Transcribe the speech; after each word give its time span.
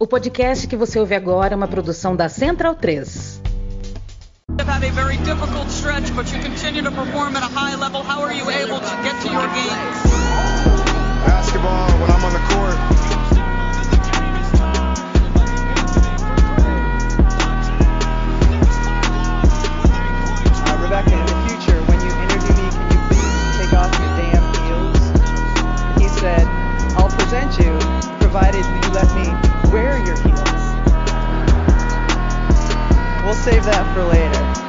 O 0.00 0.06
podcast 0.06 0.66
que 0.66 0.76
você 0.76 0.98
ouve 0.98 1.14
agora 1.14 1.52
é 1.52 1.56
uma 1.56 1.68
produção 1.68 2.16
da 2.16 2.28
Central 2.28 2.74
3. 2.74 3.40
have 4.58 4.66
had 4.68 4.82
a 4.82 4.90
very 4.92 5.16
difficult 5.18 5.68
stretch, 5.70 6.10
but 6.14 6.26
you 6.32 6.40
continue 6.42 6.82
to 6.82 6.90
perform 6.90 7.36
at 7.36 7.42
a 7.42 7.48
high 7.48 7.76
level. 7.76 8.02
How 8.02 8.22
are 8.22 8.32
you 8.34 8.48
able 8.50 8.80
to 8.80 8.96
get 9.04 9.14
to 9.22 9.28
your 9.28 9.46
games? 9.48 9.96
Basketball, 11.26 11.86
when 12.00 12.10
I'm 12.10 12.24
on 12.24 12.32
the 12.32 12.40
court, 12.48 12.78
Uh, 19.42 20.78
Rebecca, 20.82 21.12
in 21.12 21.26
the 21.26 21.38
future, 21.48 21.78
when 21.88 21.98
you 22.00 22.12
interview 22.24 22.54
me, 22.60 22.68
can 22.70 22.86
you 22.92 23.00
please 23.08 23.56
take 23.58 23.72
off 23.72 23.90
your 23.98 24.12
damn 24.20 24.44
heels? 24.60 25.00
He 26.02 26.08
said, 26.20 26.44
I'll 26.96 27.08
present 27.08 27.58
you, 27.58 27.72
provided 28.18 28.64
you 28.64 28.90
let 28.92 29.08
me 29.14 29.59
save 33.44 33.64
that 33.64 33.86
for 33.94 34.04
later. 34.04 34.60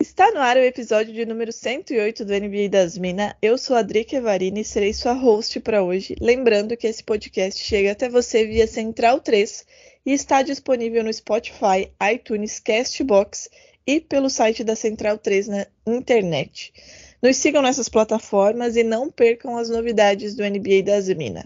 Está 0.00 0.30
no 0.30 0.38
ar 0.38 0.56
o 0.56 0.60
episódio 0.60 1.12
de 1.12 1.26
número 1.26 1.52
108 1.52 2.24
do 2.24 2.32
NBA 2.32 2.68
das 2.70 2.96
Minas. 2.96 3.34
Eu 3.42 3.58
sou 3.58 3.74
a 3.74 3.82
Drica 3.82 4.16
Evarini 4.16 4.60
e 4.60 4.64
serei 4.64 4.92
sua 4.92 5.14
host 5.14 5.58
para 5.58 5.82
hoje. 5.82 6.14
Lembrando 6.20 6.76
que 6.76 6.86
esse 6.86 7.02
podcast 7.02 7.60
chega 7.60 7.90
até 7.90 8.08
você 8.08 8.46
via 8.46 8.68
Central 8.68 9.20
3 9.20 9.66
e 10.06 10.12
está 10.12 10.42
disponível 10.42 11.02
no 11.02 11.12
Spotify, 11.12 11.90
iTunes, 12.12 12.60
Castbox 12.60 13.50
e 13.84 14.00
pelo 14.00 14.30
site 14.30 14.62
da 14.62 14.76
Central 14.76 15.18
3 15.18 15.48
na 15.48 15.66
internet. 15.84 16.72
Nos 17.20 17.36
sigam 17.36 17.62
nessas 17.62 17.88
plataformas 17.88 18.76
e 18.76 18.84
não 18.84 19.10
percam 19.10 19.56
as 19.56 19.68
novidades 19.68 20.36
do 20.36 20.44
NBA 20.44 20.84
das 20.84 21.08
Minas. 21.08 21.44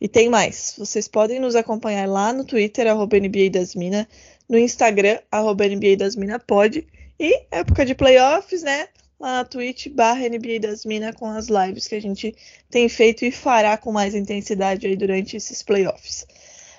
E 0.00 0.06
tem 0.06 0.28
mais, 0.28 0.74
vocês 0.78 1.08
podem 1.08 1.40
nos 1.40 1.56
acompanhar 1.56 2.08
lá 2.08 2.32
no 2.32 2.44
Twitter, 2.44 2.86
arroba 2.86 3.18
NBA 3.18 3.50
das 3.50 3.74
Minas, 3.74 4.06
no 4.48 4.56
Instagram, 4.56 5.18
arroba 5.30 5.66
NBA 5.66 5.96
das 5.96 6.14
Minas 6.14 6.40
pode, 6.46 6.86
e 7.18 7.46
época 7.50 7.84
de 7.84 7.94
playoffs, 7.94 8.62
né? 8.62 8.88
Lá 9.18 9.38
na 9.38 9.44
Twitch 9.44 9.88
barra 9.88 10.28
NBA 10.28 10.60
das 10.60 10.84
Minas 10.84 11.16
com 11.16 11.26
as 11.26 11.48
lives 11.48 11.88
que 11.88 11.96
a 11.96 12.00
gente 12.00 12.32
tem 12.70 12.88
feito 12.88 13.24
e 13.24 13.32
fará 13.32 13.76
com 13.76 13.90
mais 13.90 14.14
intensidade 14.14 14.86
aí 14.86 14.94
durante 14.94 15.36
esses 15.36 15.60
playoffs. 15.64 16.24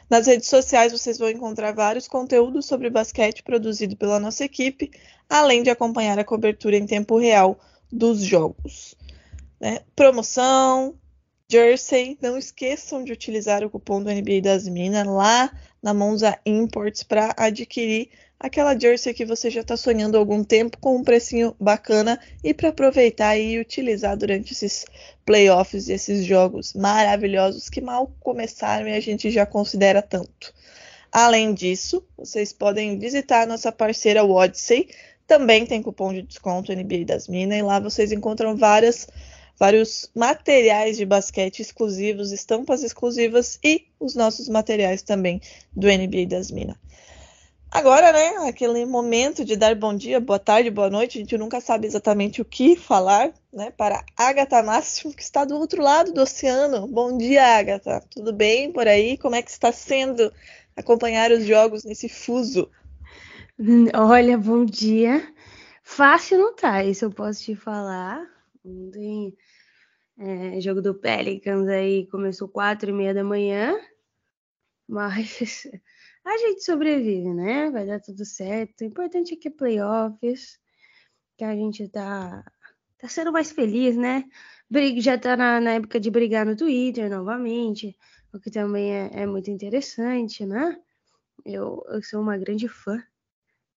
Nas 0.09 0.25
redes 0.25 0.47
sociais 0.47 0.93
vocês 0.93 1.17
vão 1.17 1.29
encontrar 1.29 1.73
vários 1.73 2.07
conteúdos 2.07 2.65
sobre 2.65 2.89
basquete 2.89 3.43
produzido 3.43 3.97
pela 3.97 4.19
nossa 4.19 4.45
equipe, 4.45 4.89
além 5.29 5.61
de 5.61 5.69
acompanhar 5.69 6.17
a 6.17 6.23
cobertura 6.23 6.77
em 6.77 6.85
tempo 6.85 7.17
real 7.19 7.59
dos 7.91 8.21
jogos. 8.21 8.95
Né? 9.59 9.81
Promoção, 9.95 10.95
Jersey, 11.51 12.15
não 12.21 12.37
esqueçam 12.37 13.03
de 13.03 13.11
utilizar 13.11 13.63
o 13.63 13.71
cupom 13.71 14.03
do 14.03 14.11
NBA 14.11 14.39
das 14.43 14.67
Minas 14.67 15.07
lá 15.07 15.51
na 15.81 15.95
Monza 15.95 16.37
Imports 16.45 17.01
para 17.01 17.33
adquirir 17.35 18.09
aquela 18.39 18.77
jersey 18.79 19.15
que 19.15 19.25
você 19.25 19.49
já 19.49 19.61
está 19.61 19.75
sonhando 19.75 20.15
há 20.15 20.19
algum 20.19 20.43
tempo 20.43 20.77
com 20.77 20.95
um 20.95 21.03
precinho 21.03 21.55
bacana 21.59 22.19
e 22.43 22.53
para 22.53 22.69
aproveitar 22.69 23.35
e 23.35 23.59
utilizar 23.59 24.15
durante 24.15 24.53
esses 24.53 24.85
playoffs 25.25 25.89
e 25.89 25.93
esses 25.93 26.23
jogos 26.23 26.73
maravilhosos 26.75 27.67
que 27.67 27.81
mal 27.81 28.13
começaram 28.19 28.87
e 28.87 28.93
a 28.93 28.99
gente 28.99 29.31
já 29.31 29.43
considera 29.43 30.03
tanto. 30.03 30.53
Além 31.11 31.55
disso, 31.55 32.05
vocês 32.15 32.53
podem 32.53 32.99
visitar 32.99 33.47
nossa 33.47 33.71
parceira 33.71 34.23
Odyssey, 34.23 34.87
também 35.25 35.65
tem 35.65 35.81
cupom 35.81 36.13
de 36.13 36.21
desconto 36.21 36.71
NBA 36.71 37.05
das 37.05 37.27
Minas 37.27 37.57
e 37.57 37.63
lá 37.63 37.79
vocês 37.79 38.11
encontram 38.11 38.55
várias 38.55 39.07
vários 39.59 40.09
materiais 40.15 40.95
de 40.95 41.05
basquete 41.05 41.59
exclusivos, 41.59 42.31
estampas 42.31 42.81
exclusivas 42.81 43.59
e 43.63 43.85
os 43.99 44.15
nossos 44.15 44.47
materiais 44.47 45.01
também 45.01 45.41
do 45.75 45.87
NBA 45.87 46.25
das 46.27 46.49
Minas. 46.49 46.77
Agora, 47.71 48.11
né, 48.11 48.47
aquele 48.47 48.83
momento 48.83 49.45
de 49.45 49.55
dar 49.55 49.75
bom 49.75 49.95
dia, 49.95 50.19
boa 50.19 50.39
tarde, 50.39 50.71
boa 50.71 50.89
noite, 50.89 51.19
a 51.19 51.21
gente 51.21 51.37
nunca 51.37 51.61
sabe 51.61 51.85
exatamente 51.85 52.41
o 52.41 52.45
que 52.45 52.75
falar, 52.75 53.31
né, 53.53 53.69
para 53.69 54.03
Agatha 54.17 54.63
Máximo, 54.63 55.13
que 55.13 55.21
está 55.21 55.45
do 55.45 55.55
outro 55.55 55.83
lado 55.83 56.11
do 56.11 56.21
oceano. 56.21 56.87
Bom 56.87 57.15
dia, 57.15 57.45
Agatha. 57.45 58.03
Tudo 58.09 58.33
bem 58.33 58.71
por 58.71 58.87
aí? 58.87 59.19
Como 59.19 59.35
é 59.35 59.43
que 59.43 59.51
está 59.51 59.71
sendo 59.71 60.33
acompanhar 60.75 61.31
os 61.31 61.45
jogos 61.45 61.83
nesse 61.83 62.09
fuso? 62.09 62.71
Olha, 63.93 64.35
bom 64.35 64.65
dia. 64.65 65.31
Fácil 65.83 66.39
não 66.39 66.55
tá, 66.55 66.83
isso 66.83 67.05
eu 67.05 67.11
posso 67.11 67.43
te 67.43 67.55
falar. 67.55 68.25
Ontem, 68.65 69.35
é, 70.19 70.59
jogo 70.59 70.81
do 70.81 70.93
Pelicans 70.93 71.67
aí 71.69 72.05
começou 72.07 72.49
quatro 72.49 72.89
e 72.89 72.93
meia 72.93 73.13
da 73.13 73.23
manhã, 73.23 73.79
mas 74.87 75.39
a 76.25 76.37
gente 76.37 76.63
sobrevive, 76.63 77.33
né? 77.33 77.71
Vai 77.71 77.85
dar 77.87 78.01
tudo 78.01 78.25
certo. 78.25 78.81
O 78.81 78.83
importante 78.83 79.33
é 79.33 79.37
que 79.37 79.47
é 79.47 79.51
playoffs, 79.51 80.59
que 81.37 81.45
a 81.45 81.55
gente 81.55 81.87
tá, 81.87 82.43
tá 82.97 83.07
sendo 83.07 83.31
mais 83.31 83.51
feliz, 83.51 83.95
né? 83.95 84.25
Já 84.97 85.17
tá 85.17 85.37
na, 85.37 85.61
na 85.61 85.71
época 85.75 85.99
de 85.99 86.11
brigar 86.11 86.45
no 86.45 86.55
Twitter 86.55 87.09
novamente, 87.09 87.97
o 88.33 88.39
que 88.39 88.51
também 88.51 88.93
é, 88.93 89.21
é 89.21 89.25
muito 89.25 89.49
interessante, 89.49 90.45
né? 90.45 90.77
Eu, 91.45 91.83
eu 91.87 92.03
sou 92.03 92.21
uma 92.21 92.37
grande 92.37 92.67
fã 92.67 93.01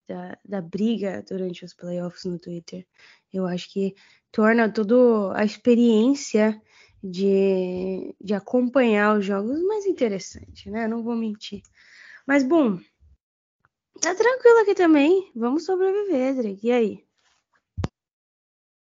da, 0.08 0.38
da 0.44 0.60
briga 0.60 1.24
durante 1.28 1.64
os 1.64 1.74
playoffs 1.74 2.24
no 2.24 2.38
Twitter. 2.38 2.86
Eu 3.32 3.46
acho 3.46 3.70
que 3.72 3.94
torna 4.30 4.72
toda 4.72 5.36
a 5.36 5.44
experiência 5.44 6.60
de, 7.02 8.14
de 8.20 8.34
acompanhar 8.34 9.18
os 9.18 9.24
jogos 9.24 9.60
mais 9.62 9.86
interessante, 9.86 10.70
né? 10.70 10.86
Não 10.86 11.02
vou 11.02 11.16
mentir. 11.16 11.62
Mas, 12.26 12.44
bom, 12.44 12.78
tá 14.00 14.14
tranquilo 14.14 14.58
aqui 14.60 14.74
também. 14.74 15.30
Vamos 15.34 15.64
sobreviver, 15.64 16.36
Drake. 16.36 16.66
E 16.66 16.72
aí? 16.72 17.04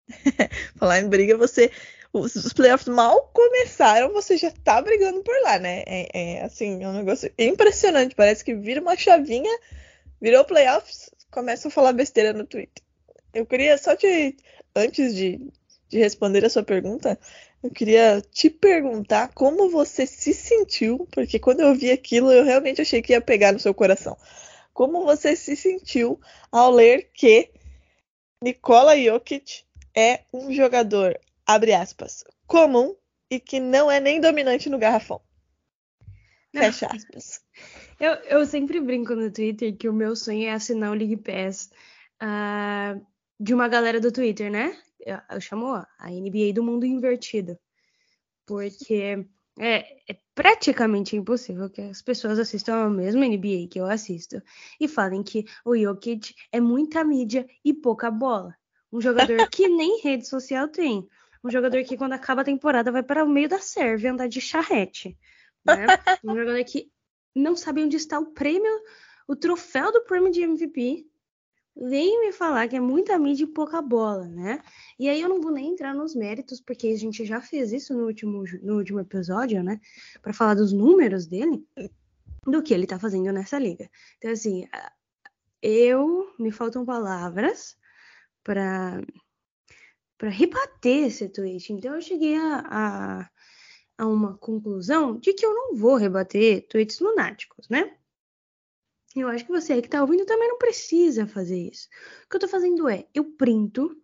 Falar 0.77 0.99
em 0.99 1.09
briga, 1.09 1.37
você. 1.37 1.71
Os, 2.11 2.53
playoffs 2.53 2.87
mal 2.87 3.31
começaram, 3.33 4.13
você 4.13 4.37
já 4.37 4.51
tá 4.51 4.79
brigando 4.79 5.23
por 5.23 5.35
lá, 5.41 5.57
né? 5.57 5.81
É, 5.87 6.35
é 6.35 6.43
assim, 6.43 6.83
é 6.83 6.87
um 6.87 6.93
negócio 6.93 7.33
impressionante. 7.39 8.13
Parece 8.13 8.45
que 8.45 8.53
vira 8.53 8.79
uma 8.79 8.95
chavinha, 8.95 9.49
virou 10.23 10.45
playoffs, 10.45 11.09
começa 11.29 11.67
a 11.67 11.71
falar 11.71 11.91
besteira 11.91 12.31
no 12.31 12.45
Twitter. 12.45 12.81
Eu 13.33 13.45
queria 13.45 13.77
só 13.77 13.93
te. 13.93 14.37
Antes 14.73 15.13
de, 15.13 15.51
de 15.89 15.99
responder 15.99 16.45
a 16.45 16.49
sua 16.49 16.63
pergunta, 16.63 17.19
eu 17.61 17.69
queria 17.69 18.21
te 18.31 18.49
perguntar 18.49 19.33
como 19.33 19.69
você 19.69 20.07
se 20.07 20.33
sentiu, 20.33 21.05
porque 21.11 21.37
quando 21.37 21.59
eu 21.59 21.75
vi 21.75 21.91
aquilo, 21.91 22.31
eu 22.31 22.45
realmente 22.45 22.81
achei 22.81 23.01
que 23.01 23.11
ia 23.11 23.19
pegar 23.19 23.51
no 23.51 23.59
seu 23.59 23.73
coração. 23.73 24.17
Como 24.73 25.03
você 25.03 25.35
se 25.35 25.57
sentiu 25.57 26.19
ao 26.49 26.71
ler 26.71 27.11
que 27.13 27.51
Nikola 28.41 28.97
Jokic 28.97 29.65
é 29.95 30.21
um 30.33 30.51
jogador, 30.53 31.19
abre 31.45 31.73
aspas, 31.73 32.23
comum 32.47 32.95
e 33.29 33.41
que 33.41 33.59
não 33.59 33.91
é 33.91 33.99
nem 33.99 34.21
dominante 34.21 34.69
no 34.69 34.79
garrafão? 34.79 35.21
Fecha 36.51 36.87
aspas. 36.87 37.42
Eu, 38.03 38.15
eu 38.25 38.45
sempre 38.45 38.81
brinco 38.81 39.15
no 39.15 39.31
Twitter 39.31 39.77
que 39.77 39.87
o 39.87 39.93
meu 39.93 40.13
sonho 40.13 40.45
é 40.45 40.51
assinar 40.51 40.91
o 40.91 40.93
League 40.93 41.15
Pass 41.15 41.71
uh, 42.21 43.01
de 43.39 43.53
uma 43.53 43.69
galera 43.69 43.97
do 43.97 44.11
Twitter, 44.11 44.51
né? 44.51 44.77
Eu, 44.99 45.19
eu 45.31 45.39
chamo 45.39 45.67
a 45.73 46.09
NBA 46.09 46.51
do 46.53 46.61
mundo 46.61 46.85
invertido. 46.85 47.57
Porque 48.45 49.25
é, 49.57 50.01
é, 50.11 50.17
praticamente 50.35 51.15
impossível 51.15 51.69
que 51.69 51.79
as 51.79 52.01
pessoas 52.01 52.37
assistam 52.39 52.75
ao 52.75 52.89
mesmo 52.89 53.23
NBA 53.23 53.69
que 53.71 53.79
eu 53.79 53.85
assisto 53.85 54.43
e 54.81 54.85
falem 54.85 55.23
que 55.23 55.45
o 55.63 55.73
Jokic 55.73 56.35
é 56.51 56.59
muita 56.59 57.05
mídia 57.05 57.47
e 57.63 57.73
pouca 57.73 58.11
bola. 58.11 58.53
Um 58.91 58.99
jogador 58.99 59.37
que 59.49 59.69
nem 59.69 60.01
rede 60.01 60.27
social 60.27 60.67
tem. 60.67 61.07
Um 61.41 61.49
jogador 61.49 61.81
que, 61.85 61.95
quando 61.95 62.11
acaba 62.11 62.41
a 62.41 62.45
temporada, 62.45 62.91
vai 62.91 63.01
para 63.01 63.23
o 63.23 63.29
meio 63.29 63.47
da 63.47 63.59
serve 63.59 64.09
andar 64.09 64.27
de 64.27 64.41
charrete. 64.41 65.17
Né? 65.65 65.85
Um 66.21 66.35
jogador 66.35 66.61
que 66.65 66.91
não 67.35 67.55
sabe 67.55 67.83
onde 67.83 67.97
está 67.97 68.19
o 68.19 68.27
prêmio, 68.27 68.71
o 69.27 69.35
troféu 69.35 69.91
do 69.91 70.01
prêmio 70.01 70.31
de 70.31 70.41
MVP. 70.41 71.07
Vem 71.75 72.19
me 72.19 72.31
falar 72.31 72.67
que 72.67 72.75
é 72.75 72.79
muita 72.79 73.17
mídia 73.17 73.45
e 73.45 73.47
pouca 73.47 73.81
bola, 73.81 74.27
né? 74.27 74.61
E 74.99 75.09
aí 75.09 75.19
eu 75.19 75.27
não 75.27 75.41
vou 75.41 75.51
nem 75.51 75.71
entrar 75.71 75.93
nos 75.93 76.13
méritos, 76.13 76.61
porque 76.61 76.87
a 76.87 76.97
gente 76.97 77.25
já 77.25 77.41
fez 77.41 77.71
isso 77.71 77.95
no 77.95 78.05
último, 78.05 78.43
no 78.61 78.77
último 78.77 78.99
episódio, 78.99 79.63
né? 79.63 79.79
Para 80.21 80.33
falar 80.33 80.53
dos 80.53 80.71
números 80.71 81.25
dele, 81.25 81.65
do 82.45 82.61
que 82.61 82.73
ele 82.73 82.85
tá 82.85 82.99
fazendo 82.99 83.31
nessa 83.31 83.57
liga. 83.57 83.89
Então, 84.17 84.31
assim, 84.31 84.67
eu 85.63 86.31
me 86.37 86.51
faltam 86.51 86.85
palavras 86.85 87.75
para 88.43 89.01
para 90.23 90.29
rebater 90.29 91.07
esse 91.07 91.27
tweet. 91.27 91.73
Então 91.73 91.95
eu 91.95 92.01
cheguei 92.01 92.37
a, 92.37 92.63
a, 92.65 93.29
a, 93.97 94.07
uma 94.07 94.37
conclusão 94.37 95.17
de 95.19 95.33
que 95.33 95.45
eu 95.45 95.53
não 95.53 95.75
vou 95.75 95.95
rebater 95.95 96.67
tweets 96.67 96.99
lunáticos, 96.99 97.67
né? 97.69 97.97
Eu 99.15 99.27
acho 99.27 99.45
que 99.45 99.51
você 99.51 99.73
aí 99.73 99.81
que 99.81 99.89
tá 99.89 100.01
ouvindo 100.01 100.25
também 100.25 100.47
não 100.49 100.57
precisa 100.57 101.27
fazer 101.27 101.57
isso. 101.71 101.87
O 102.25 102.29
que 102.29 102.35
eu 102.35 102.39
tô 102.41 102.47
fazendo 102.47 102.87
é, 102.89 103.07
eu 103.13 103.23
printo 103.35 103.95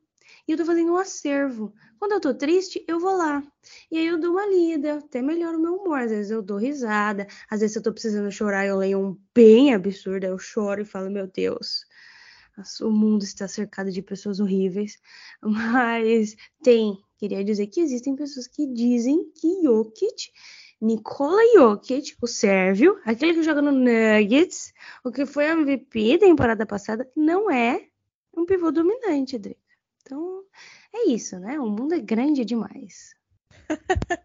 E 0.47 0.53
eu 0.53 0.57
tô 0.57 0.65
fazendo 0.65 0.93
um 0.93 0.97
acervo. 0.97 1.73
Quando 1.99 2.13
eu 2.13 2.21
tô 2.21 2.33
triste, 2.35 2.83
eu 2.87 2.99
vou 2.99 3.15
lá. 3.17 3.43
E 3.91 3.97
aí 3.99 4.07
eu 4.07 4.19
dou 4.19 4.33
uma 4.33 4.47
lida, 4.47 4.99
até 4.99 5.21
melhora 5.21 5.57
o 5.57 5.61
meu 5.61 5.75
humor. 5.75 5.99
Às 6.01 6.11
vezes 6.11 6.31
eu 6.31 6.41
dou 6.43 6.57
risada, 6.57 7.27
às 7.49 7.61
vezes 7.61 7.75
eu 7.77 7.83
tô 7.83 7.93
precisando 7.93 8.31
chorar, 8.31 8.65
eu 8.67 8.77
leio 8.77 8.99
um 8.99 9.19
bem 9.35 9.73
absurdo, 9.75 10.25
eu 10.25 10.39
choro 10.39 10.81
e 10.81 10.85
falo, 10.85 11.11
meu 11.11 11.27
Deus, 11.27 11.85
o 12.81 12.91
mundo 12.91 13.23
está 13.23 13.47
cercado 13.47 13.91
de 13.91 14.01
pessoas 14.01 14.39
horríveis. 14.39 14.97
Mas 15.41 16.35
tem, 16.63 16.97
queria 17.19 17.43
dizer 17.43 17.67
que 17.67 17.81
existem 17.81 18.15
pessoas 18.15 18.47
que 18.47 18.65
dizem 18.65 19.29
que 19.35 19.61
Jokic 19.61 20.31
Nikola 20.81 21.41
Jokic, 21.53 22.15
o 22.21 22.27
sérvio, 22.27 22.97
aquele 23.03 23.33
que 23.33 23.43
joga 23.43 23.61
no 23.61 23.71
Nuggets, 23.71 24.73
o 25.03 25.11
que 25.11 25.25
foi 25.25 25.45
MVP 25.45 26.17
da 26.17 26.25
temporada 26.27 26.65
passada, 26.65 27.09
não 27.15 27.51
é 27.51 27.85
um 28.35 28.45
pivô 28.45 28.71
dominante, 28.71 29.37
Drica. 29.37 29.59
Então, 30.01 30.43
é 30.93 31.09
isso, 31.09 31.37
né? 31.37 31.59
O 31.59 31.67
mundo 31.67 31.93
é 31.93 31.99
grande 31.99 32.45
demais. 32.45 33.13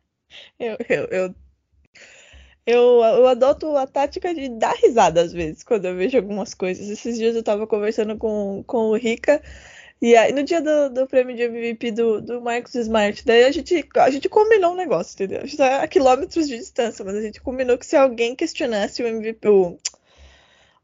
eu, 0.58 0.76
eu, 0.88 1.04
eu, 1.06 1.34
eu, 2.64 2.80
eu 3.02 3.26
adoto 3.26 3.76
a 3.76 3.86
tática 3.86 4.32
de 4.32 4.48
dar 4.48 4.74
risada 4.76 5.22
às 5.22 5.32
vezes 5.32 5.64
quando 5.64 5.86
eu 5.86 5.96
vejo 5.96 6.16
algumas 6.16 6.54
coisas. 6.54 6.88
Esses 6.88 7.18
dias 7.18 7.34
eu 7.34 7.42
tava 7.42 7.66
conversando 7.66 8.16
com, 8.16 8.62
com 8.64 8.90
o 8.90 8.96
Rica 8.96 9.42
e 10.04 10.14
aí, 10.14 10.32
no 10.32 10.42
dia 10.42 10.60
do, 10.60 10.90
do 10.90 11.06
prêmio 11.06 11.34
de 11.34 11.44
MVP 11.44 11.92
do, 11.92 12.20
do 12.20 12.38
Marcos 12.38 12.74
Smart, 12.74 13.24
daí 13.24 13.44
a 13.44 13.50
gente, 13.50 13.88
a 13.96 14.10
gente 14.10 14.28
combinou 14.28 14.74
um 14.74 14.76
negócio, 14.76 15.14
entendeu? 15.14 15.38
A 15.38 15.46
gente 15.46 15.56
tá 15.56 15.82
a 15.82 15.88
quilômetros 15.88 16.46
de 16.46 16.58
distância, 16.58 17.02
mas 17.02 17.14
a 17.14 17.22
gente 17.22 17.40
combinou 17.40 17.78
que 17.78 17.86
se 17.86 17.96
alguém 17.96 18.36
questionasse 18.36 19.02
o 19.02 19.06
MVP, 19.06 19.48
o, 19.48 19.78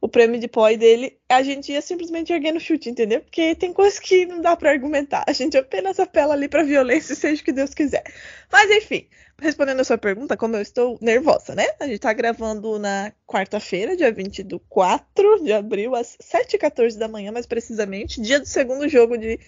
o 0.00 0.08
prêmio 0.08 0.41
de 0.41 0.49
POI 0.49 0.79
dele, 0.79 1.19
a 1.29 1.43
gente 1.43 1.73
ia 1.73 1.82
simplesmente 1.82 2.32
erguer 2.32 2.52
no 2.52 2.61
chute, 2.61 2.88
entendeu? 2.88 3.20
Porque 3.20 3.55
tem 3.55 3.73
coisas 3.73 3.99
que 3.99 4.25
não 4.25 4.41
dá 4.41 4.56
para 4.56 4.70
argumentar. 4.70 5.25
A 5.26 5.32
gente 5.32 5.58
apenas 5.58 6.00
apela 6.00 6.32
ali 6.32 6.49
pra 6.49 6.62
violência, 6.62 7.14
seja 7.14 7.43
o 7.43 7.44
que 7.44 7.52
Deus 7.52 7.75
quiser. 7.75 8.02
Mas 8.50 8.70
enfim, 8.70 9.06
respondendo 9.38 9.81
a 9.81 9.85
sua 9.85 9.99
pergunta, 9.99 10.38
como 10.38 10.56
eu 10.56 10.62
estou 10.62 10.99
nervosa, 11.02 11.55
né? 11.55 11.67
A 11.79 11.87
gente 11.87 12.00
tá 12.00 12.12
gravando 12.14 12.79
na 12.79 13.12
quarta-feira, 13.26 13.94
dia 13.94 14.11
24 14.11 15.44
de 15.44 15.52
abril, 15.52 15.94
às 15.94 16.17
7h14 16.17 16.96
da 16.96 17.06
manhã, 17.06 17.31
mais 17.31 17.46
precisamente, 17.46 18.23
dia 18.23 18.41
do 18.41 18.46
segundo 18.46 18.88
jogo 18.88 19.19
de 19.19 19.38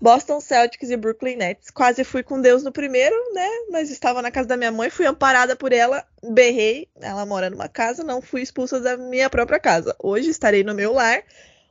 Boston 0.00 0.40
Celtics 0.40 0.90
e 0.90 0.96
Brooklyn 0.96 1.36
Nets. 1.36 1.70
Quase 1.70 2.04
fui 2.04 2.22
com 2.22 2.40
Deus 2.40 2.62
no 2.62 2.72
primeiro, 2.72 3.14
né? 3.32 3.48
Mas 3.70 3.90
estava 3.90 4.20
na 4.20 4.30
casa 4.30 4.48
da 4.48 4.56
minha 4.56 4.72
mãe, 4.72 4.90
fui 4.90 5.06
amparada 5.06 5.56
por 5.56 5.72
ela, 5.72 6.06
berrei. 6.22 6.88
Ela 7.00 7.24
mora 7.24 7.48
numa 7.48 7.68
casa, 7.68 8.04
não 8.04 8.20
fui 8.20 8.42
expulsa 8.42 8.80
da 8.80 8.96
minha 8.96 9.30
própria 9.30 9.58
casa. 9.58 9.96
Hoje 10.02 10.30
estarei 10.30 10.62
no 10.62 10.74
meu 10.74 10.92
lar, 10.92 11.22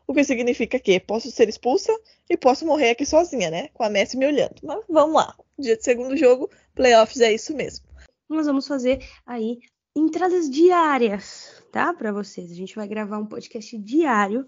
o 0.08 0.14
que 0.14 0.24
significa 0.24 0.80
que 0.80 1.00
posso 1.00 1.30
ser 1.32 1.48
expulsa 1.48 1.92
e 2.30 2.38
posso 2.38 2.66
morrer 2.66 2.92
aqui 2.92 3.06
sozinha, 3.06 3.52
né? 3.52 3.70
Com 3.74 3.84
a 3.84 3.90
Messi 3.90 4.18
me 4.18 4.26
olhando. 4.26 4.56
Mas 4.64 4.84
vamos 4.90 5.16
lá. 5.16 5.36
Dia 5.58 5.78
de 5.78 5.84
segundo 5.84 6.18
jogo, 6.18 6.50
playoffs 6.74 7.22
é 7.22 7.32
isso 7.32 7.56
mesmo. 7.56 7.86
Nós 8.30 8.48
vamos 8.48 8.68
fazer 8.68 9.06
aí 9.26 9.60
entradas 9.96 10.50
diárias, 10.50 11.64
tá? 11.72 11.94
Para 11.94 12.12
vocês. 12.12 12.52
A 12.52 12.56
gente 12.56 12.76
vai 12.76 12.88
gravar 12.88 13.20
um 13.20 13.26
podcast 13.26 13.78
diário 13.78 14.48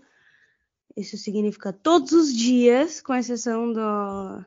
isso 0.96 1.18
significa 1.18 1.74
todos 1.74 2.14
os 2.14 2.34
dias, 2.34 3.02
com 3.02 3.14
exceção 3.14 3.72
do, 3.74 4.46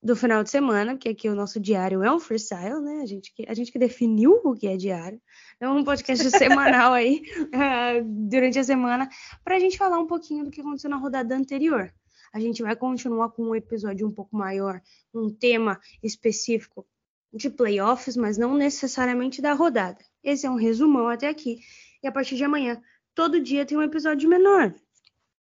do 0.00 0.14
final 0.14 0.44
de 0.44 0.50
semana, 0.50 0.96
que 0.96 1.08
aqui 1.08 1.28
o 1.28 1.34
nosso 1.34 1.58
diário 1.58 2.02
é 2.02 2.12
um 2.12 2.20
freestyle, 2.20 2.80
né? 2.80 3.00
A 3.02 3.06
gente 3.06 3.32
que, 3.34 3.44
a 3.48 3.54
gente 3.54 3.72
que 3.72 3.78
definiu 3.78 4.40
o 4.44 4.54
que 4.54 4.68
é 4.68 4.76
diário. 4.76 5.20
É 5.58 5.68
um 5.68 5.82
podcast 5.82 6.30
semanal 6.30 6.92
aí, 6.92 7.22
uh, 7.40 8.04
durante 8.28 8.58
a 8.58 8.64
semana, 8.64 9.08
para 9.42 9.56
a 9.56 9.58
gente 9.58 9.76
falar 9.76 9.98
um 9.98 10.06
pouquinho 10.06 10.44
do 10.44 10.50
que 10.50 10.60
aconteceu 10.60 10.88
na 10.88 10.96
rodada 10.96 11.34
anterior. 11.34 11.92
A 12.32 12.38
gente 12.38 12.62
vai 12.62 12.76
continuar 12.76 13.30
com 13.30 13.42
um 13.42 13.54
episódio 13.54 14.06
um 14.06 14.12
pouco 14.12 14.36
maior, 14.36 14.80
um 15.12 15.28
tema 15.28 15.80
específico 16.02 16.86
de 17.32 17.50
playoffs, 17.50 18.16
mas 18.16 18.38
não 18.38 18.54
necessariamente 18.54 19.42
da 19.42 19.54
rodada. 19.54 19.98
Esse 20.22 20.46
é 20.46 20.50
um 20.50 20.56
resumão 20.56 21.08
até 21.08 21.28
aqui. 21.28 21.58
E 22.02 22.06
a 22.06 22.12
partir 22.12 22.36
de 22.36 22.44
amanhã, 22.44 22.80
todo 23.14 23.40
dia 23.40 23.66
tem 23.66 23.76
um 23.76 23.82
episódio 23.82 24.28
menor 24.28 24.72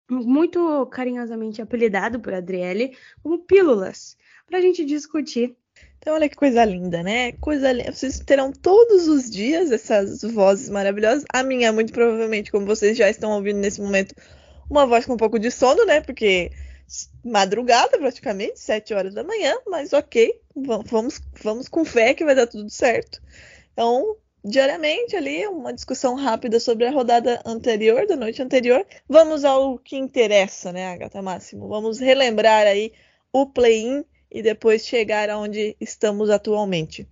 muito 0.09 0.85
carinhosamente 0.87 1.61
apelidado 1.61 2.19
por 2.19 2.33
Adriele 2.33 2.95
como 3.21 3.39
Pílulas, 3.39 4.17
para 4.45 4.59
a 4.59 4.61
gente 4.61 4.85
discutir. 4.85 5.55
Então, 5.99 6.15
olha 6.15 6.29
que 6.29 6.35
coisa 6.35 6.63
linda, 6.63 7.03
né? 7.03 7.33
Coisa 7.33 7.71
linda. 7.71 7.91
Vocês 7.91 8.19
terão 8.19 8.51
todos 8.51 9.07
os 9.07 9.29
dias 9.29 9.71
essas 9.71 10.21
vozes 10.21 10.69
maravilhosas. 10.69 11.25
A 11.33 11.43
minha, 11.43 11.73
muito 11.73 11.91
provavelmente, 11.91 12.51
como 12.51 12.65
vocês 12.65 12.97
já 12.97 13.09
estão 13.09 13.31
ouvindo 13.31 13.57
nesse 13.59 13.81
momento, 13.81 14.15
uma 14.69 14.85
voz 14.85 15.05
com 15.05 15.13
um 15.13 15.17
pouco 15.17 15.37
de 15.37 15.51
sono, 15.51 15.85
né? 15.85 16.01
Porque 16.01 16.51
madrugada, 17.23 17.97
praticamente, 17.97 18.59
sete 18.59 18.93
horas 18.93 19.13
da 19.13 19.23
manhã, 19.23 19.57
mas 19.67 19.91
ok, 19.91 20.39
vamos, 20.55 21.19
vamos 21.43 21.67
com 21.67 21.83
fé 21.83 22.13
que 22.13 22.23
vai 22.23 22.35
dar 22.35 22.47
tudo 22.47 22.69
certo. 22.69 23.21
Então, 23.73 24.15
diariamente 24.43 25.15
ali, 25.15 25.45
uma 25.47 25.73
discussão 25.73 26.15
rápida 26.15 26.59
sobre 26.59 26.85
a 26.85 26.91
rodada 26.91 27.41
anterior, 27.45 28.05
da 28.07 28.15
noite 28.15 28.41
anterior. 28.41 28.85
Vamos 29.07 29.43
ao 29.43 29.77
que 29.77 29.97
interessa, 29.97 30.71
né, 30.71 30.87
Agatha 30.87 31.21
Máximo? 31.21 31.67
Vamos 31.67 31.99
relembrar 31.99 32.65
aí 32.65 32.93
o 33.31 33.45
play-in 33.45 34.05
e 34.31 34.41
depois 34.41 34.85
chegar 34.85 35.29
aonde 35.29 35.75
estamos 35.79 36.29
atualmente. 36.29 37.07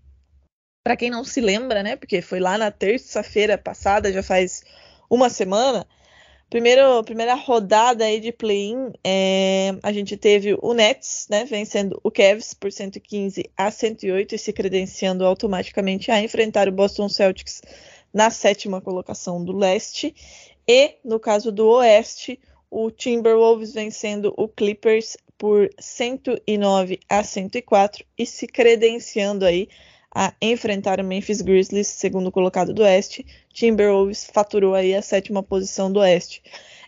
Para 0.84 0.96
quem 0.96 1.10
não 1.10 1.24
se 1.24 1.42
lembra, 1.42 1.82
né, 1.82 1.96
porque 1.96 2.22
foi 2.22 2.40
lá 2.40 2.58
na 2.58 2.72
terça-feira 2.72 3.58
passada, 3.58 4.14
já 4.14 4.22
faz 4.22 4.64
uma 5.10 5.30
semana, 5.30 5.86
Primeiro, 6.50 7.04
primeira 7.04 7.34
rodada 7.34 8.06
aí 8.06 8.20
de 8.20 8.32
play-in, 8.32 8.94
é, 9.04 9.76
a 9.82 9.92
gente 9.92 10.16
teve 10.16 10.56
o 10.62 10.74
Nets, 10.74 11.28
né, 11.30 11.44
vencendo 11.44 12.00
o 12.04 12.12
Cavs 12.12 12.54
por 12.54 12.72
115 12.72 13.50
a 13.58 13.72
108 13.72 14.36
e 14.36 14.38
se 14.38 14.54
credenciando 14.54 15.26
automaticamente 15.26 16.12
a 16.12 16.22
enfrentar 16.22 16.70
o 16.70 16.72
Boston 16.72 17.10
Celtics 17.10 17.62
na 18.14 18.30
sétima 18.30 18.80
colocação 18.80 19.44
do 19.44 19.52
leste. 19.52 20.16
E, 20.68 20.96
no 21.04 21.20
caso 21.20 21.52
do 21.52 21.68
oeste, 21.68 22.40
o 22.70 22.92
Timberwolves 22.92 23.74
vencendo 23.74 24.34
o 24.38 24.48
Clippers 24.48 25.18
por 25.38 25.70
109 25.80 27.00
a 27.10 27.24
104 27.24 28.06
e 28.18 28.26
se 28.26 28.48
credenciando 28.48 29.46
aí 29.46 29.68
a 30.16 30.34
enfrentar 30.42 31.02
o 31.02 31.04
Memphis 31.04 31.42
Grizzlies, 31.42 31.88
segundo 31.88 32.32
colocado 32.32 32.74
do 32.74 32.84
Oeste. 32.84 33.26
Timberwolves 33.54 34.24
faturou 34.24 34.74
aí 34.74 34.96
a 34.96 35.02
sétima 35.02 35.44
posição 35.44 35.92
do 35.92 36.00
Oeste. 36.00 36.42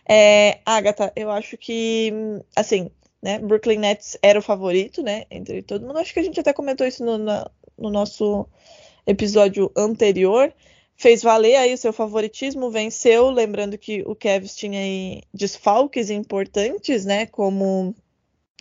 É, 0.08 0.60
Agatha, 0.64 1.12
eu 1.14 1.30
acho 1.30 1.58
que, 1.58 2.10
assim, 2.56 2.90
né, 3.22 3.38
Brooklyn 3.38 3.80
Nets 3.80 4.16
era 4.22 4.38
o 4.38 4.42
favorito, 4.42 5.02
né, 5.02 5.24
entre 5.30 5.60
todo 5.60 5.86
mundo. 5.86 5.98
Acho 5.98 6.14
que 6.14 6.20
a 6.20 6.22
gente 6.22 6.40
até 6.40 6.54
comentou 6.54 6.86
isso 6.86 7.04
no, 7.04 7.18
na, 7.18 7.50
no 7.76 7.90
nosso 7.90 8.46
episódio 9.06 9.70
anterior. 9.76 10.50
Fez 10.96 11.22
valer 11.22 11.56
aí 11.56 11.74
o 11.74 11.78
seu 11.78 11.92
favoritismo, 11.92 12.70
venceu, 12.70 13.28
lembrando 13.30 13.76
que 13.76 14.02
o 14.06 14.16
Cavs 14.16 14.56
tinha 14.56 14.80
aí 14.80 15.20
desfalques 15.34 16.08
importantes, 16.08 17.04
né, 17.04 17.26
como 17.26 17.94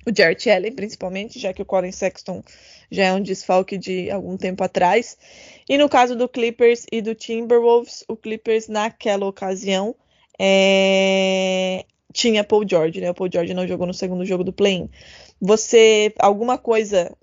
o 0.08 0.16
Jarrett 0.16 0.50
Allen, 0.50 0.72
principalmente, 0.72 1.38
já 1.38 1.52
que 1.52 1.62
o 1.62 1.66
Colin 1.66 1.92
Sexton 1.92 2.42
já 2.90 3.06
é 3.06 3.14
um 3.14 3.22
desfalque 3.22 3.78
de 3.78 4.10
algum 4.10 4.38
tempo 4.38 4.64
atrás. 4.64 5.18
E 5.68 5.78
no 5.78 5.90
caso 5.90 6.16
do 6.16 6.30
Clippers 6.30 6.86
e 6.90 7.02
do 7.02 7.14
Timberwolves, 7.14 8.06
o 8.08 8.16
Clippers 8.16 8.70
naquela 8.70 9.26
ocasião 9.26 9.94
é... 10.40 11.84
tinha 12.14 12.42
Paul 12.42 12.66
George, 12.66 13.02
né? 13.02 13.12
O 13.12 13.14
Paul 13.14 13.30
George 13.30 13.54
não 13.54 13.68
jogou 13.68 13.86
no 13.86 13.94
segundo 13.94 14.24
jogo 14.24 14.46
do 14.46 14.54
play-in. 14.54 14.90
Você, 15.42 16.14
alguma 16.20 16.58
coisa 16.58 17.14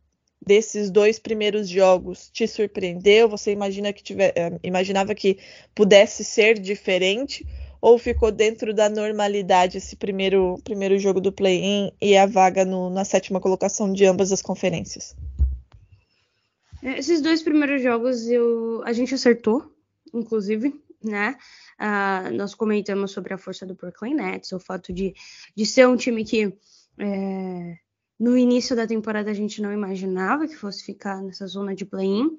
desses 0.47 0.91
dois 0.91 1.19
primeiros 1.19 1.71
jogos 1.71 2.29
te 2.29 2.47
surpreendeu? 2.47 3.31
Você 3.31 3.51
imagina 3.51 3.95
que 3.95 4.03
tiver, 4.03 4.35
eh, 4.37 4.59
imaginava 4.63 5.15
que 5.15 5.39
pudesse 5.75 6.23
ser 6.23 6.59
diferente? 6.59 7.47
Ou 7.85 7.99
ficou 7.99 8.33
dentro 8.33 8.73
da 8.73 8.89
normalidade 8.89 9.77
esse 9.77 9.95
primeiro, 9.95 10.59
primeiro 10.65 10.99
jogo 10.99 11.21
do 11.21 11.31
play-in 11.31 11.93
e 12.01 12.17
a 12.17 12.25
vaga 12.25 12.65
no, 12.65 12.89
na 12.89 13.05
sétima 13.05 13.39
colocação 13.39 13.93
de 13.93 14.07
ambas 14.07 14.33
as 14.33 14.41
conferências? 14.41 15.15
Esses 16.83 17.21
dois 17.21 17.43
primeiros 17.43 17.83
jogos 17.83 18.27
eu, 18.27 18.83
a 18.87 18.93
gente 18.95 19.15
acertou, 19.15 19.71
inclusive, 20.15 20.75
né? 21.05 21.37
Uh, 21.79 22.33
nós 22.33 22.55
comentamos 22.55 23.11
sobre 23.11 23.35
a 23.35 23.39
força 23.39 23.67
do 23.67 23.75
Brooklyn 23.75 24.15
Nets, 24.15 24.53
o 24.53 24.59
fato 24.59 24.91
de, 24.91 25.13
de 25.55 25.67
ser 25.67 25.87
um 25.87 25.95
time 25.95 26.25
que 26.25 26.57
é, 26.99 27.77
no 28.19 28.35
início 28.35 28.75
da 28.75 28.87
temporada 28.87 29.31
a 29.31 29.35
gente 29.35 29.61
não 29.61 29.71
imaginava 29.71 30.49
que 30.49 30.57
fosse 30.57 30.83
ficar 30.83 31.21
nessa 31.23 31.47
zona 31.47 31.75
de 31.75 31.85
play-in 31.85 32.31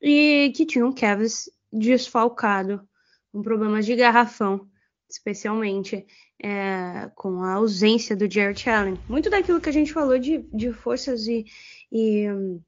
e 0.00 0.50
que 0.56 0.64
tinha 0.64 0.86
um 0.86 0.94
Cavs 0.94 1.50
desfalcado 1.70 2.88
com 3.32 3.42
problemas 3.42 3.86
de 3.86 3.96
garrafão, 3.96 4.68
especialmente 5.08 6.06
é, 6.42 7.10
com 7.14 7.42
a 7.42 7.54
ausência 7.54 8.14
do 8.14 8.30
Jared 8.30 8.68
Allen. 8.68 8.98
Muito 9.08 9.30
daquilo 9.30 9.60
que 9.60 9.68
a 9.68 9.72
gente 9.72 9.92
falou 9.92 10.18
de, 10.18 10.38
de 10.52 10.72
forças 10.72 11.26
e, 11.26 11.46
e 11.90 12.30
um, 12.30 12.60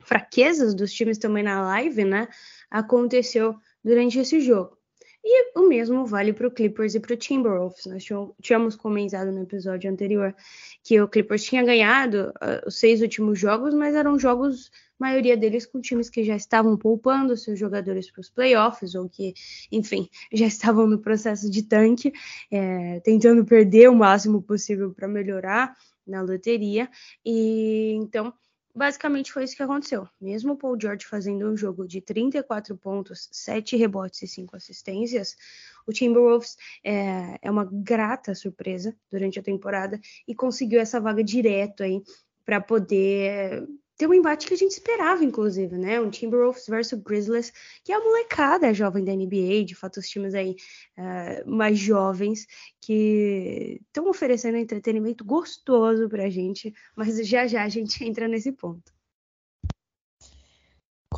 fraquezas 0.00 0.74
dos 0.74 0.92
times 0.92 1.18
também 1.18 1.42
na 1.42 1.60
live, 1.60 2.04
né? 2.04 2.28
Aconteceu 2.70 3.54
durante 3.84 4.18
esse 4.18 4.40
jogo. 4.40 4.77
E 5.24 5.58
o 5.58 5.68
mesmo 5.68 6.06
vale 6.06 6.32
para 6.32 6.46
o 6.46 6.50
Clippers 6.50 6.94
e 6.94 7.00
para 7.00 7.12
o 7.12 7.16
Timberwolves. 7.16 7.86
Nós 7.86 8.04
tínhamos 8.40 8.76
comentado 8.76 9.32
no 9.32 9.42
episódio 9.42 9.90
anterior 9.90 10.34
que 10.82 11.00
o 11.00 11.08
Clippers 11.08 11.44
tinha 11.44 11.64
ganhado 11.64 12.32
uh, 12.36 12.66
os 12.66 12.78
seis 12.78 13.02
últimos 13.02 13.38
jogos, 13.38 13.74
mas 13.74 13.94
eram 13.94 14.18
jogos, 14.18 14.70
maioria 14.98 15.36
deles 15.36 15.66
com 15.66 15.80
times 15.80 16.08
que 16.08 16.22
já 16.22 16.36
estavam 16.36 16.76
poupando 16.76 17.36
seus 17.36 17.58
jogadores 17.58 18.10
para 18.10 18.20
os 18.20 18.30
playoffs, 18.30 18.94
ou 18.94 19.08
que, 19.08 19.34
enfim, 19.72 20.08
já 20.32 20.46
estavam 20.46 20.86
no 20.86 20.98
processo 20.98 21.50
de 21.50 21.62
tanque, 21.64 22.12
é, 22.50 23.00
tentando 23.00 23.44
perder 23.44 23.90
o 23.90 23.96
máximo 23.96 24.40
possível 24.40 24.94
para 24.94 25.08
melhorar 25.08 25.74
na 26.06 26.22
loteria. 26.22 26.88
E 27.24 27.92
então 27.96 28.32
basicamente 28.78 29.32
foi 29.32 29.42
isso 29.42 29.56
que 29.56 29.62
aconteceu. 29.62 30.08
Mesmo 30.20 30.52
o 30.52 30.56
Paul 30.56 30.78
George 30.80 31.04
fazendo 31.04 31.50
um 31.50 31.56
jogo 31.56 31.86
de 31.86 32.00
34 32.00 32.76
pontos, 32.76 33.28
7 33.32 33.76
rebotes 33.76 34.22
e 34.22 34.28
5 34.28 34.56
assistências, 34.56 35.36
o 35.84 35.92
Timberwolves 35.92 36.56
é, 36.84 37.38
é 37.42 37.50
uma 37.50 37.64
grata 37.64 38.34
surpresa 38.36 38.96
durante 39.10 39.38
a 39.38 39.42
temporada 39.42 40.00
e 40.26 40.34
conseguiu 40.34 40.80
essa 40.80 41.00
vaga 41.00 41.24
direto 41.24 41.82
aí 41.82 42.00
para 42.44 42.60
poder 42.60 43.66
ter 43.98 44.06
um 44.06 44.14
embate 44.14 44.46
que 44.46 44.54
a 44.54 44.56
gente 44.56 44.70
esperava, 44.70 45.24
inclusive, 45.24 45.76
né? 45.76 46.00
Um 46.00 46.08
Timberwolves 46.08 46.66
versus 46.68 47.00
Grizzlies, 47.02 47.52
que 47.84 47.92
é 47.92 47.96
a 47.96 48.00
molecada 48.00 48.72
jovem 48.72 49.04
da 49.04 49.12
NBA, 49.12 49.64
de 49.64 49.74
fato, 49.74 49.98
os 49.98 50.08
times 50.08 50.34
aí 50.34 50.54
uh, 50.96 51.50
mais 51.50 51.78
jovens 51.78 52.46
que 52.80 53.80
estão 53.88 54.08
oferecendo 54.08 54.56
entretenimento 54.56 55.24
gostoso 55.24 56.08
pra 56.08 56.30
gente, 56.30 56.72
mas 56.96 57.18
já 57.26 57.46
já 57.48 57.64
a 57.64 57.68
gente 57.68 58.02
entra 58.06 58.28
nesse 58.28 58.52
ponto 58.52 58.97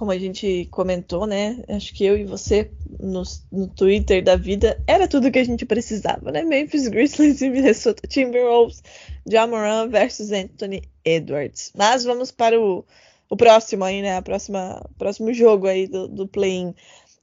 como 0.01 0.13
a 0.13 0.19
gente 0.19 0.67
comentou, 0.71 1.27
né? 1.27 1.63
Acho 1.69 1.93
que 1.93 2.07
eu 2.07 2.17
e 2.17 2.25
você 2.25 2.71
no, 2.99 3.23
no 3.53 3.69
Twitter 3.69 4.25
da 4.25 4.35
vida 4.35 4.83
era 4.87 5.07
tudo 5.07 5.31
que 5.31 5.39
a 5.39 5.45
gente 5.45 5.67
precisava, 5.67 6.33
né? 6.33 6.43
Memphis 6.43 6.89
Grizzlies 6.89 7.43
e 7.43 7.51
Minnesota 7.51 8.09
Timberwolves, 8.09 8.83
Jamoran 9.31 9.91
versus 9.91 10.33
Anthony 10.33 10.85
Edwards. 11.05 11.71
Mas 11.77 12.03
vamos 12.03 12.31
para 12.31 12.59
o, 12.59 12.83
o 13.29 13.37
próximo 13.37 13.85
aí, 13.85 14.01
né? 14.01 14.17
A 14.17 14.23
próxima 14.23 14.83
próximo 14.97 15.35
jogo 15.35 15.67
aí 15.67 15.87
do, 15.87 16.09
do 16.09 16.27
play-in. 16.27 16.75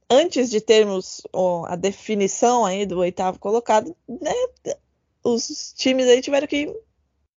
Antes 0.08 0.48
de 0.48 0.60
termos 0.60 1.20
a 1.66 1.74
definição 1.74 2.64
aí 2.64 2.86
do 2.86 3.00
oitavo 3.00 3.40
colocado, 3.40 3.92
né? 4.08 4.32
Os 5.24 5.74
times 5.76 6.06
aí 6.06 6.20
tiveram 6.22 6.46
que 6.46 6.72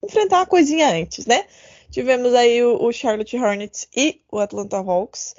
enfrentar 0.04 0.38
uma 0.38 0.46
coisinha 0.46 0.90
antes, 0.90 1.26
né? 1.26 1.46
Tivemos 1.90 2.34
aí 2.34 2.64
o, 2.64 2.82
o, 2.82 2.92
Charlotte 2.92 3.38
Hornets 3.38 3.88
e 3.96 4.22
o 4.32 4.40
Atlanta 4.40 4.78
Hawks 4.78 5.36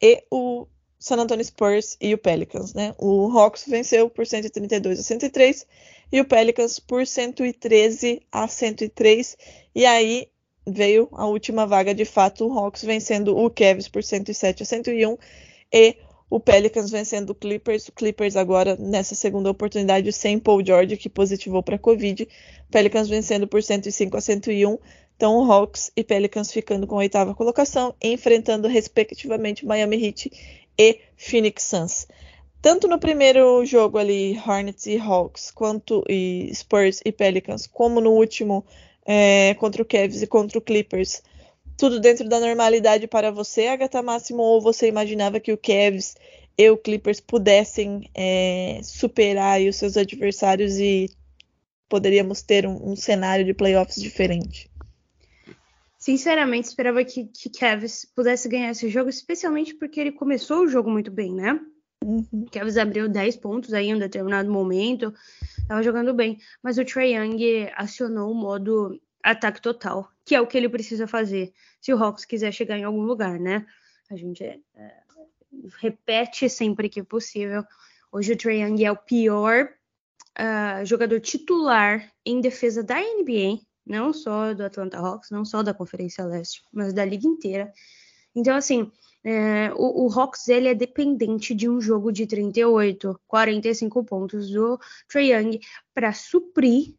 e 0.00 0.22
o 0.30 0.66
San 0.98 1.16
Antonio 1.16 1.44
Spurs 1.44 1.96
e 2.00 2.14
o 2.14 2.18
Pelicans, 2.18 2.74
né? 2.74 2.94
O 2.98 3.28
Hawks 3.36 3.64
venceu 3.66 4.08
por 4.08 4.26
132 4.26 5.00
a 5.00 5.02
103 5.02 5.66
e 6.12 6.20
o 6.20 6.24
Pelicans 6.24 6.78
por 6.78 7.06
113 7.06 8.22
a 8.30 8.46
103. 8.46 9.36
E 9.74 9.84
aí 9.84 10.28
veio 10.66 11.08
a 11.12 11.26
última 11.26 11.66
vaga 11.66 11.94
de 11.94 12.04
fato, 12.04 12.46
o 12.46 12.58
Hawks 12.58 12.82
vencendo 12.82 13.36
o 13.36 13.50
Cavs 13.50 13.88
por 13.88 14.02
107 14.02 14.62
a 14.62 14.66
101 14.66 15.18
e 15.72 15.96
o 16.28 16.40
Pelicans 16.40 16.90
vencendo 16.90 17.30
o 17.30 17.34
Clippers. 17.34 17.88
O 17.88 17.92
Clippers 17.92 18.36
agora 18.36 18.76
nessa 18.76 19.14
segunda 19.14 19.50
oportunidade 19.50 20.12
sem 20.12 20.38
Paul 20.38 20.64
George 20.64 20.96
que 20.96 21.08
positivou 21.08 21.62
para 21.62 21.78
Covid. 21.78 22.28
Pelicans 22.70 23.08
vencendo 23.08 23.46
por 23.46 23.62
105 23.62 24.16
a 24.16 24.20
101. 24.20 24.78
Então, 25.16 25.50
Hawks 25.50 25.90
e 25.96 26.04
Pelicans 26.04 26.52
ficando 26.52 26.86
com 26.86 26.96
a 26.96 26.98
oitava 26.98 27.34
colocação, 27.34 27.94
enfrentando 28.02 28.68
respectivamente 28.68 29.64
Miami 29.64 29.96
Heat 30.04 30.30
e 30.78 31.00
Phoenix 31.16 31.62
Suns. 31.62 32.06
Tanto 32.60 32.86
no 32.86 32.98
primeiro 32.98 33.64
jogo 33.64 33.96
ali, 33.96 34.38
Hornets 34.46 34.86
e 34.86 34.98
Hawks, 34.98 35.50
quanto 35.50 36.04
e 36.08 36.50
Spurs 36.52 37.00
e 37.04 37.12
Pelicans, 37.12 37.66
como 37.66 38.00
no 38.00 38.10
último 38.10 38.64
é, 39.06 39.54
contra 39.54 39.80
o 39.80 39.84
Cavs 39.84 40.20
e 40.20 40.26
contra 40.26 40.58
o 40.58 40.60
Clippers, 40.60 41.22
tudo 41.76 42.00
dentro 42.00 42.28
da 42.28 42.40
normalidade 42.40 43.06
para 43.06 43.30
você, 43.30 43.66
Agatha 43.66 44.02
Máximo, 44.02 44.42
ou 44.42 44.60
você 44.60 44.88
imaginava 44.88 45.38
que 45.38 45.52
o 45.52 45.58
Cavs 45.58 46.14
e 46.56 46.70
o 46.70 46.76
Clippers 46.76 47.20
pudessem 47.20 48.10
é, 48.14 48.80
superar 48.82 49.60
os 49.60 49.76
seus 49.76 49.96
adversários 49.96 50.78
e 50.78 51.10
poderíamos 51.88 52.42
ter 52.42 52.66
um, 52.66 52.92
um 52.92 52.96
cenário 52.96 53.44
de 53.44 53.52
playoffs 53.52 54.00
diferente? 54.00 54.70
Sinceramente, 55.98 56.68
esperava 56.68 57.04
que, 57.04 57.24
que 57.24 57.50
Cavs 57.50 58.06
pudesse 58.14 58.48
ganhar 58.48 58.70
esse 58.70 58.88
jogo, 58.88 59.10
especialmente 59.10 59.74
porque 59.74 60.00
ele 60.00 60.12
começou 60.12 60.62
o 60.62 60.68
jogo 60.68 60.90
muito 60.90 61.10
bem, 61.10 61.34
né? 61.34 61.60
Uhum. 62.04 62.46
Cavs 62.52 62.76
abriu 62.76 63.08
10 63.08 63.36
pontos 63.36 63.72
aí 63.72 63.88
em 63.88 63.94
um 63.94 63.98
determinado 63.98 64.50
momento, 64.50 65.12
estava 65.58 65.82
jogando 65.82 66.14
bem, 66.14 66.38
mas 66.62 66.78
o 66.78 66.84
Trae 66.84 67.14
Young 67.14 67.70
acionou 67.74 68.30
o 68.30 68.34
modo 68.34 68.98
ataque 69.30 69.60
total, 69.60 70.10
que 70.24 70.34
é 70.34 70.40
o 70.40 70.46
que 70.46 70.56
ele 70.56 70.68
precisa 70.68 71.06
fazer 71.06 71.52
se 71.80 71.92
o 71.92 72.02
Hawks 72.02 72.24
quiser 72.24 72.52
chegar 72.52 72.78
em 72.78 72.84
algum 72.84 73.02
lugar, 73.02 73.38
né? 73.38 73.66
A 74.10 74.16
gente 74.16 74.42
é, 74.42 74.58
é, 74.74 74.92
repete 75.78 76.48
sempre 76.48 76.88
que 76.88 77.02
possível. 77.02 77.64
Hoje 78.12 78.32
o 78.32 78.36
Trae 78.36 78.62
Young 78.62 78.84
é 78.84 78.92
o 78.92 78.96
pior 78.96 79.68
uh, 80.38 80.84
jogador 80.84 81.20
titular 81.20 82.12
em 82.24 82.40
defesa 82.40 82.82
da 82.82 83.00
NBA 83.00 83.60
não 83.86 84.12
só 84.12 84.52
do 84.52 84.64
Atlanta 84.64 84.98
Hawks, 84.98 85.30
não 85.30 85.44
só 85.44 85.62
da 85.62 85.72
Conferência 85.72 86.24
Leste, 86.24 86.62
mas 86.72 86.92
da 86.92 87.04
liga 87.04 87.26
inteira. 87.26 87.72
Então, 88.34 88.56
assim, 88.56 88.90
é, 89.22 89.72
o, 89.74 90.06
o, 90.06 90.12
Hawks 90.12 90.48
ele 90.48 90.68
é 90.68 90.74
dependente 90.74 91.54
de 91.54 91.68
um 91.68 91.80
jogo 91.80 92.10
de 92.10 92.26
38, 92.26 93.18
45 93.26 94.04
pontos 94.04 94.50
do 94.50 94.78
Trae 95.08 95.32
Young 95.32 95.60
para 95.94 96.12
suprir 96.12 96.94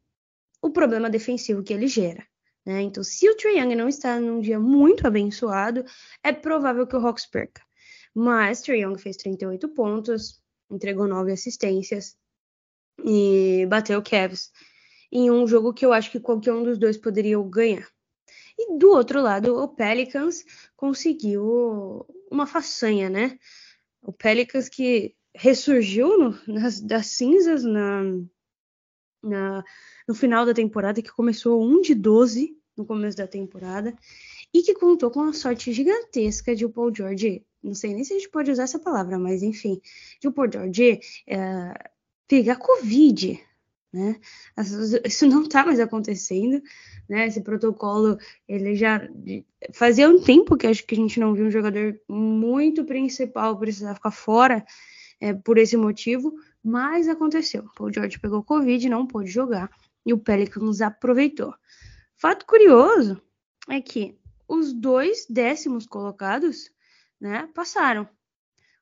o 0.61 0.69
problema 0.69 1.09
defensivo 1.09 1.63
que 1.63 1.73
ele 1.73 1.87
gera. 1.87 2.25
Né? 2.65 2.81
Então, 2.81 3.03
se 3.03 3.29
o 3.29 3.35
Trae 3.35 3.59
Young 3.59 3.75
não 3.75 3.87
está 3.87 4.19
num 4.19 4.41
dia 4.41 4.59
muito 4.59 5.07
abençoado, 5.07 5.85
é 6.23 6.33
provável 6.33 6.85
que 6.85 6.95
o 6.95 6.99
Hawks 6.99 7.25
perca. 7.25 7.61
Mas 8.13 8.61
Trae 8.61 8.81
Young 8.81 8.97
fez 8.97 9.15
38 9.17 9.69
pontos, 9.69 10.41
entregou 10.69 11.07
9 11.07 11.31
assistências 11.31 12.17
e 13.05 13.65
bateu 13.69 13.99
o 13.99 14.03
Cavs 14.03 14.51
em 15.11 15.31
um 15.31 15.47
jogo 15.47 15.73
que 15.73 15.85
eu 15.85 15.93
acho 15.93 16.11
que 16.11 16.19
qualquer 16.19 16.51
um 16.53 16.63
dos 16.63 16.77
dois 16.77 16.97
poderia 16.97 17.41
ganhar. 17.43 17.87
E 18.57 18.77
do 18.77 18.89
outro 18.89 19.21
lado, 19.21 19.55
o 19.55 19.67
Pelicans 19.67 20.43
conseguiu 20.75 22.05
uma 22.29 22.47
façanha, 22.47 23.09
né? 23.09 23.37
O 24.01 24.11
Pelicans 24.11 24.67
que 24.67 25.15
ressurgiu 25.33 26.17
no, 26.17 26.39
nas, 26.47 26.81
das 26.81 27.07
cinzas 27.07 27.63
na, 27.63 28.01
na, 29.23 29.63
no 30.07 30.15
final 30.15 30.45
da 30.45 30.53
temporada, 30.53 31.01
que 31.01 31.11
começou 31.11 31.61
1 31.63 31.81
de 31.81 31.95
12 31.95 32.57
no 32.75 32.85
começo 32.85 33.17
da 33.17 33.27
temporada, 33.27 33.95
e 34.53 34.61
que 34.61 34.73
contou 34.73 35.09
com 35.09 35.21
a 35.21 35.33
sorte 35.33 35.73
gigantesca 35.73 36.55
de 36.55 36.65
o 36.65 36.69
Paul 36.69 36.93
George, 36.95 37.43
não 37.63 37.73
sei 37.73 37.93
nem 37.93 38.03
se 38.03 38.13
a 38.13 38.17
gente 38.17 38.29
pode 38.29 38.51
usar 38.51 38.63
essa 38.63 38.79
palavra, 38.79 39.17
mas 39.17 39.41
enfim, 39.41 39.81
de 40.21 40.27
o 40.27 40.31
Paul 40.31 40.51
George 40.51 40.99
é, 41.27 41.73
pegar 42.27 42.57
Covid 42.57 43.43
né? 43.91 44.19
Isso 45.05 45.25
não 45.25 45.43
está 45.43 45.65
mais 45.65 45.79
acontecendo, 45.79 46.61
né? 47.09 47.27
Esse 47.27 47.41
protocolo, 47.41 48.17
ele 48.47 48.75
já 48.75 49.07
fazia 49.73 50.09
um 50.09 50.21
tempo 50.21 50.57
que 50.57 50.67
acho 50.67 50.85
que 50.85 50.93
a 50.93 50.97
gente 50.97 51.19
não 51.19 51.33
viu 51.33 51.45
um 51.45 51.51
jogador 51.51 51.99
muito 52.07 52.85
principal 52.85 53.57
precisar 53.57 53.95
ficar 53.95 54.11
fora 54.11 54.65
é, 55.19 55.33
por 55.33 55.57
esse 55.57 55.75
motivo, 55.77 56.33
mas 56.67 57.07
aconteceu. 57.07 57.69
O 57.79 57.89
George 57.89 58.19
pegou 58.19 58.43
Covid, 58.43 58.89
não 58.89 59.07
pôde 59.07 59.29
jogar 59.29 59.71
e 60.05 60.11
o 60.11 60.17
Pelicans 60.17 60.81
aproveitou. 60.81 61.55
Fato 62.17 62.45
curioso 62.45 63.21
é 63.69 63.79
que 63.79 64.19
os 64.45 64.73
dois 64.73 65.25
décimos 65.29 65.85
colocados, 65.85 66.69
né, 67.21 67.49
passaram. 67.55 68.07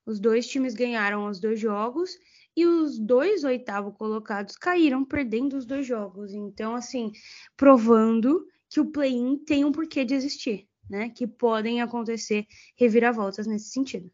Os 0.03 0.19
dois 0.19 0.47
times 0.47 0.73
ganharam 0.73 1.27
os 1.27 1.39
dois 1.39 1.59
jogos 1.59 2.17
e 2.57 2.65
os 2.65 2.97
dois 2.97 3.43
oitavo 3.43 3.91
colocados 3.91 4.55
caíram 4.55 5.05
perdendo 5.05 5.55
os 5.55 5.65
dois 5.65 5.85
jogos. 5.85 6.33
Então, 6.33 6.73
assim, 6.73 7.11
provando 7.55 8.47
que 8.67 8.79
o 8.79 8.91
play-in 8.91 9.37
tem 9.37 9.63
um 9.63 9.71
porquê 9.71 10.03
de 10.03 10.15
existir, 10.15 10.67
né? 10.89 11.09
Que 11.09 11.27
podem 11.27 11.83
acontecer 11.83 12.47
reviravoltas 12.75 13.45
nesse 13.45 13.69
sentido. 13.69 14.11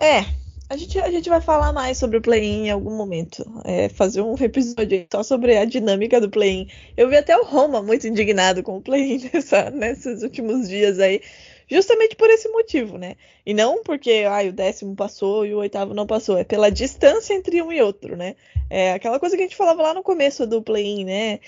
É, 0.00 0.45
a 0.68 0.76
gente, 0.76 0.98
a 0.98 1.10
gente 1.10 1.28
vai 1.28 1.40
falar 1.40 1.72
mais 1.72 1.96
sobre 1.98 2.18
o 2.18 2.22
play-in 2.22 2.66
em 2.66 2.70
algum 2.70 2.96
momento. 2.96 3.44
É, 3.64 3.88
fazer 3.88 4.20
um 4.22 4.34
episódio 4.40 5.06
só 5.12 5.22
sobre 5.22 5.56
a 5.56 5.64
dinâmica 5.64 6.20
do 6.20 6.28
play-in. 6.28 6.68
Eu 6.96 7.08
vi 7.08 7.16
até 7.16 7.36
o 7.36 7.44
Roma 7.44 7.82
muito 7.82 8.06
indignado 8.06 8.62
com 8.62 8.76
o 8.76 8.82
play-in 8.82 9.30
nesses 9.74 10.22
últimos 10.22 10.68
dias 10.68 10.98
aí 10.98 11.20
justamente 11.68 12.14
por 12.14 12.30
esse 12.30 12.48
motivo, 12.48 12.96
né? 12.96 13.16
E 13.44 13.52
não 13.52 13.82
porque 13.82 14.24
ai, 14.28 14.48
o 14.48 14.52
décimo 14.52 14.94
passou 14.94 15.44
e 15.44 15.54
o 15.54 15.58
oitavo 15.58 15.94
não 15.94 16.06
passou, 16.06 16.38
é 16.38 16.44
pela 16.44 16.70
distância 16.70 17.34
entre 17.34 17.60
um 17.60 17.72
e 17.72 17.82
outro, 17.82 18.16
né? 18.16 18.36
É 18.70 18.92
aquela 18.92 19.18
coisa 19.18 19.36
que 19.36 19.42
a 19.42 19.46
gente 19.46 19.56
falava 19.56 19.82
lá 19.82 19.94
no 19.94 20.02
começo 20.02 20.46
do 20.46 20.62
play-in, 20.62 21.04
né? 21.04 21.40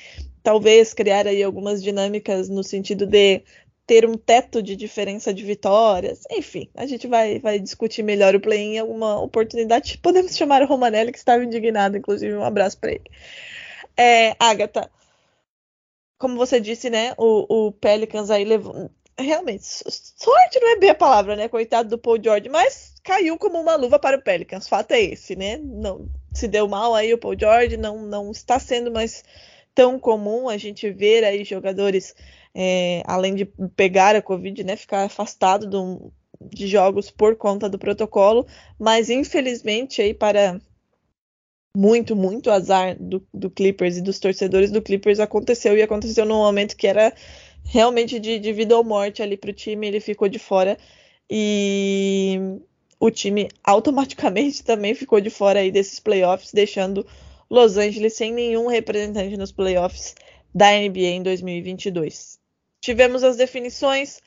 Talvez 0.43 0.93
criar 0.93 1.27
aí 1.27 1.43
algumas 1.43 1.83
dinâmicas 1.83 2.49
no 2.49 2.65
sentido 2.65 3.07
de 3.07 3.43
ter 3.89 4.05
um 4.05 4.19
teto 4.19 4.63
de 4.63 4.77
diferença 4.77 5.33
de 5.33 5.43
vitórias. 5.43 6.23
Enfim, 6.31 6.69
a 6.75 6.85
gente 6.85 7.07
vai, 7.07 7.39
vai 7.39 7.59
discutir 7.59 8.03
melhor 8.03 8.37
o 8.37 8.41
play 8.41 8.61
em 8.61 8.79
alguma 8.79 9.19
oportunidade. 9.19 9.97
Podemos 9.97 10.37
chamar 10.37 10.61
o 10.61 10.67
Romanelli, 10.67 11.11
que 11.11 11.17
estava 11.17 11.43
indignado, 11.43 11.97
inclusive. 11.97 12.35
Um 12.35 12.45
abraço 12.45 12.79
para 12.79 12.93
ele. 12.93 13.11
É, 13.97 14.37
Agatha, 14.39 14.91
como 16.19 16.37
você 16.37 16.61
disse, 16.61 16.91
né? 16.91 17.15
O, 17.17 17.69
o 17.69 17.73
Pelicans 17.73 18.31
aí 18.31 18.45
levou. 18.45 18.91
Realmente, 19.19 19.65
sorte 19.65 20.61
não 20.61 20.69
é 20.69 20.77
bem 20.77 20.91
a 20.91 20.95
palavra, 20.95 21.35
né? 21.35 21.49
Coitado 21.49 21.89
do 21.89 21.99
Paul 21.99 22.23
George, 22.23 22.51
mas 22.51 22.93
caiu 23.03 23.39
como 23.39 23.59
uma 23.59 23.75
luva 23.75 23.99
para 23.99 24.19
o 24.19 24.23
Pelicans. 24.23 24.69
Fato 24.69 24.93
é 24.93 25.01
esse, 25.01 25.35
né? 25.35 25.57
Não 25.57 26.07
se 26.35 26.47
deu 26.47 26.69
mal 26.69 26.95
aí 26.95 27.15
o 27.15 27.19
Paul 27.19 27.39
George, 27.39 27.79
não, 27.79 28.03
não 28.03 28.31
está 28.31 28.61
sendo 28.61 28.93
mais 28.93 29.25
tão 29.75 29.99
comum 29.99 30.47
a 30.47 30.59
gente 30.59 30.91
ver 30.91 31.25
aí 31.25 31.43
jogadores, 31.43 32.15
é, 32.55 33.03
além 33.07 33.35
de 33.35 33.45
pegar 33.77 34.17
a 34.17 34.23
Covid, 34.23 34.65
né? 34.65 34.77
Ficar 34.77 35.05
afastado 35.05 35.67
do, 35.69 36.13
de 36.41 36.67
jogos 36.67 37.11
por 37.11 37.37
conta 37.37 37.69
do 37.69 37.79
protocolo, 37.79 38.47
mas 38.79 39.11
infelizmente 39.11 40.01
aí 40.01 40.15
para 40.15 40.61
muito, 41.77 42.17
muito 42.17 42.51
azar 42.51 42.97
do, 42.99 43.25
do, 43.33 43.51
Clippers 43.51 43.99
e 43.99 44.03
dos 44.03 44.19
torcedores 44.19 44.71
do 44.71 44.83
Clippers 44.83 45.21
aconteceu 45.21 45.77
e 45.77 45.83
aconteceu 45.83 46.25
num 46.25 46.39
momento 46.39 46.77
que 46.77 46.87
era 46.87 47.13
realmente 47.65 48.19
de, 48.19 48.39
de 48.39 48.53
vida 48.53 48.77
ou 48.77 48.83
morte 48.83 49.23
ali 49.23 49.37
para 49.37 49.51
o 49.51 49.55
time, 49.55 49.87
ele 49.87 50.01
ficou 50.01 50.29
de 50.29 50.39
fora 50.39 50.79
e 51.31 52.59
o 52.99 53.11
time 53.11 53.49
automaticamente 53.63 54.63
também 54.65 54.95
ficou 54.95 55.21
de 55.21 55.31
fora 55.31 55.61
aí 55.61 55.71
desses 55.71 56.01
playoffs, 56.01 56.53
deixando 56.53 57.07
Los 57.51 57.77
Angeles 57.77 58.15
sem 58.15 58.33
nenhum 58.33 58.67
representante 58.67 59.37
nos 59.37 59.53
playoffs 59.53 60.15
da 60.55 60.71
NBA 60.73 61.01
em 61.01 61.23
2022. 61.23 62.38
Tivemos 62.81 63.25
as 63.25 63.37
definições. 63.37 64.21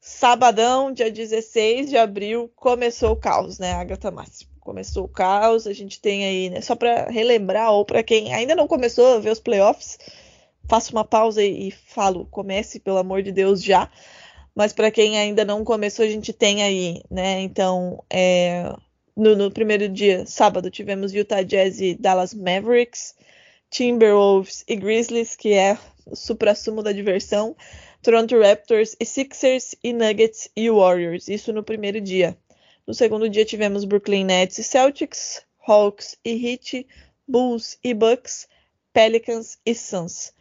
Sabadão, 0.00 0.92
dia 0.92 1.10
16 1.10 1.88
de 1.90 1.96
abril, 1.96 2.50
começou 2.56 3.12
o 3.12 3.16
caos, 3.16 3.60
né, 3.60 3.72
Agatha 3.72 4.10
Máximo? 4.10 4.50
Começou 4.58 5.04
o 5.04 5.08
caos, 5.08 5.64
a 5.64 5.72
gente 5.72 6.00
tem 6.00 6.24
aí, 6.24 6.50
né, 6.50 6.60
só 6.60 6.74
para 6.74 7.08
relembrar, 7.08 7.70
ou 7.70 7.84
para 7.84 8.02
quem 8.02 8.34
ainda 8.34 8.56
não 8.56 8.66
começou 8.66 9.14
a 9.14 9.20
ver 9.20 9.30
os 9.30 9.38
playoffs, 9.38 9.98
faço 10.68 10.92
uma 10.92 11.04
pausa 11.04 11.42
e, 11.42 11.68
e 11.68 11.70
falo, 11.70 12.26
comece, 12.26 12.80
pelo 12.80 12.98
amor 12.98 13.22
de 13.22 13.30
Deus, 13.30 13.62
já. 13.62 13.88
Mas 14.54 14.72
para 14.72 14.90
quem 14.90 15.18
ainda 15.18 15.44
não 15.44 15.64
começou, 15.64 16.04
a 16.04 16.08
gente 16.08 16.32
tem 16.32 16.62
aí, 16.62 17.02
né? 17.10 17.40
Então, 17.40 18.02
é, 18.10 18.74
no, 19.16 19.36
no, 19.36 19.50
primeiro 19.50 19.88
dia, 19.88 20.26
sábado, 20.26 20.70
tivemos 20.70 21.14
Utah 21.14 21.42
Jazz 21.42 21.80
e 21.80 21.94
Dallas 21.94 22.34
Mavericks, 22.34 23.14
Timberwolves 23.70 24.64
e 24.68 24.76
Grizzlies, 24.76 25.36
que 25.36 25.52
é 25.52 25.78
supra-sumo 26.12 26.82
da 26.82 26.92
diversão, 26.92 27.56
Toronto 28.02 28.38
Raptors 28.40 28.96
e 28.98 29.04
Sixers 29.04 29.74
e 29.82 29.92
Nuggets 29.92 30.50
e 30.56 30.70
Warriors. 30.70 31.28
Isso 31.28 31.52
no 31.52 31.62
primeiro 31.62 32.00
dia. 32.00 32.36
No 32.86 32.94
segundo 32.94 33.28
dia 33.28 33.44
tivemos 33.44 33.84
Brooklyn 33.84 34.24
Nets 34.24 34.58
e 34.58 34.64
Celtics, 34.64 35.42
Hawks 35.66 36.16
e 36.24 36.30
Heat, 36.30 36.86
Bulls 37.26 37.78
e 37.82 37.94
Bucks, 37.94 38.48
Pelicans 38.92 39.58
e 39.64 39.74
Suns. 39.74 40.32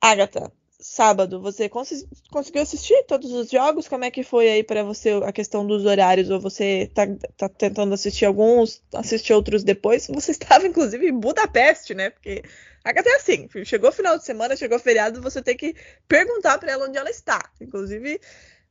Agatha, 0.00 0.52
sábado, 0.80 1.40
você 1.40 1.68
cons 1.68 2.06
conseguiu 2.30 2.62
assistir 2.62 3.04
todos 3.04 3.32
os 3.32 3.50
jogos? 3.50 3.88
Como 3.88 4.04
é 4.04 4.10
que 4.10 4.22
foi 4.22 4.48
aí 4.48 4.62
para 4.62 4.82
você 4.82 5.10
a 5.24 5.32
questão 5.32 5.66
dos 5.66 5.84
horários? 5.84 6.30
Ou 6.30 6.40
você 6.40 6.90
tá, 6.94 7.02
tá, 7.36 7.48
tentando 7.48 7.94
assistir 7.94 8.24
alguns, 8.24 8.82
assistir 8.94 9.32
outros 9.32 9.64
depois? 9.64 10.06
Você 10.08 10.32
estava, 10.32 10.66
inclusive, 10.66 11.08
em 11.08 11.18
Budapeste, 11.18 11.94
né? 11.94 12.10
Porque 12.10 12.42
Agatha 12.84 13.08
é 13.08 13.14
assim, 13.16 13.48
chegou 13.64 13.90
final 13.90 14.18
de 14.18 14.24
semana, 14.24 14.56
chegou 14.56 14.78
feriado, 14.78 15.22
você 15.22 15.40
tem 15.42 15.56
que 15.56 15.74
perguntar 16.06 16.58
para 16.58 16.72
ela 16.72 16.86
onde 16.86 16.98
ela 16.98 17.10
está. 17.10 17.40
Inclusive, 17.60 18.20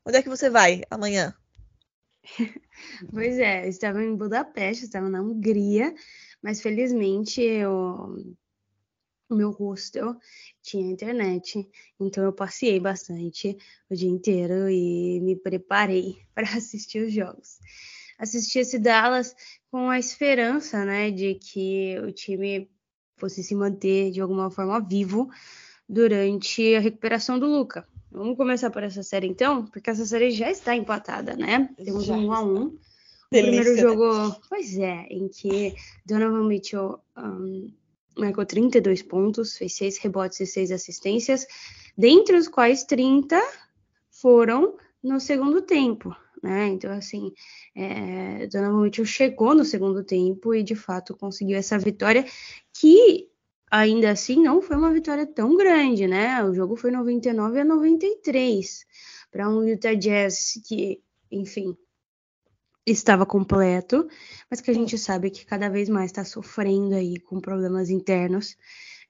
onde 0.05 0.17
é 0.17 0.21
que 0.21 0.29
você 0.29 0.49
vai 0.49 0.83
amanhã? 0.89 1.33
Pois 3.11 3.37
é, 3.37 3.65
eu 3.65 3.69
estava 3.69 4.03
em 4.03 4.15
Budapeste, 4.15 4.85
estava 4.85 5.07
na 5.09 5.21
Hungria, 5.21 5.93
mas 6.41 6.61
felizmente 6.61 7.41
eu 7.41 8.15
o 9.33 9.37
meu 9.37 9.51
hostel 9.51 10.15
tinha 10.61 10.91
internet, 10.91 11.67
então 11.99 12.23
eu 12.23 12.31
passei 12.31 12.79
bastante 12.79 13.57
o 13.89 13.95
dia 13.95 14.09
inteiro 14.09 14.69
e 14.69 15.19
me 15.21 15.35
preparei 15.35 16.17
para 16.33 16.47
assistir 16.55 17.05
os 17.05 17.13
jogos. 17.13 17.59
Assisti 18.17 18.59
esse 18.59 18.79
Dallas 18.79 19.35
com 19.69 19.89
a 19.89 19.99
esperança, 19.99 20.85
né, 20.85 21.11
de 21.11 21.35
que 21.35 21.97
o 21.99 22.11
time 22.11 22.69
fosse 23.17 23.43
se 23.43 23.55
manter 23.55 24.11
de 24.11 24.21
alguma 24.21 24.49
forma 24.49 24.79
vivo 24.79 25.29
durante 25.87 26.75
a 26.75 26.79
recuperação 26.79 27.39
do 27.39 27.47
Luca. 27.47 27.87
Vamos 28.11 28.37
começar 28.37 28.69
por 28.69 28.83
essa 28.83 29.01
série 29.01 29.27
então, 29.27 29.65
porque 29.65 29.89
essa 29.89 30.05
série 30.05 30.29
já 30.31 30.49
está 30.49 30.75
empatada, 30.75 31.35
né? 31.35 31.67
Temos 31.83 32.05
já 32.05 32.15
um 32.15 32.31
a 32.31 32.43
um. 32.43 32.65
O 32.65 32.79
primeiro 33.29 33.73
né? 33.73 33.81
jogo, 33.81 34.35
pois 34.47 34.77
é, 34.77 35.07
em 35.09 35.27
que 35.27 35.73
Donovan 36.05 36.47
Mitchell 36.47 36.99
um, 37.17 37.73
marcou 38.17 38.45
32 38.45 39.01
pontos, 39.01 39.57
fez 39.57 39.73
6 39.73 39.97
rebotes 39.99 40.39
e 40.39 40.45
6 40.45 40.71
assistências, 40.71 41.45
dentre 41.97 42.35
os 42.35 42.47
quais 42.47 42.83
30 42.83 43.41
foram 44.09 44.77
no 45.03 45.19
segundo 45.19 45.61
tempo. 45.61 46.15
Né? 46.41 46.67
Então, 46.67 46.91
assim, 46.91 47.33
é, 47.75 48.47
Donovan 48.47 48.83
Mitchell 48.83 49.05
chegou 49.05 49.55
no 49.55 49.63
segundo 49.63 50.03
tempo 50.03 50.53
e 50.53 50.61
de 50.61 50.75
fato 50.75 51.15
conseguiu 51.15 51.57
essa 51.57 51.79
vitória, 51.79 52.25
que 52.73 53.29
ainda 53.71 54.11
assim 54.11 54.43
não 54.43 54.61
foi 54.61 54.75
uma 54.75 54.93
vitória 54.93 55.25
tão 55.25 55.55
grande, 55.55 56.05
né? 56.05 56.43
O 56.43 56.53
jogo 56.53 56.75
foi 56.75 56.91
99 56.91 57.59
a 57.59 57.65
93 57.65 58.85
para 59.31 59.49
um 59.49 59.63
Utah 59.63 59.95
Jazz 59.95 60.61
que, 60.67 61.01
enfim, 61.31 61.75
estava 62.85 63.25
completo, 63.25 64.07
mas 64.49 64.61
que 64.61 64.71
a 64.71 64.73
gente 64.73 64.97
sabe 64.97 65.29
que 65.29 65.45
cada 65.45 65.69
vez 65.69 65.89
mais 65.89 66.07
está 66.07 66.23
sofrendo 66.23 66.95
aí 66.95 67.19
com 67.19 67.39
problemas 67.39 67.89
internos, 67.89 68.57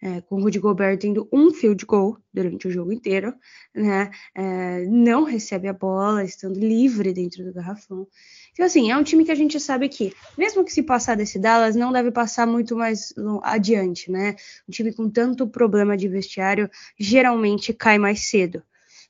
é, 0.01 0.19
com 0.19 0.35
o 0.35 0.41
Rudy 0.41 0.59
Gobert 0.59 0.99
tendo 0.99 1.29
um 1.31 1.51
field 1.51 1.85
goal 1.85 2.17
durante 2.33 2.67
o 2.67 2.71
jogo 2.71 2.91
inteiro, 2.91 3.33
né? 3.73 4.11
É, 4.35 4.85
não 4.85 5.23
recebe 5.23 5.67
a 5.69 5.73
bola, 5.73 6.25
estando 6.25 6.59
livre 6.59 7.13
dentro 7.13 7.43
do 7.45 7.53
garrafão. 7.53 8.05
Então, 8.51 8.65
assim, 8.65 8.91
é 8.91 8.97
um 8.97 9.03
time 9.03 9.23
que 9.23 9.31
a 9.31 9.35
gente 9.35 9.59
sabe 9.61 9.87
que, 9.87 10.13
mesmo 10.37 10.63
que 10.65 10.73
se 10.73 10.83
passar 10.83 11.15
desse 11.15 11.39
Dallas, 11.39 11.75
não 11.75 11.91
deve 11.91 12.11
passar 12.11 12.45
muito 12.45 12.75
mais 12.75 13.13
adiante, 13.41 14.11
né? 14.11 14.35
Um 14.67 14.71
time 14.71 14.93
com 14.93 15.09
tanto 15.09 15.47
problema 15.47 15.95
de 15.95 16.09
vestiário 16.09 16.69
geralmente 16.99 17.73
cai 17.73 17.97
mais 17.97 18.29
cedo. 18.29 18.61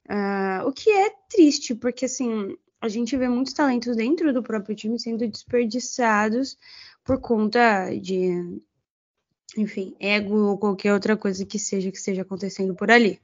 Uh, 0.07 0.67
o 0.67 0.71
que 0.71 0.91
é 0.91 1.09
triste, 1.29 1.73
porque 1.73 2.05
assim, 2.05 2.55
a 2.83 2.89
gente 2.89 3.15
vê 3.15 3.29
muitos 3.29 3.53
talentos 3.53 3.95
dentro 3.95 4.33
do 4.33 4.43
próprio 4.43 4.75
time 4.75 4.99
sendo 4.99 5.25
desperdiçados 5.25 6.57
por 7.01 7.17
conta 7.17 7.89
de, 7.95 8.59
enfim, 9.57 9.95
ego 10.01 10.35
ou 10.49 10.57
qualquer 10.57 10.93
outra 10.93 11.15
coisa 11.15 11.45
que 11.45 11.57
seja 11.57 11.89
que 11.89 11.97
esteja 11.97 12.23
acontecendo 12.23 12.75
por 12.75 12.91
ali. 12.91 13.21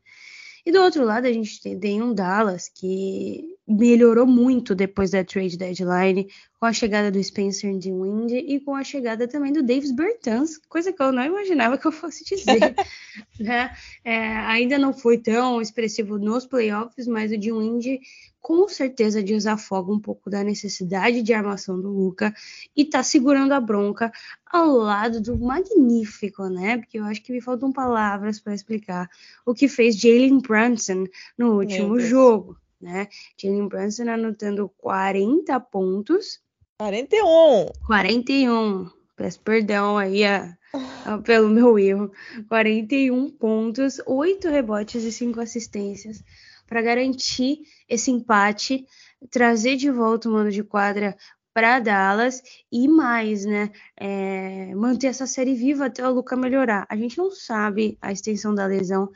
E 0.65 0.71
do 0.71 0.81
outro 0.81 1.03
lado, 1.03 1.25
a 1.25 1.33
gente 1.33 1.59
tem 1.77 2.01
um 2.01 2.13
Dallas 2.13 2.69
que 2.69 3.57
melhorou 3.67 4.25
muito 4.25 4.73
depois 4.73 5.11
da 5.11 5.25
trade 5.25 5.57
deadline, 5.57 6.29
com 6.59 6.65
a 6.65 6.73
chegada 6.73 7.09
do 7.09 7.23
Spencer 7.23 7.77
Dinwiddie 7.77 8.39
e 8.39 8.59
com 8.59 8.75
a 8.75 8.83
chegada 8.83 9.27
também 9.27 9.53
do 9.53 9.63
Davis 9.63 9.93
Bertans, 9.93 10.57
coisa 10.67 10.91
que 10.91 11.01
eu 11.01 11.11
não 11.11 11.23
imaginava 11.23 11.77
que 11.77 11.87
eu 11.87 11.91
fosse 11.91 12.25
dizer. 12.25 12.75
né? 13.39 13.73
é, 14.03 14.17
ainda 14.39 14.77
não 14.77 14.93
foi 14.93 15.17
tão 15.17 15.61
expressivo 15.61 16.17
nos 16.19 16.45
playoffs, 16.45 17.07
mas 17.07 17.31
o 17.31 17.37
Dinwiddie 17.37 18.01
com 18.41 18.67
certeza 18.67 19.23
desafoga 19.23 19.91
um 19.93 19.99
pouco 19.99 20.29
da 20.29 20.43
necessidade 20.43 21.21
de 21.21 21.33
armação 21.33 21.79
do 21.79 21.89
Luca 21.89 22.33
e 22.75 22.83
tá 22.83 23.03
segurando 23.03 23.53
a 23.53 23.59
bronca 23.61 24.11
ao 24.45 24.71
lado 24.71 25.21
do 25.21 25.37
magnífico, 25.37 26.47
né? 26.47 26.77
Porque 26.77 26.99
eu 26.99 27.05
acho 27.05 27.21
que 27.21 27.31
me 27.31 27.41
faltam 27.41 27.71
palavras 27.71 28.39
para 28.39 28.53
explicar 28.53 29.09
o 29.45 29.53
que 29.53 29.69
fez 29.69 29.97
Jalen 29.97 30.39
Brunson 30.39 31.05
no 31.37 31.57
último 31.57 31.99
jogo, 31.99 32.57
né? 32.81 33.07
Jalen 33.37 33.67
Brunson 33.67 34.09
anotando 34.09 34.69
40 34.77 35.57
pontos. 35.61 36.41
41! 36.79 37.73
41. 37.85 38.89
Peço 39.17 39.41
perdão 39.41 39.97
aí 39.97 40.23
a, 40.23 40.57
a, 41.05 41.17
pelo 41.17 41.49
meu 41.49 41.77
erro. 41.77 42.09
41 42.47 43.31
pontos, 43.31 43.99
8 44.05 44.47
rebotes 44.47 45.03
e 45.03 45.11
5 45.11 45.41
assistências 45.41 46.23
para 46.65 46.81
garantir 46.81 47.59
esse 47.89 48.09
empate, 48.11 48.85
trazer 49.29 49.75
de 49.75 49.91
volta 49.91 50.29
o 50.29 50.31
mando 50.31 50.51
de 50.51 50.63
quadra 50.63 51.17
para 51.53 51.79
Dallas 51.79 52.41
e 52.71 52.87
mais, 52.87 53.43
né? 53.43 53.71
É, 53.97 54.73
manter 54.73 55.07
essa 55.07 55.27
série 55.27 55.55
viva 55.55 55.87
até 55.87 56.07
o 56.07 56.13
Luca 56.13 56.37
melhorar. 56.37 56.87
A 56.87 56.95
gente 56.95 57.17
não 57.17 57.29
sabe 57.29 57.97
a 58.01 58.13
extensão 58.13 58.55
da 58.55 58.65
lesão. 58.65 59.11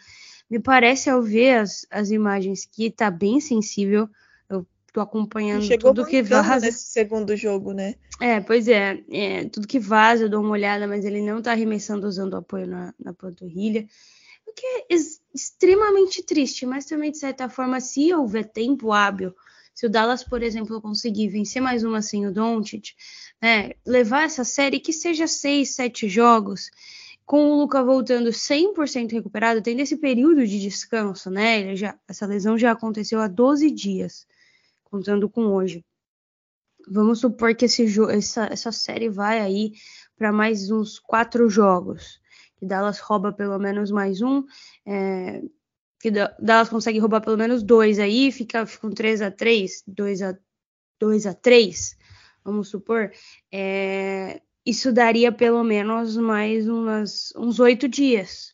Me 0.49 0.60
parece, 0.60 1.10
ao 1.10 1.21
ver 1.21 1.60
as, 1.60 1.88
as 1.89 2.12
imagens, 2.12 2.65
que 2.65 2.91
tá 2.91 3.10
bem 3.10 3.39
sensível. 3.39 4.10
Tô 4.93 5.01
acompanhando 5.01 5.67
tudo 5.79 6.06
que 6.06 6.21
vaza. 6.21 6.67
nesse 6.67 6.86
segundo 6.86 7.36
jogo, 7.36 7.73
né? 7.73 7.95
É, 8.21 8.39
pois 8.39 8.67
é, 8.67 9.03
é, 9.10 9.45
Tudo 9.45 9.67
que 9.67 9.79
vaza, 9.79 10.25
eu 10.25 10.29
dou 10.29 10.41
uma 10.41 10.51
olhada, 10.51 10.88
mas 10.88 11.03
ele 11.03 11.21
não 11.21 11.41
tá 11.41 11.51
arremessando 11.51 12.08
usando 12.08 12.34
o 12.34 12.38
apoio 12.38 12.67
na, 12.67 12.93
na 13.03 13.12
panturrilha 13.12 13.88
o 14.45 14.53
que 14.53 14.65
é 14.65 14.95
extremamente 15.34 16.21
triste, 16.21 16.65
mas 16.65 16.86
também, 16.86 17.12
de 17.12 17.17
certa 17.17 17.49
forma, 17.49 17.79
se 17.79 18.13
houver 18.13 18.45
tempo 18.45 18.91
hábil, 18.91 19.34
se 19.73 19.86
o 19.86 19.89
Dallas, 19.89 20.23
por 20.23 20.43
exemplo, 20.43 20.82
conseguir 20.82 21.29
vencer 21.29 21.62
mais 21.62 21.84
uma 21.84 22.01
sem 22.01 22.27
o 22.27 22.32
Doncic, 22.32 22.93
né, 23.41 23.71
levar 23.86 24.23
essa 24.23 24.43
série 24.43 24.79
que 24.79 24.93
seja 24.93 25.25
seis, 25.27 25.75
sete 25.75 26.08
jogos, 26.08 26.69
com 27.25 27.51
o 27.51 27.58
Luca 27.58 27.84
voltando 27.84 28.29
100% 28.32 29.13
recuperado, 29.13 29.62
tendo 29.62 29.79
esse 29.79 29.97
período 29.97 30.45
de 30.45 30.60
descanso, 30.60 31.32
né? 31.32 31.62
Ele 31.62 31.75
já, 31.75 31.97
essa 32.08 32.25
lesão 32.25 32.58
já 32.58 32.71
aconteceu 32.71 33.21
há 33.21 33.27
12 33.27 33.71
dias, 33.71 34.27
contando 34.93 35.27
com 35.27 35.47
hoje. 35.47 35.84
Vamos 36.88 37.19
supor 37.19 37.56
que 37.56 37.65
esse 37.65 37.84
essa, 38.12 38.45
essa 38.45 38.71
série 38.71 39.10
vai 39.10 39.39
aí 39.39 39.71
para 40.15 40.32
mais 40.32 40.69
uns 40.69 40.99
quatro 40.99 41.49
jogos. 41.49 42.21
Que 42.58 42.65
Dallas 42.67 42.99
rouba 42.99 43.34
pelo 43.34 43.58
menos 43.58 43.89
mais 43.89 44.21
um. 44.21 44.43
É, 44.86 45.41
que 45.99 46.12
Dallas 46.12 46.69
consegue 46.69 46.99
roubar 46.99 47.21
pelo 47.21 47.38
menos 47.38 47.63
dois 47.63 47.97
aí, 47.97 48.32
fica, 48.32 48.67
fica 48.67 48.86
um 48.86 48.91
3 48.91 49.23
a 49.23 49.32
3 49.32 49.84
2 49.88 50.21
a 50.21 50.38
2 50.99 51.25
a 51.25 51.34
3 51.34 51.97
vamos 52.43 52.69
supor. 52.69 53.12
É, 53.51 54.41
isso 54.63 54.93
daria 54.93 55.32
pelo 55.32 55.63
menos 55.63 56.15
mais 56.17 56.67
umas, 56.67 57.34
uns 57.36 57.60
oito 57.60 57.88
dias, 57.88 58.53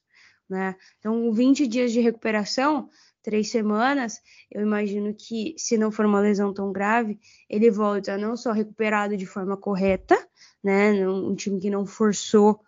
né? 0.50 0.76
Então, 1.00 1.34
20 1.34 1.68
dias 1.68 1.92
de 1.92 2.00
recuperação, 2.00 2.90
três 3.22 3.50
semanas, 3.50 4.20
eu 4.52 4.62
imagino 4.62 5.14
que, 5.14 5.56
se 5.58 5.78
não 5.78 5.92
for 5.92 6.06
uma 6.06 6.20
lesão 6.20 6.54
tão 6.54 6.72
grave, 6.72 7.20
ele 7.50 7.70
volta 7.70 8.18
não 8.18 8.36
só 8.38 8.52
recuperado 8.52 9.18
de 9.18 9.26
forma 9.26 9.58
correta, 9.58 10.18
né? 10.64 11.08
Um 11.08 11.36
time 11.36 11.60
que 11.60 11.70
não 11.70 11.86
forçou 11.86 12.60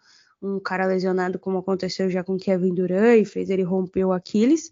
um 0.42 0.60
cara 0.60 0.86
lesionado, 0.86 1.38
como 1.38 1.60
aconteceu 1.60 2.10
já 2.10 2.24
com 2.24 2.38
Kevin 2.38 2.74
Durant 2.74 3.22
e 3.22 3.26
fez 3.26 3.50
ele 3.50 3.64
romper 3.64 4.06
o 4.06 4.12
Aquiles, 4.12 4.72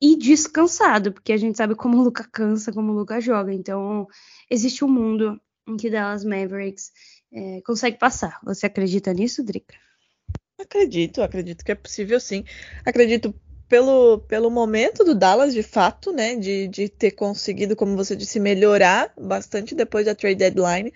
e 0.00 0.16
descansado, 0.16 1.12
porque 1.12 1.32
a 1.32 1.36
gente 1.36 1.56
sabe 1.56 1.74
como 1.74 1.98
o 1.98 2.02
Luca 2.02 2.28
cansa, 2.30 2.72
como 2.72 2.92
o 2.92 2.94
Luca 2.94 3.20
joga. 3.20 3.52
Então, 3.52 4.06
existe 4.50 4.84
um 4.84 4.88
mundo 4.88 5.40
em 5.66 5.76
que 5.76 5.90
Dallas 5.90 6.24
Mavericks 6.24 6.92
é, 7.32 7.60
consegue 7.62 7.98
passar. 7.98 8.38
Você 8.44 8.66
acredita 8.66 9.12
nisso, 9.12 9.42
Drica? 9.42 9.74
Acredito, 10.58 11.22
acredito 11.22 11.64
que 11.64 11.72
é 11.72 11.74
possível 11.74 12.18
sim. 12.18 12.44
Acredito 12.84 13.34
pelo, 13.68 14.18
pelo 14.28 14.50
momento 14.50 15.04
do 15.04 15.14
Dallas, 15.14 15.52
de 15.54 15.62
fato, 15.62 16.12
né? 16.12 16.36
De, 16.36 16.68
de 16.68 16.88
ter 16.88 17.12
conseguido, 17.12 17.76
como 17.76 17.96
você 17.96 18.14
disse, 18.16 18.38
melhorar 18.38 19.12
bastante 19.18 19.74
depois 19.74 20.06
da 20.06 20.14
trade 20.14 20.36
deadline. 20.36 20.92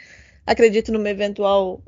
Acredito 0.46 0.92
numa 0.92 1.11
eventual, 1.11 1.80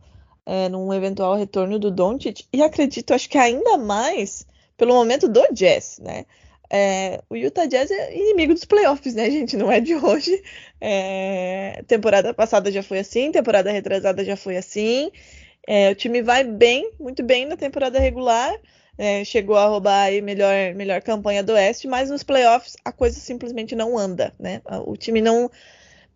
é, 0.46 0.68
num 0.68 0.92
eventual 0.92 1.36
retorno 1.36 1.78
do 1.78 1.90
Doncic 1.90 2.44
e 2.52 2.62
acredito, 2.62 3.14
acho 3.14 3.28
que 3.28 3.38
ainda 3.38 3.78
mais 3.78 4.46
pelo 4.76 4.94
momento 4.94 5.28
do 5.28 5.42
Jazz, 5.52 6.00
né? 6.02 6.24
É, 6.74 7.20
o 7.28 7.36
Utah 7.36 7.66
Jazz 7.66 7.90
é 7.90 8.16
inimigo 8.16 8.54
dos 8.54 8.64
playoffs, 8.64 9.14
né, 9.14 9.30
gente? 9.30 9.56
Não 9.58 9.70
é 9.70 9.78
de 9.78 9.94
hoje. 9.94 10.42
É, 10.80 11.84
temporada 11.86 12.32
passada 12.32 12.72
já 12.72 12.82
foi 12.82 12.98
assim, 12.98 13.30
temporada 13.30 13.70
retrasada 13.70 14.24
já 14.24 14.36
foi 14.36 14.56
assim. 14.56 15.12
É, 15.68 15.90
o 15.90 15.94
time 15.94 16.22
vai 16.22 16.42
bem, 16.42 16.90
muito 16.98 17.22
bem 17.22 17.46
na 17.46 17.56
temporada 17.56 17.98
regular. 17.98 18.52
É, 18.98 19.24
chegou 19.24 19.56
a 19.56 19.66
roubar 19.66 20.08
a 20.08 20.22
melhor, 20.22 20.74
melhor 20.74 21.00
campanha 21.00 21.42
do 21.42 21.52
Oeste, 21.52 21.88
mas 21.88 22.10
nos 22.10 22.22
playoffs 22.22 22.76
a 22.84 22.92
coisa 22.92 23.18
simplesmente 23.18 23.74
não 23.74 23.96
anda, 23.96 24.34
né? 24.38 24.60
O 24.86 24.96
time 24.96 25.20
não 25.20 25.50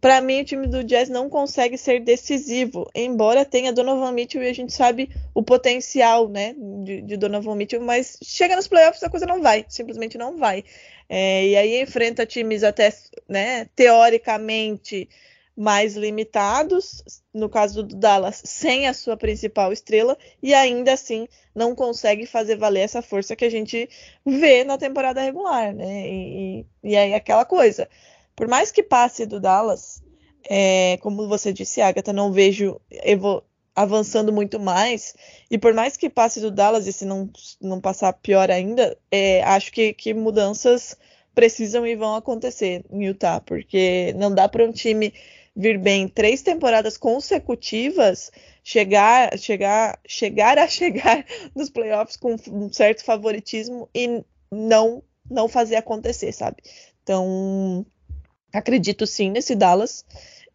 para 0.00 0.20
mim, 0.20 0.42
o 0.42 0.44
time 0.44 0.66
do 0.66 0.84
Jazz 0.84 1.08
não 1.08 1.28
consegue 1.28 1.78
ser 1.78 2.00
decisivo, 2.00 2.88
embora 2.94 3.44
tenha 3.44 3.72
Donovan 3.72 4.12
Mitchell 4.12 4.42
e 4.42 4.48
a 4.48 4.52
gente 4.52 4.72
sabe 4.72 5.10
o 5.34 5.42
potencial 5.42 6.28
né, 6.28 6.54
de, 6.84 7.02
de 7.02 7.16
Donovan 7.16 7.56
Mitchell, 7.56 7.80
mas 7.80 8.18
chega 8.22 8.54
nos 8.54 8.68
playoffs 8.68 9.02
a 9.02 9.10
coisa 9.10 9.26
não 9.26 9.42
vai, 9.42 9.64
simplesmente 9.68 10.18
não 10.18 10.36
vai. 10.36 10.64
É, 11.08 11.46
e 11.46 11.56
aí 11.56 11.82
enfrenta 11.82 12.26
times 12.26 12.62
até 12.62 12.92
né, 13.28 13.68
teoricamente 13.74 15.08
mais 15.56 15.96
limitados, 15.96 17.02
no 17.32 17.48
caso 17.48 17.82
do 17.82 17.96
Dallas, 17.96 18.42
sem 18.44 18.86
a 18.86 18.92
sua 18.92 19.16
principal 19.16 19.72
estrela, 19.72 20.16
e 20.42 20.52
ainda 20.52 20.92
assim 20.92 21.26
não 21.54 21.74
consegue 21.74 22.26
fazer 22.26 22.56
valer 22.56 22.80
essa 22.80 23.00
força 23.00 23.34
que 23.34 23.44
a 23.44 23.50
gente 23.50 23.88
vê 24.24 24.64
na 24.64 24.76
temporada 24.76 25.22
regular, 25.22 25.74
né? 25.74 26.08
E, 26.08 26.60
e, 26.60 26.90
e 26.90 26.96
aí 26.96 27.14
aquela 27.14 27.44
coisa 27.44 27.88
por 28.36 28.46
mais 28.46 28.70
que 28.70 28.82
passe 28.82 29.24
do 29.24 29.40
Dallas, 29.40 30.02
é, 30.48 30.98
como 30.98 31.26
você 31.26 31.52
disse, 31.52 31.80
Agatha, 31.80 32.12
não 32.12 32.30
vejo 32.30 32.78
avançando 33.74 34.30
muito 34.30 34.60
mais. 34.60 35.14
E 35.50 35.56
por 35.56 35.72
mais 35.72 35.96
que 35.96 36.10
passe 36.10 36.38
do 36.38 36.50
Dallas, 36.50 36.86
e 36.86 36.92
se 36.92 37.06
não, 37.06 37.30
não 37.60 37.80
passar 37.80 38.12
pior 38.12 38.50
ainda, 38.50 38.96
é, 39.10 39.42
acho 39.42 39.72
que, 39.72 39.94
que 39.94 40.12
mudanças 40.12 40.96
precisam 41.34 41.86
e 41.86 41.96
vão 41.96 42.14
acontecer 42.14 42.84
em 42.90 43.06
Utah, 43.06 43.40
porque 43.40 44.14
não 44.16 44.34
dá 44.34 44.48
para 44.48 44.64
um 44.64 44.72
time 44.72 45.12
vir 45.56 45.78
bem 45.78 46.06
três 46.06 46.42
temporadas 46.42 46.98
consecutivas, 46.98 48.30
chegar, 48.62 49.38
chegar, 49.38 49.98
chegar 50.06 50.58
a 50.58 50.68
chegar 50.68 51.24
nos 51.54 51.70
playoffs 51.70 52.16
com 52.16 52.36
um 52.52 52.70
certo 52.70 53.04
favoritismo 53.04 53.88
e 53.94 54.22
não 54.52 55.02
não 55.28 55.48
fazer 55.48 55.74
acontecer, 55.74 56.30
sabe? 56.30 56.58
Então, 57.02 57.84
acredito 58.52 59.06
sim 59.08 59.28
nesse 59.30 59.56
Dallas 59.56 60.04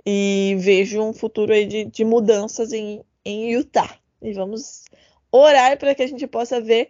e 0.06 0.56
vejo 0.60 1.02
um 1.02 1.12
futuro 1.12 1.52
aí 1.52 1.66
de, 1.66 1.84
de 1.84 2.06
mudanças 2.06 2.72
em, 2.72 3.04
em 3.26 3.52
Utah. 3.52 3.98
E 4.22 4.32
vamos 4.32 4.86
orar 5.30 5.78
para 5.78 5.94
que 5.94 6.04
a 6.04 6.08
gente 6.08 6.26
possa 6.26 6.62
ver 6.62 6.90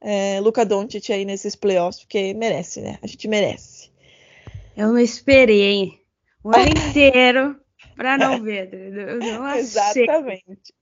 é, 0.00 0.40
Luca 0.40 0.64
Doncic 0.64 1.10
aí 1.10 1.26
nesses 1.26 1.54
playoffs, 1.54 2.00
porque 2.00 2.32
merece, 2.32 2.80
né? 2.80 2.98
A 3.02 3.06
gente 3.06 3.28
merece. 3.28 3.90
Eu 4.74 4.88
não 4.88 4.98
esperei 4.98 5.98
o 6.42 6.50
ano 6.54 6.68
inteiro 6.88 7.60
para 7.96 8.16
não 8.16 8.40
ver. 8.42 8.72
Eu 8.72 9.18
não 9.18 9.48
Exatamente. 9.56 10.74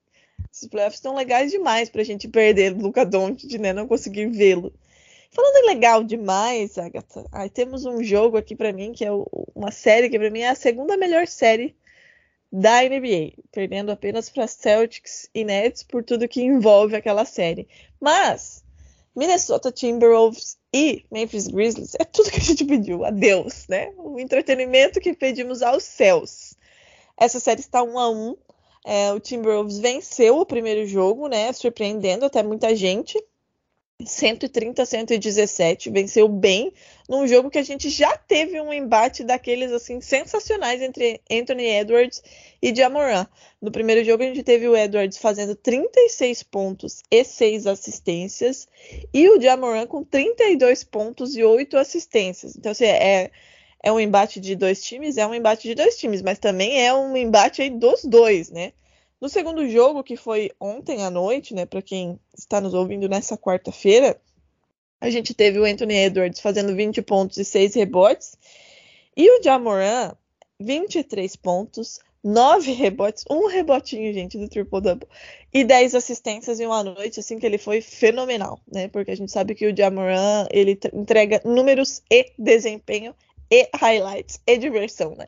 Esses 0.51 0.69
playoffs 0.69 0.97
estão 0.97 1.15
legais 1.15 1.51
demais 1.51 1.89
para 1.89 2.01
a 2.01 2.05
gente 2.05 2.27
perder 2.27 2.75
Luca 2.75 3.05
Doncic, 3.05 3.57
né? 3.59 3.73
Não 3.73 3.87
conseguir 3.87 4.27
vê-lo. 4.27 4.73
Falando 5.31 5.57
em 5.57 5.67
legal 5.67 6.03
demais, 6.03 6.77
Agatha, 6.77 7.25
aí 7.31 7.49
temos 7.49 7.85
um 7.85 8.01
jogo 8.01 8.37
aqui 8.37 8.55
para 8.55 8.71
mim 8.71 8.93
que 8.93 9.05
é 9.05 9.11
uma 9.53 9.71
série 9.71 10.09
que 10.09 10.17
para 10.17 10.31
mim 10.31 10.39
é 10.39 10.49
a 10.49 10.55
segunda 10.55 10.97
melhor 10.97 11.27
série 11.27 11.75
da 12.51 12.81
NBA, 12.81 13.33
perdendo 13.51 13.91
apenas 13.91 14.29
para 14.29 14.47
Celtics 14.47 15.29
e 15.35 15.43
Nets 15.43 15.83
por 15.83 16.03
tudo 16.03 16.27
que 16.27 16.41
envolve 16.41 16.95
aquela 16.95 17.25
série. 17.25 17.67
Mas 17.99 18.63
Minnesota 19.17 19.71
Timberwolves 19.71 20.57
e 20.71 21.03
Memphis 21.11 21.47
Grizzlies 21.47 21.95
é 21.99 22.05
tudo 22.05 22.29
que 22.29 22.37
a 22.37 22.43
gente 22.43 22.63
pediu 22.63 23.03
a 23.03 23.09
Deus, 23.09 23.67
né? 23.67 23.91
O 23.97 24.19
entretenimento 24.19 24.99
que 24.99 25.11
pedimos 25.11 25.63
aos 25.63 25.83
céus. 25.83 26.53
Essa 27.19 27.39
série 27.39 27.61
está 27.61 27.81
um 27.81 27.97
a 27.97 28.11
um. 28.11 28.37
É, 28.85 29.11
o 29.11 29.19
Timberwolves 29.19 29.79
venceu 29.79 30.37
o 30.37 30.45
primeiro 30.45 30.85
jogo, 30.85 31.27
né? 31.27 31.51
Surpreendendo 31.51 32.25
até 32.25 32.43
muita 32.43 32.75
gente. 32.75 33.19
130 34.05 34.83
a 34.83 34.85
117, 34.85 35.89
venceu 35.89 36.27
bem 36.27 36.71
num 37.09 37.27
jogo 37.27 37.49
que 37.49 37.57
a 37.57 37.63
gente 37.63 37.89
já 37.89 38.15
teve 38.15 38.61
um 38.61 38.71
embate 38.71 39.23
daqueles 39.23 39.71
assim 39.71 39.99
sensacionais 40.01 40.83
entre 40.83 41.19
Anthony 41.31 41.65
Edwards 41.65 42.21
e 42.61 42.75
Jamoran. 42.75 43.25
No 43.59 43.71
primeiro 43.71 44.05
jogo 44.05 44.21
a 44.21 44.27
gente 44.27 44.43
teve 44.43 44.67
o 44.67 44.77
Edwards 44.77 45.17
fazendo 45.17 45.55
36 45.55 46.43
pontos 46.43 47.01
e 47.09 47.23
6 47.23 47.65
assistências 47.65 48.67
e 49.11 49.27
o 49.29 49.41
Jamoran 49.41 49.87
com 49.87 50.03
32 50.03 50.83
pontos 50.83 51.35
e 51.35 51.43
8 51.43 51.75
assistências. 51.75 52.55
Então 52.55 52.71
assim, 52.71 52.85
é 52.85 53.31
é 53.83 53.91
um 53.91 53.99
embate 53.99 54.39
de 54.39 54.55
dois 54.55 54.83
times, 54.83 55.17
é 55.17 55.25
um 55.25 55.33
embate 55.33 55.67
de 55.67 55.75
dois 55.75 55.97
times, 55.97 56.21
mas 56.21 56.39
também 56.39 56.83
é 56.83 56.93
um 56.93 57.15
embate 57.15 57.61
aí 57.61 57.69
dos 57.69 58.03
dois, 58.03 58.49
né? 58.49 58.73
No 59.19 59.29
segundo 59.29 59.67
jogo, 59.67 60.03
que 60.03 60.15
foi 60.15 60.51
ontem 60.59 61.03
à 61.03 61.09
noite, 61.09 61.53
né, 61.53 61.65
para 61.65 61.81
quem 61.81 62.19
está 62.37 62.61
nos 62.61 62.73
ouvindo 62.73 63.09
nessa 63.09 63.35
quarta-feira, 63.35 64.19
a 65.01 65.09
gente 65.09 65.33
teve 65.33 65.59
o 65.59 65.65
Anthony 65.65 65.95
Edwards 65.95 66.39
fazendo 66.39 66.75
20 66.75 67.01
pontos 67.01 67.37
e 67.37 67.45
6 67.45 67.75
rebotes, 67.75 68.37
e 69.15 69.29
o 69.31 69.41
Jamoran 69.41 70.13
23 70.59 71.35
pontos, 71.35 71.99
9 72.23 72.71
rebotes, 72.73 73.23
um 73.29 73.47
rebotinho, 73.47 74.13
gente, 74.13 74.37
do 74.37 74.47
triple-double, 74.47 75.07
e 75.51 75.63
10 75.63 75.95
assistências 75.95 76.59
em 76.59 76.67
uma 76.67 76.83
noite, 76.83 77.19
assim 77.19 77.39
que 77.39 77.45
ele 77.45 77.57
foi 77.57 77.81
fenomenal, 77.81 78.59
né? 78.71 78.87
Porque 78.87 79.11
a 79.11 79.15
gente 79.15 79.31
sabe 79.31 79.55
que 79.55 79.65
o 79.65 79.75
Jamoran, 79.75 80.47
ele 80.51 80.77
entrega 80.93 81.41
números 81.43 82.03
e 82.11 82.31
desempenho 82.37 83.15
e 83.49 83.67
highlights 83.73 84.39
e 84.45 84.57
diversão, 84.57 85.15
né? 85.15 85.27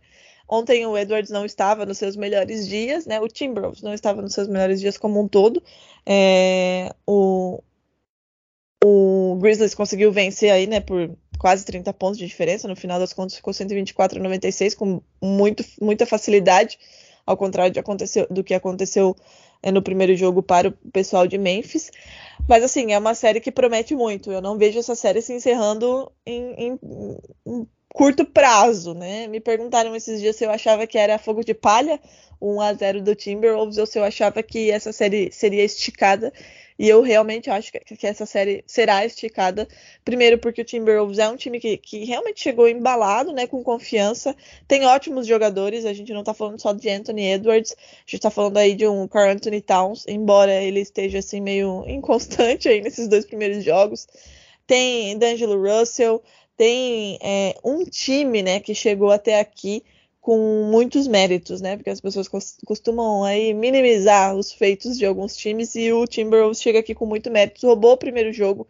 Ontem 0.49 0.83
o 0.87 0.97
Edwards 0.97 1.29
não 1.29 1.45
estava 1.45 1.85
nos 1.85 1.99
seus 1.99 2.15
melhores 2.15 2.67
dias, 2.67 3.05
né? 3.05 3.21
O 3.21 3.27
Timberwolves 3.27 3.83
não 3.83 3.93
estava 3.93 4.19
nos 4.19 4.33
seus 4.33 4.47
melhores 4.47 4.79
dias 4.79 4.97
como 4.97 5.21
um 5.21 5.27
todo. 5.27 5.61
É, 6.03 6.91
o, 7.05 7.61
o 8.83 9.37
Grizzlies 9.39 9.75
conseguiu 9.75 10.11
vencer 10.11 10.51
aí, 10.51 10.65
né, 10.65 10.79
por 10.79 11.15
quase 11.37 11.63
30 11.63 11.93
pontos 11.93 12.17
de 12.17 12.25
diferença. 12.25 12.67
No 12.67 12.75
final 12.75 12.99
das 12.99 13.13
contas 13.13 13.35
ficou 13.35 13.53
124 13.53 14.19
a 14.19 14.23
96 14.23 14.73
com 14.73 15.01
muito, 15.21 15.63
muita 15.79 16.07
facilidade, 16.07 16.79
ao 17.27 17.37
contrário 17.37 17.71
do 18.31 18.43
que 18.43 18.55
aconteceu 18.55 19.15
é, 19.61 19.71
no 19.71 19.83
primeiro 19.83 20.15
jogo 20.15 20.41
para 20.41 20.69
o 20.69 20.91
pessoal 20.91 21.27
de 21.27 21.37
Memphis. 21.37 21.91
Mas 22.47 22.63
assim, 22.63 22.91
é 22.91 22.97
uma 22.97 23.13
série 23.13 23.39
que 23.39 23.51
promete 23.51 23.93
muito. 23.93 24.31
Eu 24.31 24.41
não 24.41 24.57
vejo 24.57 24.79
essa 24.79 24.95
série 24.95 25.21
se 25.21 25.31
encerrando 25.31 26.11
em, 26.25 26.53
em, 26.53 26.79
em 27.45 27.67
curto 27.93 28.25
prazo, 28.25 28.93
né? 28.93 29.27
Me 29.27 29.39
perguntaram 29.39 29.95
esses 29.95 30.19
dias 30.21 30.35
se 30.35 30.45
eu 30.45 30.51
achava 30.51 30.85
que 30.87 30.97
era 30.97 31.17
fogo 31.17 31.43
de 31.43 31.53
palha, 31.53 31.99
1 32.41 32.61
a 32.61 32.73
0 32.73 33.01
do 33.01 33.15
Timberwolves, 33.15 33.77
ou 33.77 33.85
se 33.85 33.99
eu 33.99 34.03
achava 34.03 34.41
que 34.43 34.71
essa 34.71 34.91
série 34.91 35.31
seria 35.31 35.63
esticada. 35.63 36.31
E 36.79 36.87
eu 36.87 37.01
realmente 37.01 37.49
acho 37.49 37.73
que, 37.73 38.07
essa 38.07 38.25
série 38.25 38.63
será 38.65 39.05
esticada. 39.05 39.67
Primeiro, 40.05 40.37
porque 40.37 40.61
o 40.61 40.65
Timberwolves 40.65 41.19
é 41.19 41.27
um 41.27 41.35
time 41.35 41.59
que, 41.59 41.75
que 41.75 42.05
realmente 42.05 42.39
chegou 42.39 42.69
embalado, 42.69 43.33
né? 43.33 43.45
Com 43.45 43.61
confiança. 43.61 44.33
Tem 44.65 44.85
ótimos 44.85 45.27
jogadores. 45.27 45.83
A 45.85 45.91
gente 45.91 46.13
não 46.13 46.23
tá 46.23 46.33
falando 46.33 46.61
só 46.61 46.71
de 46.71 46.89
Anthony 46.89 47.33
Edwards. 47.33 47.75
A 47.77 48.09
gente 48.09 48.21
tá 48.21 48.29
falando 48.29 48.55
aí 48.55 48.75
de 48.75 48.87
um 48.87 49.09
Carl 49.09 49.29
Anthony 49.29 49.59
Towns, 49.59 50.05
embora 50.07 50.53
ele 50.53 50.79
esteja 50.79 51.19
assim 51.19 51.41
meio 51.41 51.83
inconstante 51.89 52.69
aí 52.69 52.79
nesses 52.79 53.09
dois 53.09 53.25
primeiros 53.25 53.61
jogos. 53.61 54.07
Tem 54.65 55.17
D'Angelo 55.17 55.61
Russell, 55.61 56.23
tem 56.59 57.17
é, 57.21 57.55
um 57.63 57.85
time, 57.85 58.43
né, 58.43 58.59
que 58.59 58.75
chegou 58.75 59.11
até 59.11 59.39
aqui 59.39 59.81
com 60.19 60.67
muitos 60.69 61.07
méritos, 61.07 61.61
né? 61.61 61.77
Porque 61.77 61.89
as 61.89 62.01
pessoas 62.01 62.27
costumam 62.65 63.23
aí 63.23 63.53
minimizar 63.53 64.35
os 64.35 64.51
feitos 64.51 64.97
de 64.97 65.05
alguns 65.05 65.37
times 65.37 65.73
e 65.75 65.93
o 65.93 66.05
Timberwolves 66.05 66.61
chega 66.61 66.79
aqui 66.79 66.93
com 66.93 67.05
muito 67.05 67.31
mérito, 67.31 67.65
roubou 67.65 67.93
o 67.93 67.97
primeiro 67.97 68.33
jogo, 68.33 68.67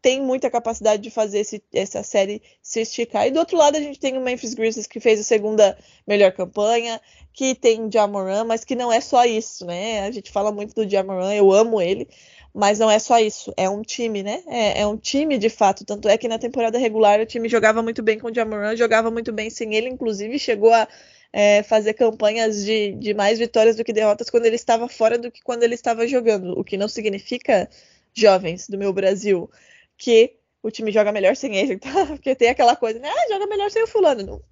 tem 0.00 0.22
muita 0.22 0.50
capacidade 0.50 1.02
de 1.02 1.10
fazer 1.10 1.40
esse, 1.40 1.62
essa 1.72 2.02
série 2.02 2.40
se 2.62 2.80
esticar. 2.80 3.26
E 3.26 3.30
do 3.30 3.38
outro 3.38 3.56
lado 3.56 3.76
a 3.76 3.80
gente 3.80 3.98
tem 3.98 4.16
o 4.16 4.20
Memphis 4.20 4.54
Grizzlies 4.54 4.86
que 4.86 5.00
fez 5.00 5.20
a 5.20 5.24
segunda 5.24 5.76
melhor 6.06 6.32
campanha, 6.32 7.00
que 7.32 7.54
tem 7.54 7.90
Jamoran, 7.90 8.44
mas 8.44 8.64
que 8.64 8.74
não 8.74 8.92
é 8.92 9.00
só 9.00 9.24
isso, 9.24 9.66
né? 9.66 10.00
A 10.06 10.10
gente 10.10 10.30
fala 10.30 10.52
muito 10.52 10.74
do 10.74 10.88
Jamoran, 10.88 11.34
eu 11.34 11.52
amo 11.52 11.80
ele, 11.80 12.08
mas 12.54 12.78
não 12.78 12.90
é 12.90 12.98
só 12.98 13.18
isso, 13.18 13.52
é 13.56 13.68
um 13.68 13.82
time, 13.82 14.22
né? 14.22 14.42
É, 14.46 14.80
é, 14.80 14.86
um 14.86 14.96
time 14.96 15.36
de 15.36 15.48
fato. 15.48 15.84
Tanto 15.84 16.08
é 16.08 16.16
que 16.16 16.28
na 16.28 16.38
temporada 16.38 16.78
regular 16.78 17.20
o 17.20 17.26
time 17.26 17.48
jogava 17.48 17.82
muito 17.82 18.02
bem 18.02 18.18
com 18.18 18.28
o 18.28 18.34
Jamoran, 18.34 18.76
jogava 18.76 19.10
muito 19.10 19.32
bem 19.32 19.50
sem 19.50 19.74
ele, 19.74 19.88
inclusive 19.88 20.38
chegou 20.38 20.72
a 20.72 20.86
é, 21.32 21.62
fazer 21.62 21.94
campanhas 21.94 22.64
de, 22.64 22.92
de 22.92 23.14
mais 23.14 23.38
vitórias 23.38 23.76
do 23.76 23.84
que 23.84 23.92
derrotas 23.92 24.30
quando 24.30 24.46
ele 24.46 24.56
estava 24.56 24.88
fora 24.88 25.18
do 25.18 25.30
que 25.30 25.42
quando 25.42 25.62
ele 25.62 25.74
estava 25.74 26.06
jogando. 26.06 26.58
O 26.58 26.64
que 26.64 26.76
não 26.76 26.88
significa, 26.88 27.68
jovens 28.14 28.68
do 28.68 28.78
meu 28.78 28.92
Brasil, 28.92 29.50
que 29.98 30.36
o 30.62 30.70
time 30.70 30.92
joga 30.92 31.12
melhor 31.12 31.36
sem 31.36 31.56
ele, 31.56 31.76
tá? 31.76 31.90
Porque 32.06 32.34
tem 32.34 32.48
aquela 32.48 32.76
coisa, 32.76 32.98
né? 32.98 33.10
Ah, 33.10 33.28
joga 33.28 33.46
melhor 33.46 33.70
sem 33.70 33.82
o 33.82 33.86
fulano. 33.86 34.22
Não. 34.24 34.42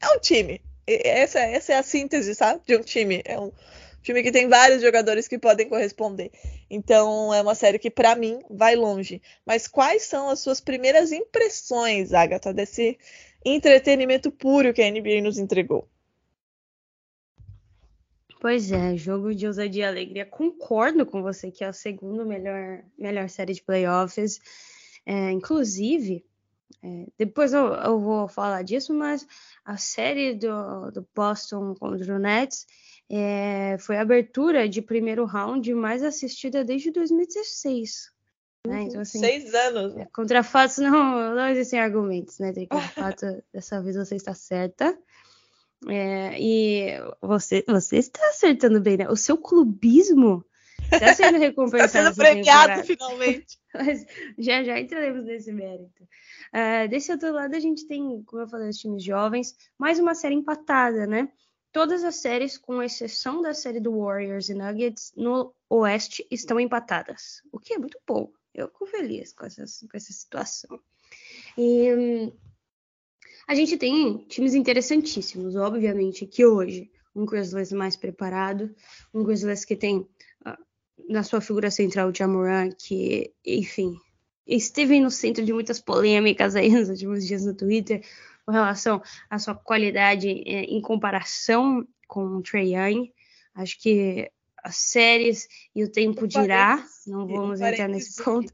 É 0.00 0.08
um 0.16 0.18
time. 0.18 0.60
Essa, 0.86 1.40
essa 1.40 1.72
é 1.74 1.76
a 1.76 1.82
síntese, 1.82 2.34
sabe? 2.34 2.60
De 2.66 2.76
um 2.76 2.80
time. 2.80 3.22
É 3.24 3.38
um 3.38 3.52
time 4.02 4.22
que 4.22 4.32
tem 4.32 4.48
vários 4.48 4.82
jogadores 4.82 5.28
que 5.28 5.38
podem 5.38 5.68
corresponder. 5.68 6.30
Então 6.68 7.32
é 7.32 7.40
uma 7.40 7.54
série 7.54 7.78
que, 7.78 7.90
para 7.90 8.16
mim, 8.16 8.40
vai 8.50 8.74
longe. 8.76 9.22
Mas 9.46 9.68
quais 9.68 10.02
são 10.02 10.28
as 10.28 10.40
suas 10.40 10.60
primeiras 10.60 11.12
impressões, 11.12 12.12
Agatha, 12.12 12.52
desse 12.52 12.98
entretenimento 13.44 14.30
puro 14.30 14.72
que 14.72 14.82
a 14.82 14.90
NBA 14.90 15.22
nos 15.22 15.38
entregou? 15.38 15.88
Pois 18.40 18.70
é, 18.70 18.94
jogo 18.94 19.34
de 19.34 19.46
ousadia 19.46 19.84
e 19.84 19.88
alegria. 19.88 20.26
Concordo 20.26 21.06
com 21.06 21.22
você 21.22 21.50
que 21.50 21.64
é 21.64 21.68
a 21.68 21.72
segunda 21.72 22.26
melhor, 22.26 22.84
melhor 22.98 23.26
série 23.30 23.54
de 23.54 23.62
playoffs. 23.62 24.38
É, 25.06 25.30
inclusive, 25.30 26.24
é, 26.82 27.06
depois 27.18 27.52
eu, 27.52 27.66
eu, 27.74 28.00
vou 28.00 28.28
falar 28.28 28.62
disso, 28.62 28.92
mas 28.92 29.26
a 29.64 29.76
série 29.76 30.34
do, 30.34 30.90
do 30.90 31.06
Boston 31.14 31.74
contra 31.74 32.14
o 32.14 32.18
Nets 32.18 32.66
é, 33.10 33.76
foi 33.78 33.96
a 33.96 34.02
abertura 34.02 34.68
de 34.68 34.80
primeiro 34.82 35.24
round 35.24 35.72
mais 35.74 36.02
assistida 36.02 36.64
desde 36.64 36.90
2016. 36.90 38.12
Né? 38.66 38.82
Então, 38.82 39.00
assim, 39.02 39.18
Seis 39.18 39.54
anos. 39.54 39.96
É, 39.96 40.06
contra 40.06 40.42
fatos 40.42 40.78
não, 40.78 41.34
não 41.34 41.48
existem 41.48 41.78
argumentos, 41.78 42.38
né? 42.38 42.50
De 42.50 42.66
fato, 42.94 43.26
dessa 43.52 43.82
vez 43.82 43.96
você 43.96 44.16
está 44.16 44.34
certa. 44.34 44.98
É, 45.86 46.40
e 46.40 46.92
você, 47.20 47.62
você 47.68 47.98
está 47.98 48.26
acertando 48.28 48.80
bem, 48.80 48.96
né? 48.96 49.08
O 49.10 49.16
seu 49.16 49.36
clubismo 49.36 50.44
está 50.92 51.14
sendo 51.14 51.38
recompensado. 51.38 51.84
está 51.84 52.02
sendo 52.02 52.14
premiado, 52.14 52.84
finalmente. 52.84 53.58
Mas 53.74 54.06
já 54.38 54.62
já 54.62 54.78
entraremos 54.78 55.24
nesse 55.24 55.52
mérito. 55.52 56.04
Uh, 56.52 56.88
desse 56.88 57.10
outro 57.10 57.32
lado, 57.32 57.54
a 57.54 57.60
gente 57.60 57.86
tem, 57.86 58.22
como 58.24 58.42
eu 58.42 58.48
falei, 58.48 58.68
os 58.68 58.78
times 58.78 59.02
jovens, 59.02 59.54
mais 59.78 59.98
uma 59.98 60.14
série 60.14 60.34
empatada, 60.34 61.06
né? 61.06 61.28
Todas 61.72 62.04
as 62.04 62.16
séries, 62.16 62.56
com 62.56 62.82
exceção 62.82 63.42
da 63.42 63.52
série 63.52 63.80
do 63.80 63.98
Warriors 63.98 64.48
e 64.48 64.54
Nuggets, 64.54 65.12
no 65.16 65.52
Oeste 65.68 66.24
estão 66.30 66.60
empatadas, 66.60 67.42
o 67.50 67.58
que 67.58 67.74
é 67.74 67.78
muito 67.78 67.98
bom. 68.06 68.30
Eu 68.54 68.68
fico 68.68 68.86
feliz 68.86 69.32
com, 69.32 69.44
essas, 69.44 69.80
com 69.80 69.96
essa 69.96 70.12
situação. 70.12 70.78
E 71.58 71.92
hum, 71.92 72.32
a 73.48 73.54
gente 73.56 73.76
tem 73.76 74.18
times 74.28 74.54
interessantíssimos, 74.54 75.56
obviamente, 75.56 76.26
que 76.26 76.46
hoje 76.46 76.90
um 77.14 77.24
Grizzlies 77.24 77.72
mais 77.72 77.96
preparado, 77.96 78.74
um 79.12 79.22
Grizzlies 79.22 79.64
que 79.64 79.76
tem 79.76 80.08
na 81.08 81.22
sua 81.22 81.40
figura 81.40 81.70
central 81.70 82.08
o 82.08 82.14
Jamoran, 82.14 82.70
que, 82.70 83.32
enfim, 83.44 83.96
esteve 84.46 85.00
no 85.00 85.10
centro 85.10 85.44
de 85.44 85.52
muitas 85.52 85.80
polêmicas 85.80 86.54
aí 86.54 86.70
nos 86.70 86.88
últimos 86.88 87.26
dias 87.26 87.44
no 87.44 87.54
Twitter 87.54 88.04
com 88.44 88.52
relação 88.52 89.02
à 89.30 89.38
sua 89.38 89.54
qualidade 89.54 90.28
eh, 90.28 90.64
em 90.64 90.80
comparação 90.80 91.86
com 92.06 92.24
o 92.36 92.42
Trey 92.42 92.74
Young. 92.74 93.12
Acho 93.54 93.80
que 93.80 94.30
as 94.62 94.76
séries 94.76 95.48
e 95.74 95.84
o 95.84 95.90
tempo 95.90 96.26
dirá, 96.26 96.84
não 97.06 97.26
vamos 97.26 97.60
entrar 97.60 97.88
nesse 97.88 98.22
ponto. 98.22 98.52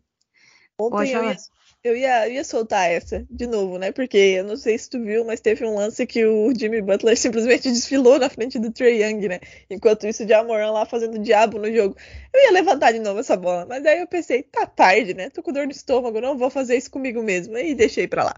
Ontem 0.78 0.90
Pode 0.90 1.12
falar. 1.12 1.24
Eu 1.24 1.30
ia, 1.30 1.36
eu 1.82 1.96
ia 1.96 2.44
soltar 2.44 2.90
essa 2.90 3.26
de 3.30 3.46
novo, 3.46 3.78
né? 3.78 3.90
Porque 3.90 4.16
eu 4.16 4.44
não 4.44 4.56
sei 4.56 4.76
se 4.78 4.90
tu 4.90 5.02
viu, 5.02 5.24
mas 5.24 5.40
teve 5.40 5.64
um 5.64 5.74
lance 5.74 6.06
que 6.06 6.24
o 6.24 6.52
Jimmy 6.54 6.82
Butler 6.82 7.16
simplesmente 7.18 7.70
desfilou 7.70 8.18
na 8.18 8.28
frente 8.28 8.58
do 8.58 8.70
Trey 8.70 9.02
Young, 9.02 9.28
né? 9.28 9.40
Enquanto 9.68 10.06
isso, 10.06 10.24
o 10.24 10.28
Jamoran 10.28 10.72
lá 10.72 10.84
fazendo 10.84 11.18
diabo 11.18 11.58
no 11.58 11.72
jogo. 11.72 11.96
Eu 12.32 12.40
ia 12.42 12.52
levantar 12.52 12.92
de 12.92 12.98
novo 12.98 13.20
essa 13.20 13.36
bola, 13.36 13.64
mas 13.66 13.84
aí 13.86 14.00
eu 14.00 14.06
pensei, 14.06 14.42
tá 14.42 14.66
tarde, 14.66 15.14
né? 15.14 15.30
Tô 15.30 15.42
com 15.42 15.52
dor 15.52 15.64
no 15.64 15.72
estômago, 15.72 16.20
não 16.20 16.36
vou 16.36 16.50
fazer 16.50 16.76
isso 16.76 16.90
comigo 16.90 17.22
mesmo. 17.22 17.56
E 17.56 17.74
deixei 17.74 18.06
pra 18.06 18.24
lá. 18.24 18.36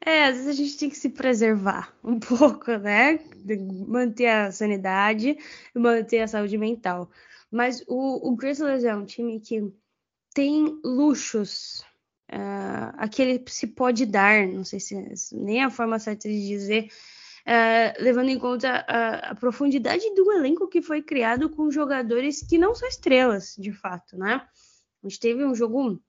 É, 0.00 0.24
às 0.24 0.36
vezes 0.36 0.48
a 0.48 0.52
gente 0.52 0.78
tem 0.78 0.88
que 0.88 0.96
se 0.96 1.10
preservar 1.10 1.94
um 2.02 2.18
pouco, 2.18 2.70
né? 2.78 3.20
Manter 3.86 4.28
a 4.28 4.52
sanidade 4.52 5.36
manter 5.74 6.20
a 6.20 6.28
saúde 6.28 6.56
mental. 6.56 7.10
Mas 7.50 7.82
o, 7.86 8.30
o 8.30 8.36
Grizzlies 8.36 8.84
é 8.84 8.94
um 8.94 9.04
time 9.04 9.40
que 9.40 9.62
tem 10.34 10.78
luxos 10.84 11.84
uh, 12.32 12.94
a 12.96 13.08
que 13.08 13.22
ele 13.22 13.44
se 13.48 13.66
pode 13.66 14.06
dar, 14.06 14.46
não 14.46 14.64
sei 14.64 14.80
se 14.80 14.96
nem 15.32 15.62
a 15.62 15.70
forma 15.70 15.98
certa 15.98 16.28
de 16.28 16.46
dizer, 16.48 16.88
uh, 17.46 18.02
levando 18.02 18.28
em 18.28 18.38
conta 18.38 18.84
a, 18.86 19.30
a, 19.30 19.34
profundidade 19.34 20.14
do 20.14 20.32
elenco 20.32 20.68
que 20.68 20.82
foi 20.82 21.02
criado 21.02 21.50
com 21.50 21.70
jogadores 21.70 22.42
que 22.42 22.58
não 22.58 22.74
são 22.74 22.88
estrelas, 22.88 23.54
de 23.58 23.72
fato, 23.72 24.16
né? 24.16 24.46
A 25.02 25.08
gente 25.08 25.20
teve 25.20 25.44
um 25.44 25.54
jogo 25.54 26.00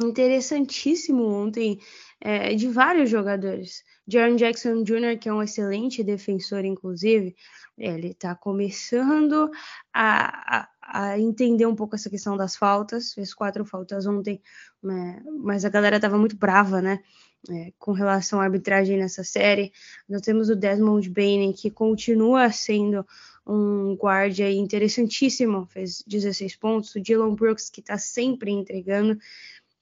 interessantíssimo 0.00 1.24
ontem 1.24 1.80
é, 2.20 2.54
de 2.54 2.68
vários 2.68 3.10
jogadores. 3.10 3.84
Jaron 4.06 4.36
Jackson 4.36 4.82
Jr., 4.82 5.18
que 5.18 5.28
é 5.28 5.32
um 5.32 5.42
excelente 5.42 6.02
defensor, 6.02 6.64
inclusive, 6.64 7.34
ele 7.76 8.08
está 8.08 8.34
começando 8.34 9.50
a, 9.92 10.58
a, 10.58 10.68
a, 10.80 11.18
entender 11.18 11.66
um 11.66 11.74
pouco 11.74 11.96
essa 11.96 12.08
questão 12.08 12.36
das 12.36 12.56
faltas. 12.56 13.12
Fez 13.12 13.34
quatro 13.34 13.64
faltas 13.64 14.06
ontem, 14.06 14.40
né? 14.82 15.22
mas 15.40 15.64
a 15.64 15.68
galera 15.68 15.96
estava 15.96 16.18
muito 16.18 16.36
brava, 16.36 16.80
né? 16.80 17.00
É, 17.48 17.72
com 17.78 17.92
relação 17.92 18.40
à 18.40 18.44
arbitragem 18.44 18.96
nessa 18.98 19.22
série. 19.22 19.72
Nós 20.08 20.22
temos 20.22 20.48
o 20.48 20.56
Desmond 20.56 21.08
Bain, 21.10 21.52
que 21.52 21.70
continua 21.70 22.50
sendo 22.50 23.06
um 23.46 23.94
guarda 23.94 24.50
interessantíssimo, 24.50 25.66
fez 25.66 26.02
16 26.06 26.56
pontos. 26.56 26.94
O 26.94 27.00
Dylan 27.00 27.34
Brooks, 27.34 27.70
que 27.70 27.80
está 27.80 27.96
sempre 27.98 28.50
entregando. 28.50 29.16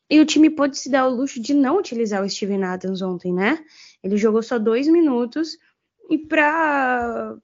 E 0.09 0.21
o 0.21 0.27
time 0.27 0.51
pode 0.51 0.79
se 0.79 0.91
dar 0.91 1.07
o 1.07 1.15
luxo 1.15 1.41
de 1.41 1.55
não 1.55 1.79
utilizar 1.79 2.23
o 2.23 2.29
Steven 2.29 2.63
Adams 2.65 3.01
ontem, 3.01 3.33
né? 3.33 3.65
Ele 4.03 4.17
jogou 4.17 4.43
só 4.43 4.59
dois 4.59 4.87
minutos 4.87 5.57
e 6.11 6.19
para 6.19 7.37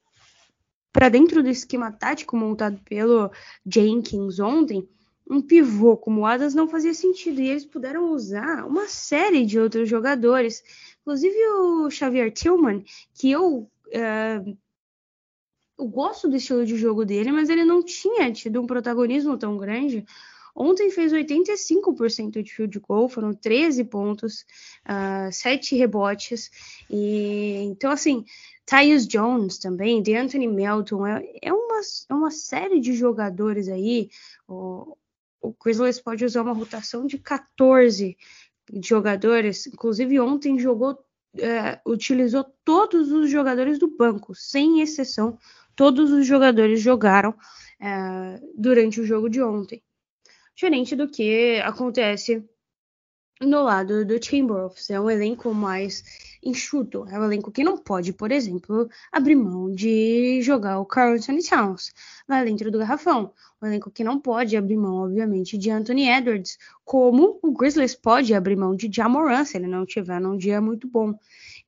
para 0.93 1.09
dentro 1.09 1.41
do 1.41 1.49
esquema 1.49 1.93
tático 1.93 2.37
montado 2.37 2.81
pelo 2.85 3.31
Jenkins 3.65 4.41
ontem, 4.41 4.89
um 5.31 5.41
pivô 5.41 5.97
como 5.97 6.23
o 6.23 6.27
Adams 6.27 6.53
não 6.53 6.67
fazia 6.67 6.93
sentido 6.93 7.41
e 7.41 7.49
eles 7.49 7.65
puderam 7.65 8.13
usar 8.13 8.67
uma 8.67 8.89
série 8.89 9.47
de 9.47 9.59
outros 9.59 9.89
jogadores, 9.89 10.63
inclusive 11.01 11.37
o 11.47 11.91
Xavier 11.91 12.33
Tillman, 12.33 12.85
que 13.15 13.31
eu 13.31 13.71
uh, 13.87 14.59
eu 15.79 15.89
gosto 15.89 16.29
do 16.29 16.37
estilo 16.37 16.67
de 16.67 16.77
jogo 16.77 17.07
dele, 17.07 17.33
mas 17.33 17.49
ele 17.49 17.65
não 17.65 17.83
tinha 17.83 18.31
tido 18.31 18.61
um 18.61 18.67
protagonismo 18.67 19.39
tão 19.39 19.57
grande 19.57 20.05
Ontem 20.55 20.91
fez 20.91 21.13
85% 21.13 22.43
de 22.43 22.53
field 22.53 22.79
goal, 22.81 23.09
foram 23.09 23.33
13 23.33 23.85
pontos, 23.85 24.41
uh, 24.89 25.27
ah, 25.29 25.33
7 25.33 25.77
rebotes. 25.77 26.51
E 26.91 27.63
então, 27.65 27.91
assim, 27.91 28.25
Tyus 28.67 29.07
Jones 29.07 29.59
também, 29.59 30.03
de 30.03 30.15
Anthony 30.15 30.47
Melton, 30.47 31.07
é, 31.07 31.25
é, 31.43 31.53
uma, 31.53 31.81
é 32.09 32.15
uma 32.15 32.31
série 32.31 32.81
de 32.81 32.93
jogadores 32.93 33.69
aí. 33.69 34.11
O, 34.47 34.97
o 35.41 35.53
Grizzlies 35.53 36.01
pode 36.01 36.25
usar 36.25 36.43
uma 36.43 36.53
rotação 36.53 37.07
de 37.07 37.19
14 37.19 38.17
jogadores. 38.83 39.67
Inclusive, 39.67 40.21
ontem 40.21 40.59
jogou, 40.59 40.99
é, 41.39 41.81
utilizou 41.87 42.45
todos 42.65 43.11
os 43.11 43.31
jogadores 43.31 43.79
do 43.79 43.89
banco, 43.89 44.35
sem 44.35 44.81
exceção. 44.81 45.39
Todos 45.75 46.13
os 46.13 46.27
jogadores 46.27 46.81
jogaram 46.81 47.35
é, 47.81 48.41
durante 48.57 49.01
o 49.01 49.07
jogo 49.07 49.29
de 49.29 49.43
ontem. 49.43 49.83
Diferente 50.61 50.95
do 50.95 51.09
que 51.09 51.59
acontece 51.65 52.47
no 53.41 53.63
lado 53.63 54.05
do 54.05 54.19
Timberwolves. 54.19 54.91
É 54.91 55.01
um 55.01 55.09
elenco 55.09 55.55
mais 55.55 56.05
enxuto. 56.45 57.07
É 57.09 57.19
um 57.19 57.25
elenco 57.25 57.51
que 57.51 57.65
não 57.65 57.79
pode, 57.79 58.13
por 58.13 58.31
exemplo, 58.31 58.87
abrir 59.11 59.37
mão 59.37 59.73
de 59.73 60.43
jogar 60.43 60.79
o 60.79 60.85
Carl 60.85 61.15
Anthony 61.15 61.43
Towns 61.43 61.95
lá 62.29 62.45
dentro 62.45 62.71
do 62.71 62.79
garrafão. 62.79 63.33
Um 63.63 63.69
elenco 63.69 63.91
que 63.91 64.05
não 64.05 64.21
pode 64.21 64.55
abrir 64.55 64.77
mão, 64.77 64.97
obviamente, 64.97 65.57
de 65.57 65.71
Anthony 65.71 66.11
Edwards, 66.11 66.59
como 66.85 67.41
o 67.43 67.53
Grizzlies 67.53 67.95
pode 67.95 68.35
abrir 68.35 68.57
mão 68.57 68.77
de 68.77 68.91
Jamoran 68.93 69.47
se 69.47 69.57
ele 69.57 69.67
não 69.67 69.87
tiver 69.87 70.21
num 70.21 70.37
dia 70.37 70.61
muito 70.61 70.87
bom. 70.87 71.15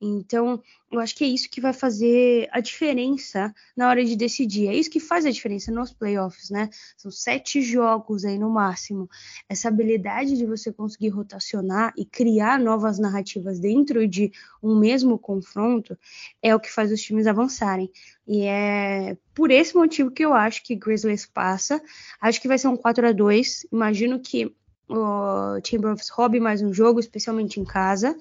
Então, 0.01 0.61
eu 0.91 0.99
acho 0.99 1.15
que 1.15 1.23
é 1.23 1.27
isso 1.27 1.49
que 1.49 1.59
vai 1.59 1.73
fazer 1.73 2.47
a 2.51 2.59
diferença 2.59 3.53
na 3.75 3.89
hora 3.89 4.03
de 4.05 4.15
decidir. 4.15 4.67
É 4.67 4.75
isso 4.75 4.89
que 4.89 4.99
faz 4.99 5.25
a 5.25 5.31
diferença 5.31 5.71
nos 5.71 5.91
playoffs, 5.91 6.49
né? 6.49 6.69
São 6.95 7.09
sete 7.09 7.61
jogos 7.61 8.23
aí 8.25 8.37
no 8.37 8.49
máximo. 8.49 9.09
Essa 9.49 9.69
habilidade 9.69 10.37
de 10.37 10.45
você 10.45 10.71
conseguir 10.71 11.09
rotacionar 11.09 11.93
e 11.97 12.05
criar 12.05 12.59
novas 12.59 12.99
narrativas 12.99 13.59
dentro 13.59 14.07
de 14.07 14.31
um 14.61 14.77
mesmo 14.77 15.17
confronto 15.17 15.97
é 16.41 16.53
o 16.53 16.59
que 16.59 16.71
faz 16.71 16.91
os 16.91 17.01
times 17.01 17.25
avançarem. 17.25 17.91
E 18.27 18.43
é 18.43 19.17
por 19.33 19.49
esse 19.49 19.75
motivo 19.75 20.11
que 20.11 20.23
eu 20.23 20.33
acho 20.33 20.63
que 20.63 20.75
Grizzlies 20.75 21.25
passa. 21.25 21.81
Acho 22.21 22.39
que 22.39 22.47
vai 22.47 22.57
ser 22.57 22.67
um 22.67 22.77
4 22.77 23.07
a 23.07 23.11
2 23.11 23.67
Imagino 23.71 24.19
que 24.19 24.55
o 24.87 25.59
Timberwolves 25.61 26.09
roube 26.09 26.39
mais 26.39 26.61
um 26.61 26.73
jogo, 26.73 26.99
especialmente 26.99 27.59
em 27.59 27.63
casa 27.63 28.15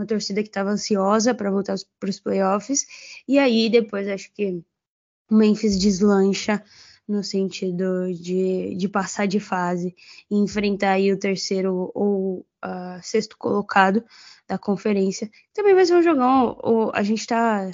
uma 0.00 0.06
torcida 0.06 0.42
que 0.42 0.48
estava 0.48 0.70
ansiosa 0.70 1.34
para 1.34 1.50
voltar 1.50 1.76
para 1.98 2.08
os 2.08 2.18
playoffs. 2.18 2.86
E 3.28 3.38
aí 3.38 3.68
depois 3.68 4.08
acho 4.08 4.32
que 4.32 4.62
o 5.30 5.34
Memphis 5.34 5.78
deslancha 5.78 6.64
no 7.06 7.22
sentido 7.22 8.12
de, 8.14 8.74
de 8.76 8.88
passar 8.88 9.26
de 9.26 9.38
fase 9.38 9.94
e 10.30 10.36
enfrentar 10.36 10.92
aí 10.92 11.12
o 11.12 11.18
terceiro 11.18 11.90
ou 11.94 12.46
uh, 12.64 13.02
sexto 13.02 13.36
colocado 13.36 14.02
da 14.48 14.56
conferência. 14.56 15.30
Também 15.52 15.74
vai 15.74 15.84
ser 15.84 15.96
um 15.96 16.02
jogão. 16.02 16.56
Ou 16.62 16.90
a 16.94 17.02
gente 17.02 17.26
tá, 17.26 17.70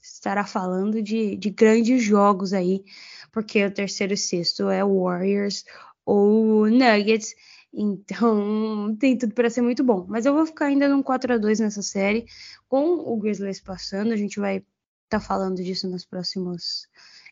estará 0.00 0.46
falando 0.46 1.02
de, 1.02 1.36
de 1.36 1.50
grandes 1.50 2.02
jogos 2.02 2.52
aí, 2.52 2.84
porque 3.32 3.64
o 3.66 3.74
terceiro 3.74 4.14
e 4.14 4.16
sexto 4.16 4.70
é 4.70 4.84
Warriors 4.84 5.64
ou 6.06 6.70
Nuggets. 6.70 7.34
Então, 7.72 8.96
tem 8.98 9.16
tudo 9.16 9.34
para 9.34 9.50
ser 9.50 9.62
muito 9.62 9.84
bom. 9.84 10.04
Mas 10.08 10.26
eu 10.26 10.34
vou 10.34 10.46
ficar 10.46 10.66
ainda 10.66 10.88
num 10.88 11.02
4 11.02 11.34
a 11.34 11.38
2 11.38 11.60
nessa 11.60 11.82
série, 11.82 12.26
com 12.68 12.84
o 12.84 13.16
Grizzlies 13.18 13.60
passando. 13.60 14.12
A 14.12 14.16
gente 14.16 14.40
vai 14.40 14.56
estar 14.56 14.66
tá 15.08 15.20
falando 15.20 15.62
disso 15.62 15.88
nos 15.88 16.04
próximos 16.04 16.88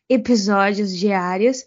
episódios 0.09 0.97
diários. 0.97 1.65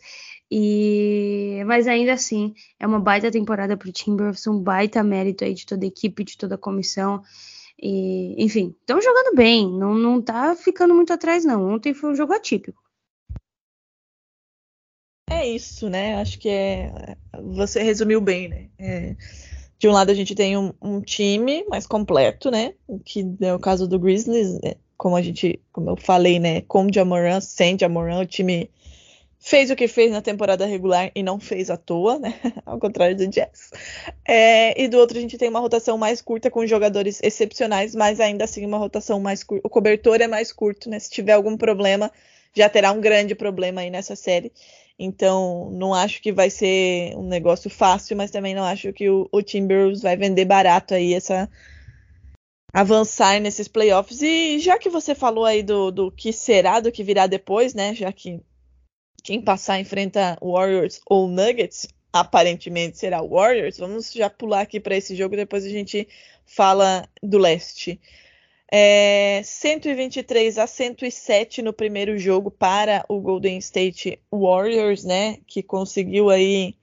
E 0.50 1.64
mas 1.66 1.88
ainda 1.88 2.14
assim, 2.14 2.54
é 2.78 2.86
uma 2.86 3.00
baita 3.00 3.32
temporada 3.32 3.78
para 3.78 3.88
o 3.88 3.92
Timberwolves, 3.92 4.46
um 4.48 4.60
baita 4.60 5.02
mérito 5.02 5.46
aí 5.46 5.54
de 5.54 5.66
toda 5.66 5.86
a 5.86 5.88
equipe, 5.88 6.26
de 6.26 6.38
toda 6.38 6.56
a 6.56 6.58
comissão. 6.58 7.24
E, 7.82 8.36
enfim, 8.44 8.76
estão 8.80 9.02
jogando 9.02 9.36
bem, 9.36 9.68
não, 9.68 9.96
não 9.96 10.22
tá 10.22 10.56
ficando 10.56 10.94
muito 10.94 11.14
atrás, 11.14 11.46
não. 11.46 11.74
Ontem 11.74 11.94
foi 11.94 12.12
um 12.12 12.16
jogo 12.16 12.34
atípico. 12.34 12.82
É 15.42 15.48
isso, 15.48 15.90
né? 15.90 16.16
Acho 16.18 16.38
que 16.38 16.48
é. 16.48 17.16
Você 17.54 17.82
resumiu 17.82 18.22
bem, 18.22 18.48
né? 18.48 18.68
É, 18.78 19.16
de 19.80 19.88
um 19.88 19.92
lado 19.92 20.12
a 20.12 20.14
gente 20.14 20.36
tem 20.36 20.56
um, 20.56 20.72
um, 20.80 21.02
time 21.02 21.66
mais 21.68 21.88
completo, 21.88 22.52
né? 22.52 22.76
Que 23.04 23.26
é 23.42 23.52
o 23.52 23.60
caso 23.60 23.88
do 23.88 23.98
Grizzlies, 23.98 24.54
né? 24.62 24.76
como 25.02 25.16
a 25.16 25.22
gente, 25.24 25.60
como 25.72 25.90
eu 25.90 25.98
falei, 25.98 26.38
né? 26.38 26.62
Com 26.62 26.88
Jamoran, 26.94 27.42
sem 27.42 27.76
Jamoran, 27.76 28.20
o 28.20 28.26
time 28.28 28.70
fez 29.40 29.72
o 29.72 29.76
que 29.76 29.88
fez 29.88 30.12
na 30.12 30.22
temporada 30.22 30.64
regular 30.64 31.10
e 31.16 31.24
não 31.24 31.40
fez 31.40 31.72
à 31.72 31.76
toa, 31.76 32.20
né? 32.20 32.36
Ao 32.64 32.78
contrário 32.78 33.18
do 33.18 33.26
Jazz. 33.26 33.72
É, 34.24 34.80
e 34.80 34.88
do 34.88 35.00
outro 35.00 35.18
a 35.18 35.22
gente 35.22 35.40
tem 35.40 35.50
uma 35.50 35.60
rotação 35.60 35.98
mais 35.98 36.22
curta 36.22 36.52
com 36.52 36.68
jogadores 36.68 37.20
excepcionais, 37.24 37.96
mas 37.96 38.20
ainda 38.20 38.44
assim 38.44 38.64
uma 38.64 38.78
rotação 38.78 39.20
mais 39.20 39.44
curta. 39.44 39.66
O 39.66 39.72
cobertor 39.72 40.22
é 40.22 40.28
mais 40.28 40.54
curto, 40.54 40.88
né? 40.88 41.00
Se 41.00 41.10
tiver 41.10 41.34
algum 41.34 41.58
problema, 41.58 42.12
já 42.54 42.70
terá 42.70 42.92
um 42.92 43.02
grande 43.02 43.34
problema 43.34 43.82
aí 43.82 43.90
nessa 43.90 44.16
série. 44.16 44.52
Então, 45.04 45.72
não 45.72 45.96
acho 45.96 46.22
que 46.22 46.32
vai 46.32 46.52
ser 46.52 47.18
um 47.18 47.28
negócio 47.28 47.72
fácil, 47.72 48.16
mas 48.16 48.30
também 48.30 48.54
não 48.54 48.64
acho 48.64 48.94
que 48.94 49.10
o, 49.10 49.28
o 49.32 49.42
Timberwolves 49.42 50.04
vai 50.04 50.16
vender 50.16 50.46
barato 50.46 50.94
aí 50.94 51.16
essa 51.16 51.50
avançar 52.72 53.40
nesses 53.42 53.68
playoffs. 53.68 54.22
E 54.22 54.60
já 54.60 54.78
que 54.78 54.92
você 54.92 55.16
falou 55.16 55.44
aí 55.44 55.64
do, 55.64 55.90
do 55.90 56.12
que 56.12 56.32
será, 56.32 56.80
do 56.80 56.92
que 56.92 57.04
virá 57.04 57.26
depois, 57.26 57.74
né? 57.74 57.96
Já 57.96 58.12
que 58.14 58.40
quem 59.24 59.42
passar 59.42 59.80
enfrenta 59.80 60.38
Warriors 60.40 61.02
ou 61.10 61.28
Nuggets, 61.28 61.88
aparentemente 62.14 63.00
será 63.00 63.24
Warriors. 63.24 63.80
Vamos 63.80 64.14
já 64.14 64.30
pular 64.30 64.62
aqui 64.62 64.80
para 64.80 64.96
esse 64.96 65.16
jogo, 65.16 65.36
depois 65.36 65.66
a 65.66 65.70
gente 65.70 66.08
fala 66.46 67.10
do 67.24 67.40
leste. 67.40 68.00
É, 68.74 69.42
123 69.44 70.58
a 70.58 70.66
107 70.66 71.62
no 71.62 71.74
primeiro 71.74 72.18
jogo 72.18 72.50
para 72.50 73.04
o 73.10 73.20
Golden 73.20 73.58
State 73.58 74.18
Warriors, 74.32 75.04
né? 75.04 75.40
Que 75.46 75.62
conseguiu 75.62 76.30
aí 76.30 76.76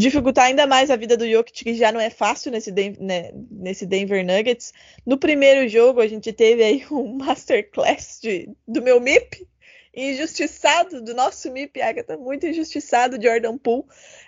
dificultar 0.00 0.46
ainda 0.46 0.66
mais 0.66 0.90
a 0.90 0.96
vida 0.96 1.16
do 1.16 1.28
Jokic, 1.30 1.62
que 1.62 1.74
já 1.74 1.92
não 1.92 2.00
é 2.00 2.08
fácil 2.08 2.50
nesse, 2.50 2.72
né, 2.72 3.30
nesse 3.50 3.84
Denver 3.84 4.24
Nuggets. 4.24 4.72
No 5.04 5.18
primeiro 5.18 5.68
jogo, 5.68 6.00
a 6.00 6.08
gente 6.08 6.32
teve 6.32 6.64
aí 6.64 6.86
um 6.90 7.12
masterclass 7.18 8.18
de, 8.20 8.48
do 8.66 8.82
meu 8.82 8.98
MIP, 8.98 9.46
injustiçado, 9.94 11.02
do 11.02 11.14
nosso 11.14 11.52
MIP, 11.52 11.82
Agatha, 11.82 12.16
muito 12.16 12.46
injustiçado, 12.46 13.22
Jordan 13.22 13.58
Poole. 13.58 13.84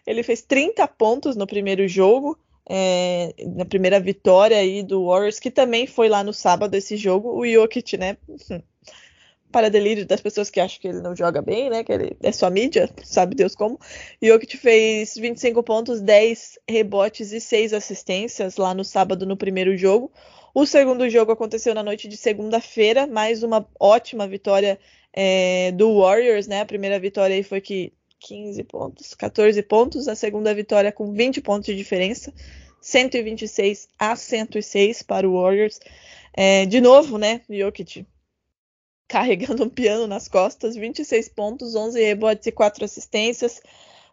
Ele 0.06 0.22
fez 0.22 0.42
30 0.42 0.86
pontos 0.88 1.36
no 1.36 1.46
primeiro 1.46 1.88
jogo 1.88 2.38
é, 2.68 3.34
na 3.56 3.64
primeira 3.64 3.98
vitória 3.98 4.56
aí 4.56 4.82
do 4.82 5.06
Warriors, 5.06 5.40
que 5.40 5.50
também 5.50 5.86
foi 5.86 6.08
lá 6.08 6.22
no 6.22 6.32
sábado 6.32 6.74
esse 6.74 6.96
jogo, 6.96 7.36
o 7.36 7.46
Jokic, 7.46 7.96
né? 7.96 8.16
Para 9.50 9.68
delírio 9.68 10.06
das 10.06 10.20
pessoas 10.20 10.48
que 10.48 10.58
acham 10.60 10.80
que 10.80 10.88
ele 10.88 11.00
não 11.02 11.14
joga 11.14 11.42
bem, 11.42 11.68
né? 11.68 11.84
Que 11.84 11.92
ele 11.92 12.16
é 12.22 12.32
só 12.32 12.48
mídia, 12.48 12.88
sabe 13.04 13.34
Deus 13.34 13.54
como. 13.54 13.78
Jokic 14.22 14.56
fez 14.56 15.14
25 15.14 15.62
pontos, 15.62 16.00
10 16.00 16.58
rebotes 16.68 17.32
e 17.32 17.40
6 17.40 17.74
assistências 17.74 18.56
lá 18.56 18.72
no 18.72 18.84
sábado 18.84 19.26
no 19.26 19.36
primeiro 19.36 19.76
jogo. 19.76 20.10
O 20.54 20.64
segundo 20.64 21.08
jogo 21.08 21.32
aconteceu 21.32 21.74
na 21.74 21.82
noite 21.82 22.08
de 22.08 22.16
segunda-feira, 22.16 23.06
mais 23.06 23.42
uma 23.42 23.66
ótima 23.78 24.26
vitória 24.26 24.78
é, 25.12 25.72
do 25.72 26.00
Warriors, 26.00 26.46
né? 26.46 26.60
A 26.60 26.66
primeira 26.66 26.98
vitória 26.98 27.34
aí 27.34 27.42
foi 27.42 27.60
que 27.60 27.92
15 28.22 28.62
pontos, 28.64 29.14
14 29.14 29.62
pontos. 29.62 30.08
A 30.08 30.14
segunda 30.14 30.54
vitória 30.54 30.92
com 30.92 31.12
20 31.12 31.40
pontos 31.40 31.66
de 31.66 31.76
diferença, 31.76 32.32
126 32.80 33.88
a 33.98 34.16
106 34.16 35.02
para 35.02 35.28
o 35.28 35.40
Warriors. 35.40 35.80
É, 36.34 36.64
de 36.66 36.80
novo, 36.80 37.18
né, 37.18 37.42
Jokic 37.50 38.06
carregando 39.08 39.64
um 39.64 39.68
piano 39.68 40.06
nas 40.06 40.26
costas, 40.26 40.74
26 40.74 41.28
pontos, 41.28 41.74
11 41.74 42.02
rebotes 42.02 42.46
e 42.46 42.52
4 42.52 42.82
assistências 42.84 43.60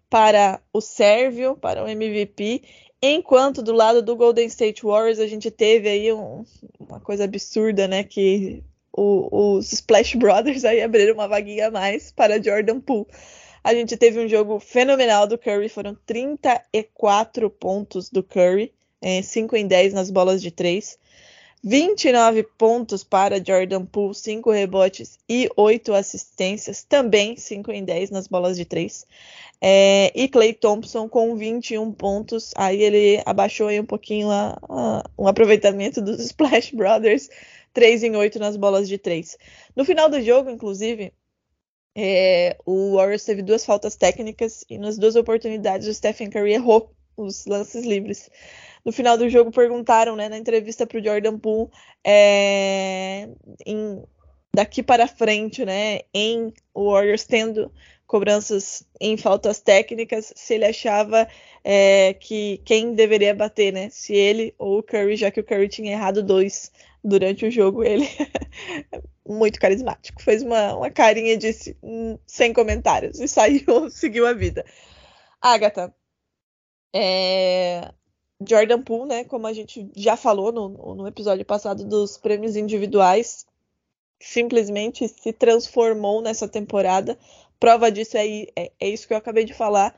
para 0.09 0.59
o 0.73 0.81
Sérvio, 0.81 1.55
para 1.55 1.83
o 1.83 1.87
MVP. 1.87 2.63
Enquanto 3.01 3.61
do 3.61 3.71
lado 3.71 4.01
do 4.01 4.17
Golden 4.17 4.47
State 4.47 4.83
Warriors 4.83 5.19
a 5.19 5.27
gente 5.27 5.49
teve 5.49 5.87
aí 5.87 6.11
um, 6.11 6.43
uma 6.77 6.99
coisa 6.99 7.23
absurda, 7.23 7.87
né, 7.87 8.03
que 8.03 8.61
o, 8.91 9.55
os 9.55 9.71
Splash 9.71 10.15
Brothers 10.15 10.65
aí 10.65 10.81
abriram 10.81 11.13
uma 11.13 11.29
vaguinha 11.29 11.67
a 11.67 11.71
mais 11.71 12.11
para 12.11 12.41
Jordan 12.41 12.81
Poole. 12.81 13.07
A 13.63 13.73
gente 13.73 13.97
teve 13.97 14.19
um 14.19 14.27
jogo 14.27 14.59
fenomenal 14.59 15.27
do 15.27 15.37
Curry, 15.37 15.69
foram 15.69 15.95
34 16.05 17.49
pontos 17.49 18.09
do 18.09 18.23
Curry, 18.23 18.73
é, 19.01 19.21
5 19.21 19.55
em 19.55 19.67
10 19.67 19.93
nas 19.93 20.09
bolas 20.09 20.41
de 20.41 20.51
3. 20.51 20.97
29 21.61 22.43
pontos 22.57 23.03
para 23.03 23.43
Jordan 23.43 23.85
Poole, 23.85 24.15
5 24.15 24.49
rebotes 24.49 25.19
e 25.27 25.49
8 25.57 25.93
assistências, 25.93 26.83
também 26.83 27.35
5 27.35 27.69
em 27.71 27.83
10 27.83 28.11
nas 28.11 28.27
bolas 28.27 28.55
de 28.55 28.63
3. 28.63 29.05
É, 29.61 30.09
e 30.15 30.29
Clay 30.29 30.53
Thompson 30.53 31.09
com 31.09 31.35
21 31.35 31.91
pontos, 31.91 32.53
aí 32.55 32.81
ele 32.81 33.21
abaixou 33.25 33.67
aí 33.67 33.77
um 33.77 33.85
pouquinho 33.85 34.29
a, 34.31 34.57
a, 34.69 35.03
um 35.17 35.27
aproveitamento 35.27 36.01
dos 36.01 36.19
Splash 36.31 36.71
Brothers, 36.71 37.29
3 37.73 38.03
em 38.03 38.15
8 38.15 38.39
nas 38.39 38.55
bolas 38.55 38.87
de 38.87 38.97
3. 38.97 39.37
No 39.75 39.83
final 39.83 40.09
do 40.09 40.21
jogo, 40.21 40.49
inclusive, 40.49 41.11
É, 41.95 42.57
o 42.65 42.95
Warriors 42.95 43.25
teve 43.25 43.41
duas 43.41 43.65
faltas 43.65 43.95
técnicas 43.95 44.63
e 44.69 44.77
nas 44.77 44.97
duas 44.97 45.15
oportunidades 45.15 45.87
o 45.87 45.93
Stephen 45.93 46.29
Curry 46.29 46.53
errou 46.53 46.93
os 47.17 47.45
lances 47.45 47.85
livres. 47.85 48.29
No 48.85 48.91
final 48.91 49.17
do 49.17 49.29
jogo 49.29 49.51
perguntaram, 49.51 50.15
né, 50.15 50.29
na 50.29 50.37
entrevista 50.37 50.87
para 50.87 50.99
o 50.99 51.03
Jordan 51.03 51.37
Poole, 51.37 51.69
é, 52.05 53.27
em, 53.65 54.01
daqui 54.55 54.81
para 54.81 55.07
frente, 55.07 55.65
né, 55.65 56.01
em 56.13 56.53
Warriors 56.73 57.25
tendo 57.25 57.71
cobranças 58.09 58.83
em 58.99 59.15
faltas 59.17 59.59
técnicas, 59.59 60.33
se 60.35 60.55
ele 60.55 60.65
achava 60.65 61.27
é, 61.63 62.15
que 62.15 62.59
quem 62.65 62.95
deveria 62.95 63.35
bater, 63.35 63.71
né? 63.71 63.87
Se 63.91 64.15
ele 64.15 64.55
ou 64.57 64.79
o 64.79 64.83
Curry, 64.83 65.15
já 65.15 65.29
que 65.29 65.39
o 65.39 65.43
Curry 65.43 65.69
tinha 65.69 65.91
errado 65.91 66.23
dois 66.23 66.71
durante 67.03 67.45
o 67.45 67.51
jogo, 67.51 67.83
ele 67.83 68.07
muito 69.27 69.59
carismático. 69.59 70.21
Fez 70.21 70.41
uma, 70.41 70.75
uma 70.75 70.89
carinha 70.89 71.37
de 71.37 71.51
hum, 71.83 72.17
sem 72.25 72.53
comentários 72.53 73.19
e 73.19 73.27
saiu, 73.29 73.89
seguiu 73.89 74.25
a 74.25 74.33
vida. 74.33 74.65
Agatha, 75.41 75.93
é, 76.93 77.93
Jordan 78.47 78.81
Poole, 78.81 79.09
né? 79.09 79.23
Como 79.23 79.47
a 79.47 79.53
gente 79.53 79.89
já 79.95 80.15
falou 80.17 80.51
no, 80.51 80.95
no 80.95 81.07
episódio 81.07 81.45
passado 81.45 81.85
dos 81.85 82.17
prêmios 82.17 82.55
individuais, 82.55 83.45
simplesmente 84.19 85.07
se 85.07 85.31
transformou 85.33 86.21
nessa 86.21 86.47
temporada. 86.47 87.17
Prova 87.59 87.91
disso 87.91 88.17
é, 88.17 88.25
é, 88.55 88.71
é 88.79 88.89
isso 88.89 89.07
que 89.07 89.13
eu 89.13 89.17
acabei 89.17 89.45
de 89.45 89.53
falar. 89.53 89.95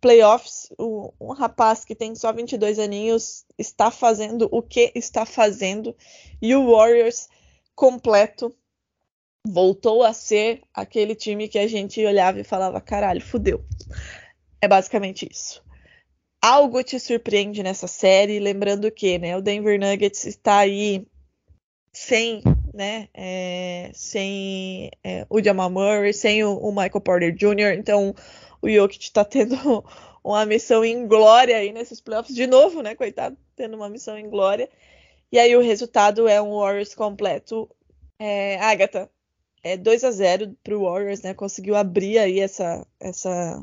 Playoffs, 0.00 0.70
um, 0.78 1.10
um, 1.20 1.32
rapaz 1.32 1.84
que 1.84 1.94
tem 1.94 2.14
só 2.14 2.32
22 2.32 2.78
aninhos 2.78 3.44
está 3.58 3.90
fazendo 3.90 4.48
o 4.50 4.62
que 4.62 4.90
está 4.94 5.26
fazendo 5.26 5.94
e 6.40 6.54
o 6.54 6.70
Warriors 6.70 7.28
completo 7.74 8.54
voltou 9.46 10.02
a 10.02 10.12
ser 10.12 10.62
aquele 10.72 11.14
time 11.14 11.48
que 11.48 11.58
a 11.58 11.66
gente 11.66 12.04
olhava 12.04 12.40
e 12.40 12.44
falava: 12.44 12.80
caralho, 12.80 13.20
fudeu. 13.20 13.64
É 14.60 14.68
basicamente 14.68 15.28
isso. 15.30 15.62
Algo 16.42 16.82
te 16.82 16.98
surpreende 16.98 17.62
nessa 17.62 17.86
série, 17.86 18.40
lembrando 18.40 18.90
que 18.90 19.18
né, 19.18 19.36
o 19.36 19.42
Denver 19.42 19.78
Nuggets 19.78 20.24
está 20.24 20.58
aí 20.58 21.06
sem 21.92 22.42
né? 22.72 23.08
É, 23.12 23.90
sem 23.94 24.90
é, 25.02 25.26
o 25.28 25.42
Jamal 25.42 25.70
Murray, 25.70 26.12
sem 26.12 26.44
o, 26.44 26.56
o, 26.56 26.70
Michael 26.70 27.00
Porter 27.00 27.34
Jr. 27.34 27.74
Então 27.78 28.14
o 28.62 28.68
Jokic 28.68 29.04
está 29.04 29.24
tendo 29.24 29.56
uma 30.22 30.44
missão 30.46 30.84
em 30.84 31.06
glória 31.06 31.56
aí 31.56 31.72
nesses 31.72 32.00
playoffs 32.00 32.34
de 32.34 32.46
novo, 32.46 32.82
né? 32.82 32.94
Coitado, 32.94 33.36
tendo 33.56 33.76
uma 33.76 33.88
missão 33.88 34.18
em 34.18 34.28
glória. 34.28 34.68
E 35.32 35.38
aí 35.38 35.56
o 35.56 35.60
resultado 35.62 36.28
é 36.28 36.40
um 36.42 36.58
Warriors 36.58 36.94
completo. 36.94 37.68
É, 38.18 38.58
Agatha, 38.60 39.10
é 39.62 39.76
2 39.76 40.04
a 40.04 40.10
0 40.10 40.56
para 40.62 40.76
o 40.76 40.82
Warriors, 40.84 41.22
né? 41.22 41.34
Conseguiu 41.34 41.76
abrir 41.76 42.18
aí 42.18 42.40
essa, 42.40 42.86
essa 42.98 43.62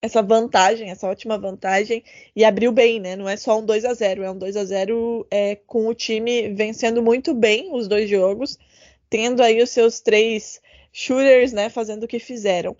essa 0.00 0.22
vantagem, 0.22 0.90
essa 0.90 1.08
ótima 1.08 1.36
vantagem, 1.36 2.04
e 2.34 2.44
abriu 2.44 2.70
bem, 2.70 3.00
né? 3.00 3.16
Não 3.16 3.28
é 3.28 3.36
só 3.36 3.58
um 3.58 3.64
2 3.64 3.84
a 3.84 3.94
0 3.94 4.22
é 4.22 4.30
um 4.30 4.38
2 4.38 4.56
a 4.56 4.64
0 4.64 5.26
é, 5.30 5.56
com 5.56 5.88
o 5.88 5.94
time 5.94 6.50
vencendo 6.54 7.02
muito 7.02 7.34
bem 7.34 7.74
os 7.74 7.88
dois 7.88 8.08
jogos, 8.08 8.58
tendo 9.10 9.42
aí 9.42 9.60
os 9.62 9.70
seus 9.70 10.00
três 10.00 10.60
shooters, 10.92 11.52
né, 11.52 11.68
fazendo 11.68 12.04
o 12.04 12.08
que 12.08 12.18
fizeram. 12.18 12.76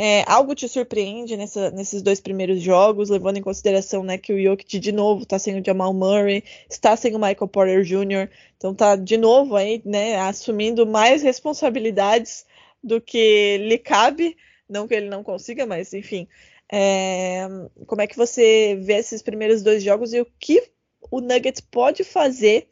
É, 0.00 0.22
algo 0.28 0.54
te 0.54 0.68
surpreende 0.68 1.36
nessa, 1.36 1.72
nesses 1.72 2.02
dois 2.02 2.20
primeiros 2.20 2.62
jogos, 2.62 3.10
levando 3.10 3.38
em 3.38 3.42
consideração 3.42 4.04
né, 4.04 4.16
que 4.16 4.32
o 4.32 4.40
Jokic 4.40 4.78
de 4.78 4.92
novo 4.92 5.24
está 5.24 5.40
sem 5.40 5.60
o 5.60 5.64
Jamal 5.64 5.92
Murray, 5.92 6.44
está 6.70 6.96
sem 6.96 7.16
o 7.16 7.18
Michael 7.18 7.48
Porter 7.48 7.82
Jr., 7.82 8.30
então 8.56 8.70
está 8.70 8.94
de 8.94 9.16
novo 9.16 9.56
aí, 9.56 9.82
né, 9.84 10.16
assumindo 10.20 10.86
mais 10.86 11.20
responsabilidades 11.20 12.46
do 12.80 13.00
que 13.00 13.58
lhe 13.58 13.76
cabe, 13.76 14.36
não 14.68 14.86
que 14.86 14.94
ele 14.94 15.08
não 15.08 15.24
consiga, 15.24 15.66
mas 15.66 15.92
enfim, 15.92 16.28
é, 16.70 17.48
como 17.84 18.00
é 18.00 18.06
que 18.06 18.16
você 18.16 18.78
vê 18.80 18.94
esses 18.98 19.20
primeiros 19.20 19.64
dois 19.64 19.82
jogos 19.82 20.14
e 20.14 20.20
o 20.20 20.26
que 20.38 20.62
o 21.10 21.20
Nuggets 21.20 21.60
pode 21.60 22.04
fazer 22.04 22.68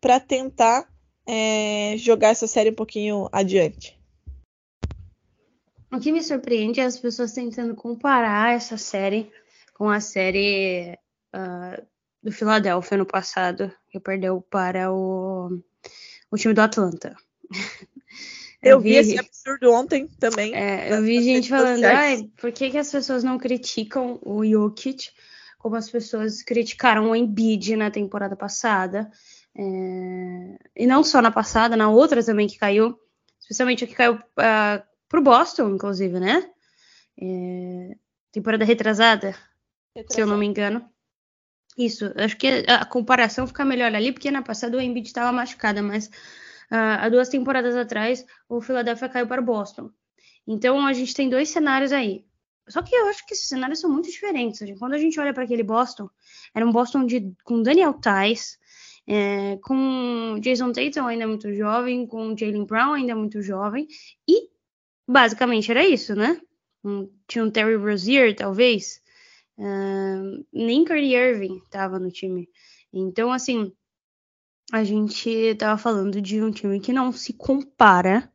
para 0.00 0.20
tentar 0.20 0.88
é, 1.26 1.96
jogar 1.96 2.28
essa 2.28 2.46
série 2.46 2.70
um 2.70 2.74
pouquinho 2.74 3.28
adiante? 3.32 3.97
O 5.90 5.98
que 5.98 6.12
me 6.12 6.22
surpreende 6.22 6.80
é 6.80 6.84
as 6.84 6.98
pessoas 6.98 7.32
tentando 7.32 7.74
comparar 7.74 8.54
essa 8.54 8.76
série 8.76 9.30
com 9.72 9.88
a 9.88 10.00
série 10.00 10.98
uh, 11.34 11.86
do 12.22 12.30
Philadelphia 12.30 12.98
no 12.98 13.06
passado, 13.06 13.72
que 13.88 13.98
perdeu 13.98 14.40
para 14.40 14.92
o, 14.92 15.62
o 16.30 16.36
time 16.36 16.52
do 16.52 16.60
Atlanta. 16.60 17.16
Eu, 18.60 18.80
vi, 18.80 18.94
esse 18.94 19.16
absurdo 19.16 19.72
ontem 19.72 20.08
também. 20.18 20.52
É, 20.52 20.92
eu 20.92 21.00
vi 21.00 21.22
gente 21.22 21.48
falando, 21.48 21.84
ai, 21.84 22.28
por 22.40 22.50
que, 22.50 22.70
que 22.70 22.76
as 22.76 22.90
pessoas 22.90 23.22
não 23.22 23.38
criticam 23.38 24.18
o 24.20 24.44
Jokic 24.44 25.10
como 25.58 25.76
as 25.76 25.88
pessoas 25.88 26.42
criticaram 26.42 27.10
o 27.10 27.14
Embiid 27.14 27.76
na 27.76 27.88
temporada 27.88 28.34
passada? 28.34 29.08
É, 29.56 30.58
e 30.76 30.88
não 30.88 31.04
só 31.04 31.22
na 31.22 31.30
passada, 31.30 31.76
na 31.76 31.88
outra 31.88 32.22
também 32.24 32.48
que 32.48 32.58
caiu, 32.58 32.98
especialmente 33.40 33.84
a 33.84 33.86
que 33.86 33.94
caiu 33.94 34.14
uh, 34.14 34.82
pro 35.08 35.22
Boston, 35.22 35.70
inclusive, 35.70 36.20
né? 36.20 36.48
É, 37.20 37.96
temporada 38.30 38.64
retrasada, 38.64 39.34
retrasada, 39.94 40.14
se 40.14 40.20
eu 40.20 40.26
não 40.26 40.38
me 40.38 40.46
engano. 40.46 40.88
Isso, 41.76 42.12
acho 42.16 42.36
que 42.36 42.64
a 42.68 42.84
comparação 42.84 43.46
fica 43.46 43.64
melhor 43.64 43.94
ali, 43.94 44.12
porque 44.12 44.30
na 44.30 44.42
passada 44.42 44.76
o 44.76 44.80
Embiid 44.80 45.06
estava 45.06 45.32
machucada, 45.32 45.82
mas 45.82 46.10
Uh, 46.70 47.00
há 47.00 47.08
duas 47.08 47.30
temporadas 47.30 47.74
atrás, 47.74 48.24
o 48.48 48.60
Philadelphia 48.60 49.08
caiu 49.08 49.26
para 49.26 49.40
o 49.40 49.44
Boston. 49.44 49.90
Então 50.46 50.86
a 50.86 50.92
gente 50.92 51.14
tem 51.14 51.28
dois 51.28 51.48
cenários 51.48 51.92
aí. 51.92 52.26
Só 52.68 52.82
que 52.82 52.94
eu 52.94 53.06
acho 53.08 53.26
que 53.26 53.32
esses 53.32 53.48
cenários 53.48 53.80
são 53.80 53.90
muito 53.90 54.10
diferentes. 54.10 54.60
Quando 54.78 54.92
a 54.92 54.98
gente 54.98 55.18
olha 55.18 55.32
para 55.32 55.44
aquele 55.44 55.62
Boston, 55.62 56.10
era 56.54 56.66
um 56.66 56.70
Boston 56.70 57.06
de, 57.06 57.32
com 57.42 57.62
Daniel 57.62 57.94
Tice, 57.94 58.58
é, 59.06 59.58
com 59.62 60.38
Jason 60.40 60.70
Tatum 60.70 61.06
ainda 61.06 61.26
muito 61.26 61.52
jovem, 61.54 62.06
com 62.06 62.36
Jalen 62.36 62.66
Brown 62.66 62.92
ainda 62.92 63.16
muito 63.16 63.40
jovem, 63.40 63.86
e 64.28 64.50
basicamente 65.08 65.70
era 65.70 65.84
isso, 65.86 66.14
né? 66.14 66.38
Um, 66.84 67.10
tinha 67.26 67.42
um 67.42 67.50
Terry 67.50 67.76
Rozier, 67.76 68.36
talvez. 68.36 69.00
Uh, 69.56 70.46
nem 70.52 70.84
Kyrie 70.84 71.16
Irving 71.16 71.56
estava 71.64 71.98
no 71.98 72.10
time. 72.10 72.48
Então, 72.92 73.32
assim, 73.32 73.72
a 74.70 74.84
gente 74.84 75.30
estava 75.30 75.78
falando 75.78 76.20
de 76.20 76.42
um 76.42 76.50
time 76.50 76.78
que 76.78 76.92
não 76.92 77.10
se 77.10 77.32
compara, 77.32 78.30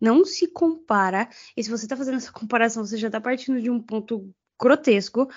não 0.00 0.24
se 0.24 0.46
compara. 0.46 1.28
E 1.56 1.64
se 1.64 1.70
você 1.70 1.86
está 1.86 1.96
fazendo 1.96 2.16
essa 2.16 2.30
comparação, 2.30 2.84
você 2.84 2.98
já 2.98 3.08
está 3.08 3.20
partindo 3.20 3.60
de 3.60 3.70
um 3.70 3.80
ponto 3.80 4.32
grotesco, 4.60 5.28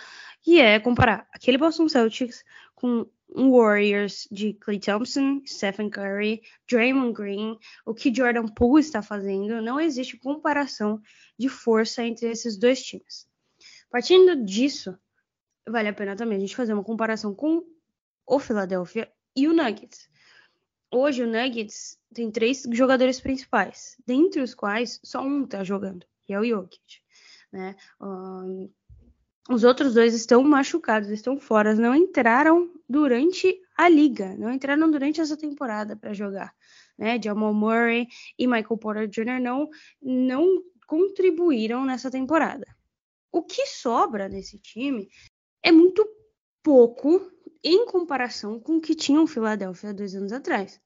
que 0.41 0.59
é 0.59 0.79
comparar 0.79 1.25
aquele 1.33 1.57
Boston 1.57 1.87
Celtics 1.87 2.43
com 2.75 3.07
Warriors 3.29 4.27
de 4.31 4.53
Clay 4.53 4.79
Thompson, 4.79 5.41
Stephen 5.45 5.89
Curry, 5.89 6.41
Draymond 6.69 7.13
Green, 7.13 7.57
o 7.85 7.93
que 7.93 8.13
Jordan 8.13 8.47
Poole 8.47 8.81
está 8.81 9.01
fazendo. 9.01 9.61
Não 9.61 9.79
existe 9.79 10.17
comparação 10.17 11.01
de 11.37 11.49
força 11.49 12.03
entre 12.03 12.29
esses 12.29 12.57
dois 12.57 12.81
times. 12.81 13.27
Partindo 13.89 14.43
disso, 14.43 14.97
vale 15.67 15.89
a 15.89 15.93
pena 15.93 16.15
também 16.15 16.37
a 16.37 16.41
gente 16.41 16.55
fazer 16.55 16.73
uma 16.73 16.83
comparação 16.83 17.33
com 17.33 17.63
o 18.27 18.39
Philadelphia 18.39 19.11
e 19.35 19.47
o 19.47 19.53
Nuggets 19.53 20.09
hoje 20.95 21.23
o 21.23 21.27
Nuggets 21.27 21.99
tem 22.13 22.31
três 22.31 22.63
jogadores 22.71 23.19
principais, 23.19 23.97
dentre 24.05 24.41
os 24.41 24.55
quais 24.55 24.99
só 25.03 25.21
um 25.21 25.45
tá 25.45 25.63
jogando, 25.63 26.05
que 26.23 26.33
é 26.33 26.39
o 26.39 26.45
Jokic, 26.45 27.01
né? 27.51 27.75
Um, 27.99 28.71
os 29.49 29.63
outros 29.63 29.93
dois 29.93 30.13
estão 30.13 30.43
machucados, 30.43 31.09
estão 31.09 31.39
fora, 31.39 31.75
não 31.75 31.95
entraram 31.95 32.71
durante 32.89 33.61
a 33.77 33.87
liga, 33.87 34.35
não 34.37 34.51
entraram 34.51 34.89
durante 34.89 35.21
essa 35.21 35.37
temporada 35.37 35.95
para 35.95 36.13
jogar, 36.13 36.53
né? 36.97 37.21
Jamal 37.21 37.53
Murray 37.53 38.07
e 38.37 38.47
Michael 38.47 38.77
Porter 38.77 39.07
Jr. 39.07 39.39
não 39.41 39.69
não 40.01 40.63
contribuíram 40.87 41.85
nessa 41.85 42.09
temporada. 42.09 42.65
O 43.31 43.43
que 43.43 43.65
sobra 43.67 44.29
nesse 44.29 44.57
time 44.59 45.09
é 45.61 45.71
muito 45.71 46.07
pouco 46.63 47.31
em 47.63 47.85
comparação 47.85 48.59
com 48.59 48.77
o 48.77 48.81
que 48.81 48.95
tinha 48.95 49.21
o 49.21 49.27
Philadelphia 49.27 49.93
dois 49.93 50.15
anos 50.15 50.31
atrás 50.31 50.79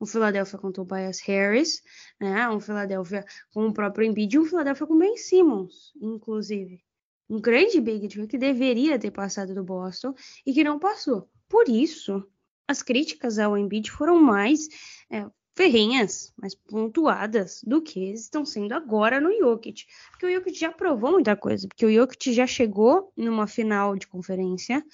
um 0.00 0.06
Philadelphia 0.06 0.58
com 0.58 0.70
Tobias 0.70 1.20
Harris, 1.20 1.82
né? 2.20 2.48
Um 2.48 2.60
Philadelphia 2.60 3.24
com 3.50 3.66
o 3.66 3.72
próprio 3.72 4.06
Embiid 4.06 4.36
e 4.36 4.38
um 4.38 4.44
Philadelphia 4.44 4.86
com 4.86 4.98
Ben 4.98 5.16
Simmons, 5.16 5.92
inclusive. 6.00 6.85
Um 7.28 7.40
grande 7.40 7.80
Big 7.80 8.08
Three 8.08 8.26
que 8.26 8.38
deveria 8.38 8.98
ter 8.98 9.10
passado 9.10 9.54
do 9.54 9.64
Boston 9.64 10.14
e 10.44 10.52
que 10.52 10.62
não 10.62 10.78
passou. 10.78 11.28
Por 11.48 11.68
isso, 11.68 12.24
as 12.68 12.82
críticas 12.82 13.38
ao 13.38 13.56
Embiid 13.56 13.90
foram 13.90 14.20
mais 14.22 14.68
é, 15.10 15.26
ferrenhas, 15.56 16.32
mais 16.36 16.54
pontuadas 16.54 17.62
do 17.64 17.80
que 17.80 18.12
estão 18.12 18.44
sendo 18.44 18.72
agora 18.72 19.20
no 19.20 19.32
Jokic. 19.38 19.86
Porque 20.10 20.26
o 20.26 20.32
Jokic 20.32 20.58
já 20.58 20.70
provou 20.70 21.12
muita 21.12 21.34
coisa, 21.34 21.66
porque 21.66 21.86
o 21.86 21.92
Jokic 21.92 22.32
já 22.32 22.46
chegou 22.46 23.10
numa 23.16 23.46
final 23.46 23.96
de 23.96 24.06
conferência, 24.06 24.84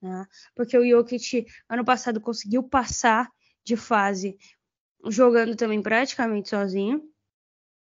né? 0.00 0.26
porque 0.54 0.78
o 0.78 0.88
Jokic 0.88 1.46
ano 1.68 1.84
passado 1.84 2.20
conseguiu 2.20 2.62
passar 2.62 3.28
de 3.64 3.76
fase 3.76 4.38
jogando 5.08 5.56
também 5.56 5.82
praticamente 5.82 6.50
sozinho. 6.50 7.02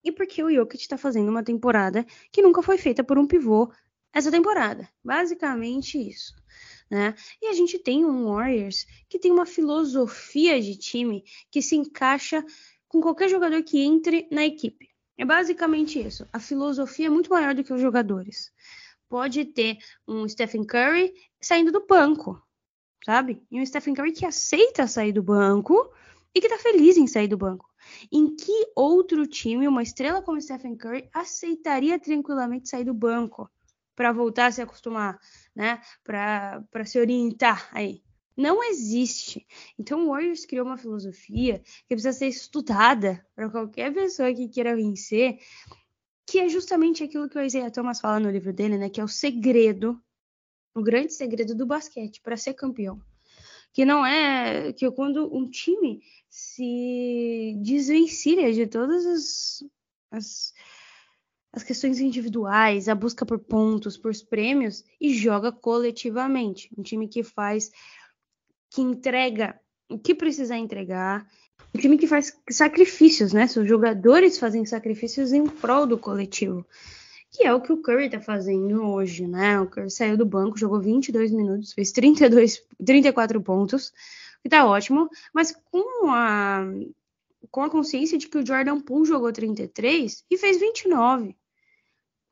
e 0.05 0.13
porque 0.13 0.43
o 0.43 0.51
Jokic 0.51 0.83
está 0.83 0.97
fazendo 0.97 1.29
uma 1.29 1.43
temporada 1.43 2.07
que 2.33 2.41
nunca 2.41 2.63
foi 2.63 2.79
feita 2.79 3.05
por 3.05 3.19
um 3.19 3.27
pivô 3.27 3.71
essa 4.13 4.31
temporada. 4.31 4.89
Basicamente 5.05 5.99
isso. 5.99 6.35
Né? 6.91 7.15
E 7.41 7.47
a 7.47 7.53
gente 7.53 7.79
tem 7.79 8.05
um 8.05 8.27
Warriors 8.27 8.87
que 9.09 9.19
tem 9.19 9.31
uma 9.31 9.47
filosofia 9.47 10.61
de 10.61 10.77
time 10.77 11.25
que 11.51 11.63
se 11.63 11.77
encaixa 11.77 12.45
com 12.89 13.01
qualquer 13.01 13.29
jogador 13.29 13.63
que 13.63 13.81
entre 13.81 14.27
na 14.31 14.45
equipe. 14.45 14.89
É 15.17 15.25
basicamente 15.25 16.01
isso. 16.01 16.27
A 16.33 16.41
filosofia 16.41 17.07
é 17.07 17.11
muito 17.11 17.31
maior 17.31 17.55
do 17.55 17.63
que 17.63 17.73
os 17.73 17.81
jogadores. 17.81 18.53
Pode 19.09 19.45
ter 19.45 19.79
um 20.07 20.29
Stephen 20.29 20.65
Curry 20.65 21.15
saindo 21.41 21.71
do 21.71 21.87
banco, 21.87 22.43
sabe? 23.05 23.43
E 23.51 23.61
um 23.61 23.67
Stephen 23.67 23.95
Curry 23.95 24.13
que 24.13 24.27
aceita 24.27 24.87
sair 24.87 25.13
do 25.13 25.23
banco 25.23 25.93
e 26.35 26.41
que 26.41 26.49
tá 26.49 26.59
feliz 26.59 26.97
em 26.97 27.07
sair 27.07 27.29
do 27.29 27.37
banco. 27.37 27.69
Em 28.11 28.35
que 28.35 28.73
outro 28.75 29.27
time, 29.27 29.69
uma 29.69 29.83
estrela 29.83 30.23
como 30.23 30.41
Stephen 30.41 30.77
Curry, 30.77 31.09
aceitaria 31.13 31.99
tranquilamente 31.99 32.69
sair 32.69 32.85
do 32.85 32.95
banco 32.95 33.49
para 34.01 34.13
voltar 34.13 34.47
a 34.47 34.51
se 34.51 34.63
acostumar, 34.63 35.21
né? 35.55 35.79
Para 36.03 36.87
se 36.87 36.99
orientar 36.99 37.69
aí. 37.71 38.03
Não 38.35 38.65
existe. 38.65 39.47
Então, 39.79 40.07
o 40.07 40.09
Warriors 40.09 40.47
criou 40.47 40.65
uma 40.65 40.79
filosofia 40.79 41.59
que 41.87 41.95
precisa 41.95 42.15
ser 42.15 42.29
estudada 42.29 43.23
para 43.35 43.51
qualquer 43.51 43.93
pessoa 43.93 44.33
que 44.33 44.49
queira 44.49 44.75
vencer, 44.75 45.39
que 46.27 46.39
é 46.39 46.49
justamente 46.49 47.05
aquilo 47.05 47.29
que 47.29 47.37
o 47.37 47.43
Isaiah 47.43 47.71
Thomas 47.71 48.01
fala 48.01 48.19
no 48.19 48.31
livro 48.31 48.55
dele, 48.55 48.79
né? 48.79 48.89
Que 48.89 49.03
é 49.03 49.05
o 49.05 49.09
segredo, 49.09 50.03
o 50.75 50.83
grande 50.83 51.13
segredo 51.13 51.55
do 51.55 51.67
basquete 51.67 52.23
para 52.23 52.39
ser 52.39 52.55
campeão. 52.55 52.99
Que 53.71 53.85
não 53.85 54.07
é 54.07 54.73
que 54.73 54.91
quando 54.93 55.29
um 55.31 55.47
time 55.47 56.01
se 56.27 57.55
desvencilha 57.63 58.51
de 58.51 58.67
todas 58.67 59.05
as, 59.05 59.65
as, 60.11 60.55
as 61.53 61.63
questões 61.63 62.01
individuais, 62.01 62.89
a 62.89 62.95
busca 62.95 63.27
por 63.27 63.39
pontos, 63.39 63.97
por 63.97 64.13
prêmios 64.29 64.85
e 65.01 65.13
joga 65.13 65.51
coletivamente. 65.51 66.71
Um 66.77 66.83
time 66.83 67.09
que 67.09 67.23
faz, 67.23 67.73
que 68.71 68.81
entrega 68.81 69.59
o 69.89 69.99
que 69.99 70.15
precisa 70.15 70.57
entregar, 70.57 71.27
um 71.75 71.79
time 71.79 71.99
que 71.99 72.07
faz 72.07 72.37
sacrifícios, 72.49 73.33
né? 73.33 73.45
Os 73.45 73.69
jogadores 73.69 74.39
fazem 74.39 74.65
sacrifícios 74.65 75.33
em 75.33 75.47
prol 75.47 75.87
do 75.87 75.99
coletivo. 75.99 76.65
Que 77.33 77.45
é 77.47 77.55
o 77.55 77.61
que 77.61 77.73
o 77.73 77.81
Curry 77.81 78.11
tá 78.11 78.21
fazendo 78.21 78.83
hoje, 78.83 79.27
né? 79.27 79.61
O 79.61 79.69
Curry 79.69 79.91
saiu 79.91 80.17
do 80.17 80.27
banco, 80.27 80.59
jogou 80.59 80.81
22 80.81 81.31
minutos, 81.31 81.73
fez 81.73 81.93
32, 81.93 82.63
34 82.85 83.41
pontos, 83.41 83.93
que 84.43 84.49
tá 84.49 84.67
ótimo, 84.67 85.09
mas 85.33 85.55
com 85.71 86.11
a, 86.11 86.65
com 87.51 87.63
a 87.63 87.71
consciência 87.71 88.19
de 88.19 88.29
que 88.29 88.39
o 88.39 88.47
Jordan 88.47 88.81
Poole 88.81 89.07
jogou 89.07 89.33
33 89.33 90.25
e 90.29 90.37
fez 90.39 90.59
29. 90.59 91.37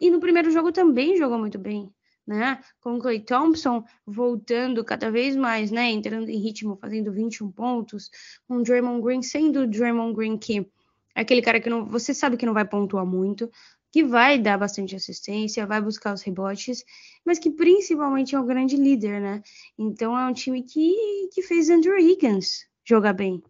E 0.00 0.10
no 0.10 0.20
primeiro 0.20 0.50
jogo 0.50 0.72
também 0.72 1.16
jogou 1.16 1.38
muito 1.38 1.58
bem, 1.58 1.90
né? 2.26 2.60
Com 2.80 2.96
o 2.96 2.98
Clay 2.98 3.20
Thompson 3.20 3.84
voltando 4.06 4.84
cada 4.84 5.10
vez 5.10 5.34
mais, 5.34 5.70
né? 5.70 5.90
Entrando 5.90 6.28
em 6.28 6.38
ritmo, 6.38 6.76
fazendo 6.80 7.12
21 7.12 7.50
pontos, 7.50 8.10
com 8.46 8.56
o 8.56 8.62
Draymond 8.62 9.02
Green 9.02 9.22
sendo 9.22 9.60
o 9.60 9.66
Draymond 9.66 10.14
Green 10.14 10.38
que 10.38 10.66
é 11.14 11.22
aquele 11.22 11.42
cara 11.42 11.60
que 11.60 11.68
não, 11.68 11.84
você 11.84 12.14
sabe 12.14 12.36
que 12.36 12.46
não 12.46 12.54
vai 12.54 12.64
pontuar 12.64 13.04
muito, 13.04 13.50
que 13.90 14.04
vai 14.04 14.38
dar 14.38 14.56
bastante 14.56 14.94
assistência, 14.94 15.66
vai 15.66 15.80
buscar 15.80 16.14
os 16.14 16.22
rebotes, 16.22 16.84
mas 17.24 17.38
que 17.38 17.50
principalmente 17.50 18.34
é 18.34 18.40
um 18.40 18.46
grande 18.46 18.76
líder, 18.76 19.20
né? 19.20 19.42
Então 19.76 20.16
é 20.16 20.26
um 20.26 20.32
time 20.32 20.62
que, 20.62 21.28
que 21.32 21.42
fez 21.42 21.70
Andrew 21.70 21.98
Higgins 21.98 22.66
jogar 22.84 23.14
bem. 23.14 23.42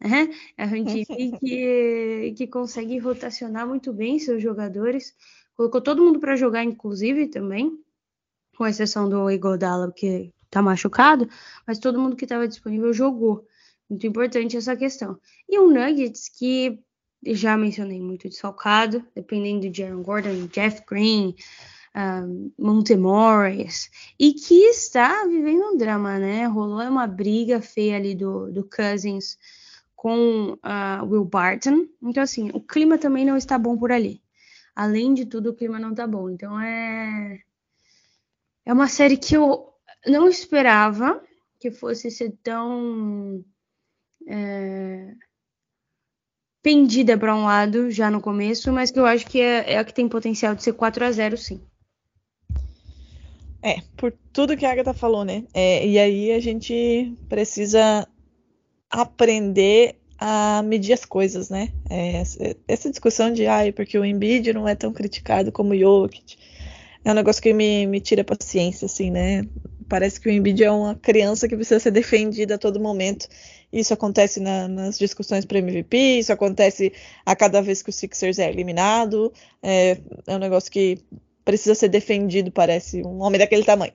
Né? 0.00 0.28
É 0.58 0.66
um 0.66 0.84
time 0.84 1.06
que, 1.40 2.34
que 2.36 2.46
consegue 2.46 2.98
rotacionar 2.98 3.66
muito 3.66 3.92
bem 3.92 4.18
seus 4.18 4.42
jogadores, 4.42 5.14
colocou 5.56 5.80
todo 5.80 6.02
mundo 6.02 6.20
para 6.20 6.36
jogar, 6.36 6.64
inclusive 6.64 7.28
também, 7.28 7.78
com 8.56 8.66
exceção 8.66 9.08
do 9.08 9.30
Igodala, 9.30 9.92
que 9.92 10.32
tá 10.50 10.62
machucado, 10.62 11.28
mas 11.66 11.78
todo 11.78 11.98
mundo 11.98 12.16
que 12.16 12.24
estava 12.24 12.46
disponível 12.46 12.92
jogou. 12.92 13.46
Muito 13.88 14.06
importante 14.06 14.56
essa 14.56 14.76
questão. 14.76 15.18
E 15.48 15.58
o 15.58 15.68
Nuggets, 15.68 16.28
que 16.28 16.78
já 17.26 17.56
mencionei 17.56 18.00
muito 18.00 18.28
desfalcado, 18.28 19.04
dependendo 19.14 19.68
de 19.68 19.82
Aaron 19.82 20.02
Gordon, 20.02 20.46
Jeff 20.46 20.82
Green, 20.88 21.34
um, 21.96 22.52
Monte 22.58 22.96
Morris, 22.96 23.90
e 24.18 24.32
que 24.32 24.54
está 24.64 25.24
vivendo 25.24 25.72
um 25.72 25.76
drama, 25.76 26.18
né? 26.18 26.46
Rolou 26.46 26.82
uma 26.82 27.06
briga 27.06 27.60
feia 27.60 27.96
ali 27.96 28.14
do, 28.14 28.50
do 28.52 28.64
Cousins 28.64 29.38
com 29.94 30.52
uh, 30.52 31.04
Will 31.06 31.24
Barton. 31.24 31.86
Então, 32.02 32.22
assim, 32.22 32.50
o 32.52 32.60
clima 32.60 32.98
também 32.98 33.24
não 33.24 33.36
está 33.36 33.58
bom 33.58 33.76
por 33.76 33.90
ali. 33.90 34.23
Além 34.74 35.14
de 35.14 35.26
tudo, 35.26 35.50
o 35.50 35.54
clima 35.54 35.78
não 35.78 35.90
está 35.90 36.06
bom. 36.06 36.28
Então, 36.30 36.60
é. 36.60 37.40
É 38.66 38.72
uma 38.72 38.88
série 38.88 39.16
que 39.16 39.36
eu 39.36 39.72
não 40.06 40.28
esperava 40.28 41.22
que 41.58 41.70
fosse 41.70 42.10
ser 42.10 42.36
tão. 42.42 43.44
É 44.26 45.14
pendida 46.64 47.18
para 47.18 47.36
um 47.36 47.44
lado 47.44 47.90
já 47.90 48.10
no 48.10 48.22
começo, 48.22 48.72
mas 48.72 48.90
que 48.90 48.98
eu 48.98 49.04
acho 49.04 49.26
que 49.26 49.38
é, 49.38 49.74
é 49.74 49.78
a 49.78 49.84
que 49.84 49.92
tem 49.92 50.08
potencial 50.08 50.54
de 50.54 50.62
ser 50.62 50.72
4 50.72 51.04
a 51.04 51.12
0 51.12 51.36
sim. 51.36 51.60
É, 53.62 53.82
por 53.98 54.12
tudo 54.32 54.56
que 54.56 54.64
a 54.64 54.72
Agatha 54.72 54.94
falou, 54.94 55.26
né? 55.26 55.44
É, 55.52 55.86
e 55.86 55.98
aí 55.98 56.32
a 56.32 56.40
gente 56.40 57.14
precisa 57.28 58.08
aprender 58.90 60.00
a 60.18 60.62
medir 60.64 60.92
as 60.92 61.04
coisas, 61.04 61.50
né? 61.50 61.70
É, 61.90 62.22
essa 62.68 62.90
discussão 62.90 63.32
de, 63.32 63.46
ai, 63.46 63.72
porque 63.72 63.98
o 63.98 64.04
Embiid 64.04 64.52
não 64.52 64.68
é 64.68 64.74
tão 64.74 64.92
criticado 64.92 65.50
como 65.52 65.72
o 65.72 65.78
Jokic, 65.78 66.36
é 67.04 67.10
um 67.10 67.14
negócio 67.14 67.42
que 67.42 67.52
me, 67.52 67.86
me 67.86 68.00
tira 68.00 68.22
a 68.22 68.24
paciência, 68.24 68.86
assim, 68.86 69.10
né? 69.10 69.46
Parece 69.88 70.18
que 70.18 70.28
o 70.28 70.32
Embiid 70.32 70.64
é 70.64 70.70
uma 70.70 70.94
criança 70.94 71.46
que 71.46 71.54
precisa 71.54 71.78
ser 71.78 71.90
defendida 71.90 72.54
a 72.54 72.58
todo 72.58 72.80
momento. 72.80 73.28
Isso 73.70 73.92
acontece 73.92 74.40
na, 74.40 74.66
nas 74.66 74.98
discussões 74.98 75.44
para 75.44 75.58
MVP, 75.58 75.96
isso 76.18 76.32
acontece 76.32 76.92
a 77.26 77.36
cada 77.36 77.60
vez 77.60 77.82
que 77.82 77.90
o 77.90 77.92
Sixers 77.92 78.38
é 78.38 78.48
eliminado. 78.48 79.30
É, 79.62 79.98
é 80.26 80.34
um 80.34 80.38
negócio 80.38 80.70
que 80.70 80.98
precisa 81.44 81.74
ser 81.74 81.88
defendido, 81.88 82.50
parece 82.50 83.02
um 83.02 83.20
homem 83.20 83.38
daquele 83.38 83.64
tamanho. 83.64 83.92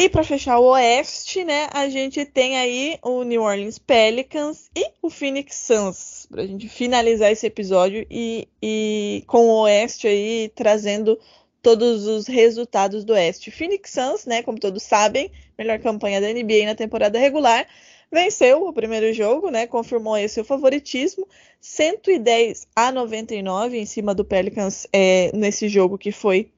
E 0.00 0.08
para 0.08 0.22
fechar 0.22 0.60
o 0.60 0.66
Oeste, 0.66 1.42
né, 1.42 1.66
a 1.72 1.88
gente 1.88 2.24
tem 2.24 2.56
aí 2.56 3.00
o 3.02 3.24
New 3.24 3.42
Orleans 3.42 3.80
Pelicans 3.80 4.70
e 4.72 4.92
o 5.02 5.10
Phoenix 5.10 5.56
Suns, 5.56 6.24
para 6.30 6.42
a 6.42 6.46
gente 6.46 6.68
finalizar 6.68 7.32
esse 7.32 7.44
episódio 7.44 8.06
e, 8.08 8.46
e 8.62 9.24
com 9.26 9.48
o 9.48 9.62
Oeste 9.62 10.06
aí 10.06 10.52
trazendo 10.54 11.18
todos 11.60 12.06
os 12.06 12.28
resultados 12.28 13.04
do 13.04 13.12
Oeste. 13.12 13.50
Phoenix 13.50 13.90
Suns, 13.90 14.24
né, 14.24 14.40
como 14.40 14.60
todos 14.60 14.84
sabem, 14.84 15.32
melhor 15.58 15.80
campanha 15.80 16.20
da 16.20 16.32
NBA 16.32 16.66
na 16.66 16.76
temporada 16.76 17.18
regular, 17.18 17.66
venceu 18.08 18.68
o 18.68 18.72
primeiro 18.72 19.12
jogo, 19.12 19.50
né, 19.50 19.66
confirmou 19.66 20.16
esse 20.16 20.34
seu 20.34 20.44
favoritismo, 20.44 21.26
110 21.60 22.68
a 22.76 22.92
99 22.92 23.76
em 23.76 23.84
cima 23.84 24.14
do 24.14 24.24
Pelicans 24.24 24.86
é, 24.92 25.32
nesse 25.34 25.68
jogo 25.68 25.98
que 25.98 26.12
foi 26.12 26.52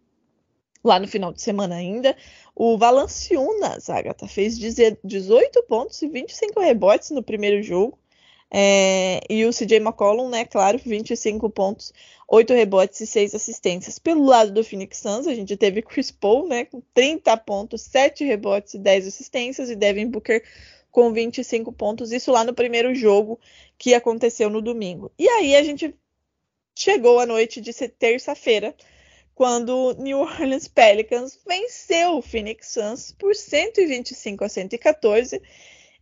lá 0.85 0.99
no 0.99 1.07
final 1.07 1.33
de 1.33 1.41
semana 1.41 1.77
ainda. 1.77 2.17
O 2.55 2.77
Valanciunas, 2.77 3.89
Agatha, 3.89 4.27
fez 4.27 4.59
18 4.59 5.63
pontos 5.65 6.01
e 6.03 6.09
25 6.09 6.61
rebotes 6.61 7.11
no 7.11 7.23
primeiro 7.23 7.63
jogo. 7.63 7.99
É, 8.53 9.21
e 9.31 9.45
o 9.47 9.53
CJ 9.53 9.77
McCollum, 9.77 10.29
né, 10.29 10.45
claro, 10.45 10.77
25 10.85 11.49
pontos, 11.51 11.93
8 12.27 12.53
rebotes 12.53 13.01
e 13.01 13.07
6 13.07 13.35
assistências. 13.35 13.99
Pelo 13.99 14.25
lado 14.25 14.51
do 14.51 14.65
Phoenix 14.65 14.99
Suns, 14.99 15.29
a 15.29 15.35
gente 15.35 15.57
teve 15.57 15.83
Chris 15.83 16.11
Paul, 16.11 16.49
né, 16.49 16.65
com 16.65 16.83
30 16.93 17.37
pontos, 17.37 17.83
7 17.83 18.25
rebotes 18.25 18.75
e 18.75 18.79
10 18.79 19.07
assistências, 19.07 19.71
e 19.71 19.77
Devin 19.77 20.09
Booker 20.09 20.43
com 20.91 21.13
25 21.13 21.73
pontos, 21.73 22.11
isso 22.11 22.33
lá 22.33 22.43
no 22.43 22.53
primeiro 22.53 22.93
jogo 22.95 23.39
que 23.79 23.95
aconteceu 23.95 24.51
no 24.51 24.61
domingo. 24.61 25.13
E 25.17 25.29
aí 25.29 25.55
a 25.55 25.63
gente 25.63 25.95
chegou 26.75 27.21
à 27.21 27.27
noite 27.27 27.61
de 27.61 27.73
terça-feira, 27.73 28.75
quando 29.41 29.97
New 29.99 30.19
Orleans 30.21 30.69
Pelicans 30.69 31.39
venceu 31.49 32.19
o 32.19 32.21
Phoenix 32.21 32.75
Suns 32.75 33.11
por 33.19 33.35
125 33.35 34.45
a 34.45 34.49
114. 34.51 35.41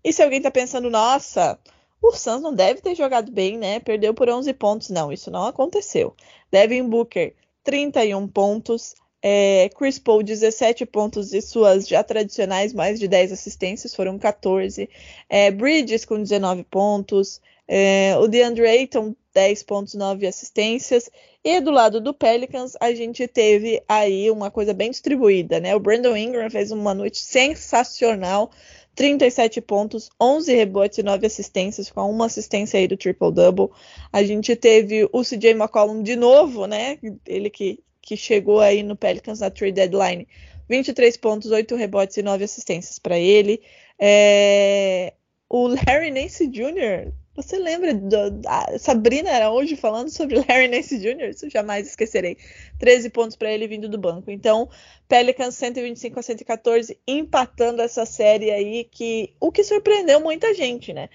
E 0.03 0.13
se 0.13 0.21
alguém 0.21 0.39
está 0.39 0.51
pensando, 0.51 0.91
nossa, 0.91 1.57
o 2.03 2.11
Suns 2.11 2.43
não 2.43 2.53
deve 2.53 2.81
ter 2.81 2.97
jogado 2.97 3.31
bem, 3.31 3.57
né? 3.57 3.79
Perdeu 3.79 4.13
por 4.13 4.29
11 4.29 4.53
pontos. 4.55 4.91
Não, 4.91 5.13
isso 5.13 5.31
não 5.31 5.47
aconteceu. 5.47 6.17
Devin 6.51 6.89
Booker, 6.89 7.33
31 7.63 8.27
pontos. 8.27 8.97
É, 9.23 9.69
Chris 9.69 10.01
Paul, 10.01 10.25
17 10.25 10.85
pontos 10.87 11.33
e 11.33 11.41
suas 11.41 11.87
já 11.87 12.03
tradicionais 12.03 12.73
mais 12.73 12.99
de 12.99 13.07
10 13.07 13.31
assistências, 13.31 13.95
foram 13.95 14.19
14. 14.19 14.91
É, 15.29 15.49
Bridges 15.53 16.05
com 16.05 16.21
19 16.21 16.65
pontos. 16.65 17.41
É, 17.69 18.17
o 18.19 18.27
DeAndre 18.27 18.67
Ayton, 18.67 19.15
10 19.33 19.63
pontos, 19.63 19.95
9 19.95 20.27
assistências. 20.27 21.09
E 21.51 21.63
do 21.63 21.71
lado 21.71 21.99
do 21.99 22.13
Pelicans, 22.13 22.77
a 22.79 22.93
gente 22.93 23.27
teve 23.27 23.83
aí 23.89 24.31
uma 24.31 24.51
coisa 24.51 24.75
bem 24.75 24.91
distribuída, 24.91 25.59
né? 25.59 25.75
O 25.75 25.81
Brandon 25.81 26.15
Ingram 26.15 26.51
fez 26.51 26.71
uma 26.71 26.93
noite 26.93 27.21
sensacional, 27.21 28.51
37 28.95 29.59
pontos, 29.63 30.11
11 30.21 30.55
rebotes 30.55 30.99
e 30.99 31.03
9 31.03 31.27
assistências, 31.27 31.91
com 31.91 32.11
uma 32.11 32.27
assistência 32.27 32.79
aí 32.79 32.87
do 32.87 32.99
triple-double. 32.99 33.71
A 34.13 34.23
gente 34.23 34.55
teve 34.57 35.09
o 35.11 35.23
CJ 35.23 35.53
McCollum 35.53 36.03
de 36.03 36.17
novo, 36.17 36.67
né? 36.67 36.99
Ele 37.27 37.49
que, 37.49 37.83
que 38.03 38.15
chegou 38.15 38.61
aí 38.61 38.83
no 38.83 38.95
Pelicans 38.95 39.41
na 39.41 39.49
trade 39.49 39.73
deadline. 39.73 40.29
23 40.69 41.17
pontos, 41.17 41.51
8 41.51 41.75
rebotes 41.77 42.19
e 42.19 42.23
9 42.23 42.45
assistências 42.45 42.99
para 42.99 43.19
ele. 43.19 43.63
É... 43.99 45.15
O 45.49 45.67
Larry 45.67 46.11
Nance 46.11 46.47
Jr., 46.47 47.11
você 47.43 47.57
lembra 47.57 47.95
da 47.95 48.79
Sabrina 48.79 49.31
era 49.31 49.49
hoje 49.51 49.77
falando 49.77 50.11
sobre 50.11 50.37
Larry 50.49 50.67
Nance 50.67 50.99
Jr.? 50.99 51.31
Isso 51.31 51.49
jamais 51.49 51.87
esquecerei. 51.87 52.37
13 52.81 53.11
pontos 53.11 53.37
para 53.37 53.53
ele 53.53 53.69
vindo 53.69 53.89
do 53.89 53.97
banco. 53.97 54.29
Então, 54.29 54.69
Pelicans 55.09 55.55
125 55.55 56.19
a 56.19 56.23
114, 56.23 56.99
empatando 57.07 57.81
essa 57.81 58.05
série 58.05 58.51
aí, 58.51 58.85
que 58.85 59.33
o 59.39 59.53
que 59.53 59.63
surpreendeu 59.63 60.21
muita 60.21 60.53
gente, 60.53 60.93
né? 60.93 61.09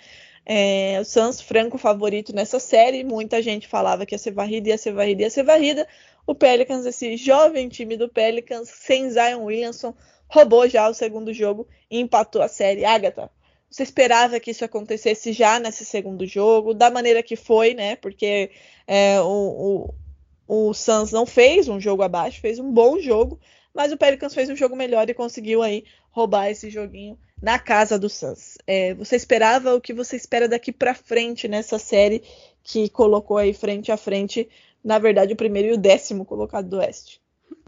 É, 0.45 0.97
o 1.01 1.05
Suns 1.05 1.41
franco 1.41 1.77
favorito 1.77 2.33
nessa 2.33 2.59
série, 2.59 3.03
muita 3.03 3.41
gente 3.41 3.67
falava 3.67 4.05
que 4.05 4.15
ia 4.15 4.19
ser 4.19 4.31
varrida, 4.31 4.69
ia 4.69 4.77
ser 4.77 4.93
varrida, 4.93 5.23
ia 5.23 5.29
ser 5.29 5.43
varrida. 5.43 5.85
O 6.25 6.33
Pelicans, 6.33 6.85
esse 6.85 7.17
jovem 7.17 7.67
time 7.67 7.97
do 7.97 8.07
Pelicans, 8.07 8.69
sem 8.69 9.09
Zion 9.09 9.43
Williamson, 9.43 9.93
roubou 10.27 10.69
já 10.69 10.87
o 10.87 10.93
segundo 10.93 11.33
jogo 11.33 11.67
e 11.91 11.99
empatou 11.99 12.41
a 12.41 12.47
série. 12.47 12.85
Agatha, 12.85 13.29
você 13.73 13.81
esperava 13.81 14.39
que 14.39 14.51
isso 14.51 14.63
acontecesse 14.63 15.33
já 15.33 15.59
nesse 15.59 15.83
segundo 15.83 16.27
jogo, 16.27 16.75
da 16.75 16.91
maneira 16.91 17.23
que 17.23 17.35
foi, 17.35 17.73
né? 17.73 17.95
Porque 17.95 18.51
é, 18.85 19.19
o, 19.19 19.89
o, 20.47 20.67
o 20.69 20.73
Suns 20.75 21.11
não 21.11 21.25
fez 21.25 21.67
um 21.67 21.79
jogo 21.79 22.03
abaixo, 22.03 22.39
fez 22.39 22.59
um 22.59 22.71
bom 22.71 22.99
jogo, 22.99 23.39
mas 23.73 23.91
o 23.91 23.97
Pelicans 23.97 24.35
fez 24.35 24.47
um 24.47 24.55
jogo 24.55 24.75
melhor 24.75 25.09
e 25.09 25.13
conseguiu 25.15 25.63
aí 25.63 25.85
roubar 26.11 26.51
esse 26.51 26.69
joguinho 26.69 27.17
na 27.41 27.57
casa 27.57 27.97
do 27.97 28.07
Suns. 28.09 28.59
É, 28.67 28.93
você 28.93 29.15
esperava 29.15 29.73
o 29.73 29.81
que 29.81 29.91
você 29.91 30.15
espera 30.15 30.47
daqui 30.47 30.71
para 30.71 30.93
frente 30.93 31.47
nessa 31.47 31.79
série 31.79 32.21
que 32.61 32.87
colocou 32.89 33.39
aí 33.39 33.55
frente 33.55 33.91
a 33.91 33.97
frente, 33.97 34.47
na 34.83 34.99
verdade, 34.99 35.33
o 35.33 35.37
primeiro 35.37 35.69
e 35.69 35.73
o 35.73 35.77
décimo 35.79 36.25
colocado 36.25 36.69
do 36.69 36.77
Oeste? 36.77 37.19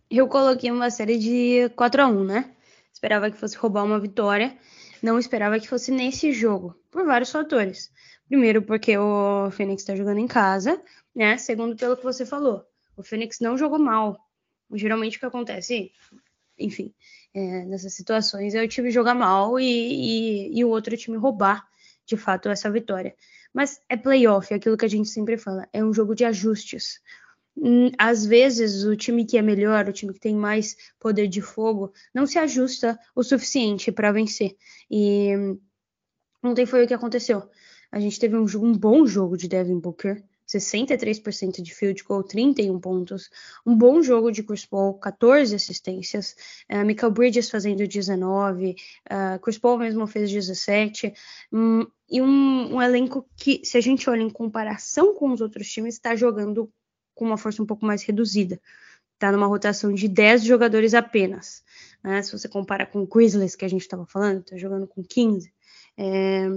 Eu 0.08 0.28
coloquei 0.28 0.70
uma 0.70 0.92
série 0.92 1.18
de 1.18 1.68
4 1.76 2.04
a 2.04 2.08
1 2.08 2.24
né? 2.24 2.52
Esperava 2.94 3.32
que 3.32 3.38
fosse 3.38 3.58
roubar 3.58 3.84
uma 3.84 4.00
vitória 4.00 4.56
não 5.06 5.20
esperava 5.20 5.60
que 5.60 5.70
fosse 5.70 5.92
nesse 5.92 6.34
jogo, 6.34 6.76
por 6.90 7.06
vários 7.06 7.32
fatores. 7.32 7.92
Primeiro, 8.28 8.64
porque 8.64 8.98
o 8.98 9.52
Phoenix 9.52 9.84
está 9.84 9.96
jogando 9.96 10.18
em 10.18 10.28
casa, 10.28 10.82
né? 11.16 11.38
Segundo, 11.38 11.76
pelo 11.76 11.96
que 11.96 12.04
você 12.04 12.26
falou, 12.26 12.66
o 12.98 13.04
Phoenix 13.04 13.40
não 13.40 13.56
jogou 13.56 13.78
mal. 13.78 14.20
Geralmente 14.74 15.18
o 15.18 15.20
que 15.20 15.26
acontece, 15.28 15.92
enfim, 16.58 16.92
é, 17.36 17.66
nessas 17.66 17.94
situações 17.94 18.56
é 18.56 18.64
o 18.64 18.68
time 18.68 18.90
jogar 18.90 19.14
mal 19.14 19.60
e, 19.60 19.66
e, 19.66 20.60
e 20.60 20.66
o 20.66 20.70
outro 20.70 20.98
time 20.98 21.18
roubar, 21.18 21.68
de 22.04 22.18
fato, 22.18 22.50
essa 22.50 22.72
vitória. 22.72 23.16
Mas 23.54 23.80
é 23.88 23.96
playoff, 23.96 24.52
é 24.52 24.58
aquilo 24.58 24.76
que 24.76 24.86
a 24.86 24.90
gente 24.90 25.08
sempre 25.08 25.38
fala, 25.38 25.70
é 25.72 25.84
um 25.84 25.94
jogo 25.94 26.16
de 26.16 26.26
ajustes. 26.26 27.00
Hum, 27.58 27.90
às 27.98 28.26
vezes 28.26 28.84
o 28.84 28.96
time 28.96 29.26
que 29.26 29.38
é 29.38 29.42
melhor, 29.42 29.88
o 29.88 29.94
time 29.94 30.14
que 30.14 30.20
tem 30.20 30.36
mais 30.36 30.76
poder 31.00 31.28
de 31.28 31.42
fogo, 31.42 31.94
não 32.14 32.28
se 32.28 32.38
ajusta 32.38 33.00
o 33.16 33.24
suficiente 33.24 33.92
para 33.92 34.12
vencer. 34.12 34.56
E 34.90 35.32
ontem 36.44 36.66
foi 36.66 36.84
o 36.84 36.88
que 36.88 36.94
aconteceu. 36.94 37.50
A 37.92 38.00
gente 38.00 38.20
teve 38.20 38.36
um, 38.36 38.46
um 38.62 38.78
bom 38.78 39.06
jogo 39.06 39.38
de 39.38 39.48
Devin 39.48 39.80
Booker, 39.80 40.22
63% 40.48 41.62
de 41.62 41.74
field 41.74 42.04
goal, 42.04 42.24
31 42.24 42.80
pontos. 42.80 43.30
Um 43.66 43.76
bom 43.76 44.02
jogo 44.02 44.32
de 44.32 44.44
Chris 44.44 44.66
Paul, 44.66 44.96
14 44.96 45.56
assistências. 45.56 46.36
Uh, 46.72 46.86
Michael 46.86 47.12
Bridges 47.12 47.50
fazendo 47.50 47.88
19. 47.88 48.72
Uh, 48.72 48.76
eh, 49.10 49.40
Chris 49.40 49.58
Paul 49.58 49.80
mesmo 49.80 50.06
fez 50.06 50.30
17. 50.30 51.14
Um, 51.52 51.88
e 52.10 52.22
um, 52.22 52.76
um, 52.76 52.82
elenco 52.82 53.28
que, 53.36 53.62
se 53.64 53.78
a 53.78 53.82
gente 53.82 54.10
olha 54.10 54.22
em 54.22 54.30
comparação 54.30 55.16
com 55.16 55.32
os 55.32 55.42
outros 55.42 55.68
times, 55.68 55.96
está 55.96 56.16
jogando 56.16 56.72
com 57.16 57.26
uma 57.26 57.38
força 57.38 57.64
um 57.64 57.66
pouco 57.66 57.86
mais 57.86 58.04
reduzida. 58.04 58.62
Está 59.14 59.32
numa 59.32 59.48
rotação 59.48 59.94
de 59.94 60.08
10 60.08 60.44
jogadores 60.44 60.94
apenas. 60.94 61.64
Né? 62.04 62.22
Se 62.22 62.32
você 62.32 62.48
compara 62.48 62.86
com 62.86 63.02
o 63.02 63.08
Grizzlies, 63.08 63.56
que 63.56 63.66
a 63.66 63.70
gente 63.70 63.82
estava 63.82 64.06
falando, 64.06 64.42
está 64.42 64.58
jogando 64.58 64.86
com 64.86 65.02
15. 65.02 65.52
É, 65.98 66.48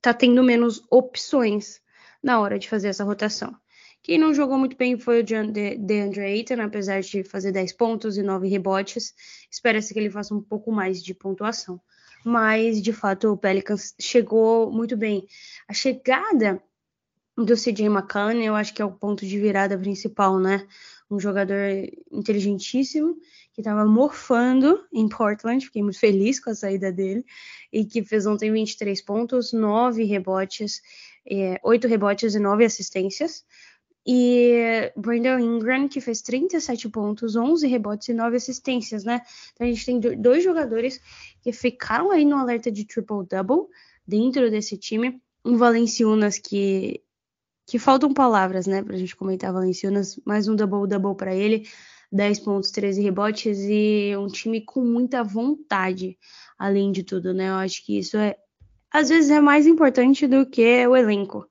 tá 0.00 0.12
tendo 0.14 0.42
menos 0.42 0.82
opções 0.90 1.80
na 2.22 2.38
hora 2.38 2.58
de 2.58 2.68
fazer 2.68 2.88
essa 2.88 3.02
rotação. 3.02 3.56
Quem 4.02 4.18
não 4.18 4.32
jogou 4.32 4.58
muito 4.58 4.76
bem 4.76 4.98
foi 4.98 5.20
o 5.20 5.24
DeAndre 5.24 6.20
Ayton, 6.20 6.60
apesar 6.62 7.00
de 7.00 7.22
fazer 7.22 7.52
10 7.52 7.72
pontos 7.74 8.16
e 8.16 8.22
9 8.22 8.48
rebotes. 8.48 9.14
Espera-se 9.50 9.92
que 9.92 9.98
ele 9.98 10.10
faça 10.10 10.34
um 10.34 10.40
pouco 10.40 10.72
mais 10.72 11.02
de 11.02 11.14
pontuação. 11.14 11.80
Mas, 12.24 12.80
de 12.80 12.92
fato, 12.92 13.32
o 13.32 13.36
Pelicans 13.36 13.94
chegou 13.98 14.70
muito 14.70 14.96
bem. 14.96 15.26
A 15.68 15.72
chegada 15.72 16.62
do 17.44 17.54
CJ 17.54 17.86
McCollum, 17.86 18.40
eu 18.42 18.54
acho 18.54 18.74
que 18.74 18.82
é 18.82 18.84
o 18.84 18.90
ponto 18.90 19.26
de 19.26 19.38
virada 19.38 19.78
principal, 19.78 20.38
né? 20.38 20.66
Um 21.10 21.18
jogador 21.18 21.58
inteligentíssimo 22.10 23.16
que 23.52 23.60
estava 23.60 23.84
morfando 23.84 24.84
em 24.92 25.08
Portland, 25.08 25.64
fiquei 25.64 25.82
muito 25.82 25.98
feliz 25.98 26.38
com 26.38 26.50
a 26.50 26.54
saída 26.54 26.92
dele, 26.92 27.24
e 27.72 27.84
que 27.84 28.04
fez 28.04 28.26
ontem 28.26 28.50
23 28.52 29.02
pontos, 29.02 29.52
9 29.52 30.04
rebotes, 30.04 30.80
é, 31.26 31.60
8 31.62 31.88
rebotes 31.88 32.34
e 32.34 32.38
9 32.38 32.64
assistências. 32.64 33.44
E 34.06 34.90
Brandon 34.96 35.38
Ingram, 35.38 35.88
que 35.88 36.00
fez 36.00 36.22
37 36.22 36.88
pontos, 36.88 37.36
11 37.36 37.66
rebotes 37.66 38.08
e 38.08 38.14
9 38.14 38.36
assistências, 38.36 39.04
né? 39.04 39.20
Então 39.52 39.66
a 39.66 39.70
gente 39.70 39.84
tem 39.84 40.00
dois 40.00 40.42
jogadores 40.42 41.00
que 41.42 41.52
ficaram 41.52 42.10
aí 42.10 42.24
no 42.24 42.36
alerta 42.36 42.70
de 42.70 42.86
triple-double 42.86 43.66
dentro 44.06 44.50
desse 44.50 44.76
time. 44.78 45.20
Um 45.44 45.56
Valenciunas 45.56 46.38
que 46.38 47.02
que 47.70 47.78
faltam 47.78 48.12
palavras, 48.12 48.66
né, 48.66 48.82
pra 48.82 48.96
gente 48.96 49.14
comentar 49.14 49.52
Valenciunas, 49.52 50.18
mais 50.24 50.48
um 50.48 50.56
double-double 50.56 51.14
para 51.14 51.32
ele, 51.32 51.68
10 52.10 52.40
pontos, 52.40 52.72
13 52.72 53.00
rebotes 53.00 53.58
e 53.60 54.12
um 54.18 54.26
time 54.26 54.60
com 54.60 54.84
muita 54.84 55.22
vontade, 55.22 56.18
além 56.58 56.90
de 56.90 57.04
tudo, 57.04 57.32
né? 57.32 57.48
Eu 57.48 57.54
acho 57.54 57.86
que 57.86 57.96
isso 57.96 58.16
é 58.16 58.34
às 58.90 59.08
vezes 59.08 59.30
é 59.30 59.40
mais 59.40 59.68
importante 59.68 60.26
do 60.26 60.44
que 60.44 60.84
o 60.84 60.96
elenco. 60.96 61.46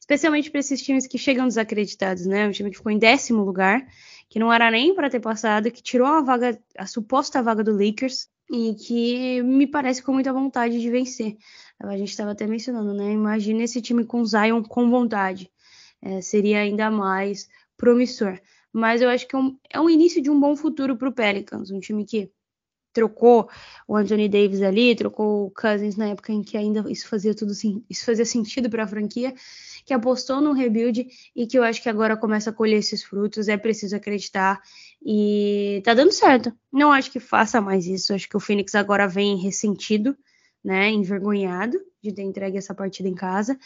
Especialmente 0.00 0.50
para 0.50 0.58
esses 0.58 0.82
times 0.82 1.06
que 1.06 1.16
chegam 1.16 1.46
desacreditados, 1.46 2.26
né? 2.26 2.48
Um 2.48 2.50
time 2.50 2.68
que 2.68 2.76
ficou 2.76 2.90
em 2.90 2.98
décimo 2.98 3.44
lugar, 3.44 3.80
que 4.28 4.40
não 4.40 4.52
era 4.52 4.72
nem 4.72 4.92
para 4.92 5.08
ter 5.08 5.20
passado, 5.20 5.70
que 5.70 5.80
tirou 5.80 6.08
a 6.08 6.20
vaga, 6.20 6.58
a 6.76 6.84
suposta 6.84 7.40
vaga 7.40 7.62
do 7.62 7.70
Lakers 7.70 8.28
e 8.50 8.74
que 8.74 9.40
me 9.44 9.68
parece 9.68 10.02
com 10.02 10.12
muita 10.12 10.32
vontade 10.32 10.80
de 10.80 10.90
vencer. 10.90 11.36
A 11.78 11.96
gente 11.96 12.10
estava 12.10 12.32
até 12.32 12.44
mencionando, 12.44 12.92
né? 12.92 13.12
Imagina 13.12 13.62
esse 13.62 13.80
time 13.80 14.04
com 14.04 14.24
Zion 14.24 14.64
com 14.64 14.90
vontade 14.90 15.48
é, 16.02 16.20
seria 16.20 16.60
ainda 16.60 16.90
mais 16.90 17.48
promissor. 17.76 18.38
Mas 18.72 19.02
eu 19.02 19.08
acho 19.08 19.26
que 19.26 19.34
é 19.34 19.38
um, 19.38 19.58
é 19.70 19.80
um 19.80 19.90
início 19.90 20.22
de 20.22 20.30
um 20.30 20.38
bom 20.38 20.56
futuro 20.56 20.96
para 20.96 21.08
o 21.08 21.12
Pelicans, 21.12 21.70
um 21.70 21.80
time 21.80 22.04
que 22.04 22.30
trocou 22.92 23.48
o 23.86 23.96
Anthony 23.96 24.28
Davis 24.28 24.62
ali, 24.62 24.94
trocou 24.94 25.46
o 25.46 25.50
Cousins 25.50 25.96
na 25.96 26.08
época 26.08 26.32
em 26.32 26.42
que 26.42 26.56
ainda 26.56 26.84
isso 26.90 27.08
fazia 27.08 27.34
tudo 27.34 27.52
isso 27.88 28.04
fazia 28.04 28.24
sentido 28.24 28.68
para 28.68 28.84
a 28.84 28.86
franquia, 28.86 29.34
que 29.84 29.94
apostou 29.94 30.40
no 30.40 30.52
rebuild 30.52 31.06
e 31.34 31.46
que 31.46 31.58
eu 31.58 31.62
acho 31.62 31.82
que 31.82 31.88
agora 31.88 32.16
começa 32.16 32.50
a 32.50 32.52
colher 32.52 32.78
esses 32.78 33.02
frutos, 33.02 33.48
é 33.48 33.56
preciso 33.56 33.96
acreditar 33.96 34.60
e 35.04 35.80
tá 35.84 35.94
dando 35.94 36.12
certo. 36.12 36.52
Não 36.72 36.92
acho 36.92 37.10
que 37.10 37.20
faça 37.20 37.60
mais 37.60 37.86
isso, 37.86 38.12
acho 38.12 38.28
que 38.28 38.36
o 38.36 38.40
Phoenix 38.40 38.74
agora 38.74 39.06
vem 39.06 39.36
ressentido, 39.36 40.16
né, 40.62 40.90
envergonhado 40.90 41.78
de 42.02 42.12
ter 42.12 42.22
entregue 42.22 42.58
essa 42.58 42.74
partida 42.74 43.08
em 43.08 43.14
casa, 43.14 43.58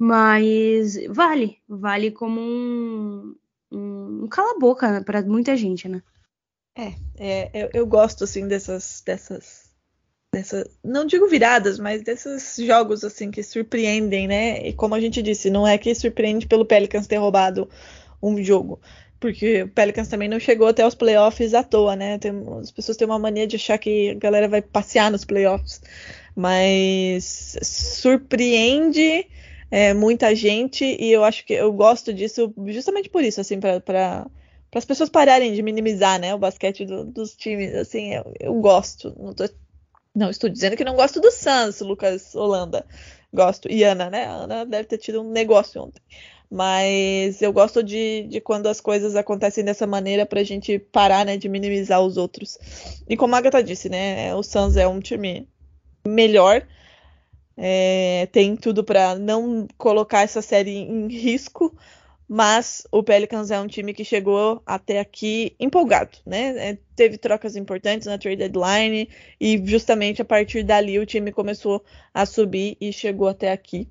mas 0.00 0.98
vale, 1.10 1.58
vale 1.68 2.10
como 2.10 2.40
um, 2.40 3.36
um, 3.70 4.26
cala-boca 4.28 5.02
para 5.04 5.20
muita 5.20 5.54
gente, 5.54 5.86
né? 5.90 6.02
É, 6.74 6.94
é 7.18 7.50
eu, 7.52 7.70
eu, 7.74 7.86
gosto 7.86 8.24
assim 8.24 8.48
dessas, 8.48 9.02
dessas, 9.04 9.68
dessas, 10.32 10.64
não 10.82 11.04
digo 11.04 11.28
viradas, 11.28 11.78
mas 11.78 12.02
desses 12.02 12.56
jogos 12.66 13.04
assim 13.04 13.30
que 13.30 13.42
surpreendem, 13.42 14.26
né? 14.26 14.66
E 14.66 14.72
como 14.72 14.94
a 14.94 15.00
gente 15.02 15.20
disse, 15.20 15.50
não 15.50 15.68
é 15.68 15.76
que 15.76 15.94
surpreende 15.94 16.46
pelo 16.46 16.64
Pelicans 16.64 17.06
ter 17.06 17.18
roubado 17.18 17.68
um 18.22 18.42
jogo, 18.42 18.80
porque 19.20 19.64
o 19.64 19.68
Pelicans 19.68 20.08
também 20.08 20.30
não 20.30 20.40
chegou 20.40 20.68
até 20.68 20.86
os 20.86 20.94
playoffs 20.94 21.52
à 21.52 21.62
toa, 21.62 21.94
né? 21.94 22.16
Tem, 22.16 22.32
as 22.58 22.70
pessoas 22.70 22.96
têm 22.96 23.06
uma 23.06 23.18
mania 23.18 23.46
de 23.46 23.56
achar 23.56 23.76
que 23.76 24.12
a 24.12 24.14
galera 24.14 24.48
vai 24.48 24.62
passear 24.62 25.10
nos 25.10 25.26
playoffs, 25.26 25.82
mas 26.34 27.58
surpreende 27.62 29.26
é, 29.70 29.94
muita 29.94 30.34
gente 30.34 30.84
e 30.84 31.12
eu 31.12 31.24
acho 31.24 31.44
que 31.44 31.52
eu 31.52 31.72
gosto 31.72 32.12
disso 32.12 32.52
justamente 32.66 33.08
por 33.08 33.22
isso, 33.22 33.40
assim, 33.40 33.60
para 33.60 33.80
para 34.70 34.78
as 34.78 34.84
pessoas 34.84 35.10
pararem 35.10 35.52
de 35.52 35.62
minimizar, 35.62 36.20
né, 36.20 36.32
o 36.32 36.38
basquete 36.38 36.84
do, 36.84 37.04
dos 37.04 37.34
times, 37.34 37.74
assim, 37.74 38.14
eu, 38.14 38.32
eu 38.38 38.54
gosto. 38.54 39.12
Não, 39.18 39.34
tô, 39.34 39.48
não, 40.14 40.30
estou 40.30 40.48
dizendo 40.48 40.76
que 40.76 40.84
não 40.84 40.94
gosto 40.94 41.20
do 41.20 41.30
Suns, 41.30 41.80
Lucas 41.80 42.34
Holanda. 42.34 42.86
Gosto. 43.32 43.70
E 43.70 43.82
Ana, 43.84 44.10
né? 44.10 44.26
A 44.26 44.32
Ana 44.32 44.66
deve 44.66 44.84
ter 44.84 44.98
tido 44.98 45.22
um 45.22 45.30
negócio 45.30 45.82
ontem. 45.82 46.00
Mas 46.50 47.40
eu 47.42 47.52
gosto 47.52 47.82
de, 47.82 48.26
de 48.28 48.40
quando 48.40 48.66
as 48.66 48.80
coisas 48.80 49.14
acontecem 49.14 49.64
dessa 49.64 49.86
maneira 49.86 50.26
pra 50.26 50.42
gente 50.42 50.78
parar, 50.78 51.24
né, 51.24 51.36
de 51.36 51.48
minimizar 51.48 52.00
os 52.00 52.16
outros. 52.16 52.58
E 53.08 53.16
como 53.16 53.34
a 53.34 53.38
Agatha 53.38 53.62
disse, 53.62 53.88
né, 53.88 54.34
o 54.34 54.42
Suns 54.42 54.76
é 54.76 54.86
um 54.86 55.00
time 55.00 55.48
melhor. 56.06 56.66
É, 57.62 58.26
tem 58.32 58.56
tudo 58.56 58.82
para 58.82 59.16
não 59.16 59.68
colocar 59.76 60.22
essa 60.22 60.40
série 60.40 60.78
em 60.78 61.08
risco, 61.08 61.76
mas 62.26 62.86
o 62.90 63.02
Pelicans 63.02 63.50
é 63.50 63.60
um 63.60 63.66
time 63.66 63.92
que 63.92 64.02
chegou 64.02 64.62
até 64.64 64.98
aqui 64.98 65.54
empolgado, 65.60 66.16
né? 66.24 66.70
É, 66.70 66.78
teve 66.96 67.18
trocas 67.18 67.56
importantes 67.56 68.06
na 68.06 68.16
trade 68.16 68.38
deadline 68.38 69.10
e 69.38 69.62
justamente 69.62 70.22
a 70.22 70.24
partir 70.24 70.62
dali 70.62 70.98
o 70.98 71.04
time 71.04 71.32
começou 71.32 71.84
a 72.14 72.24
subir 72.24 72.78
e 72.80 72.94
chegou 72.94 73.28
até 73.28 73.52
aqui 73.52 73.86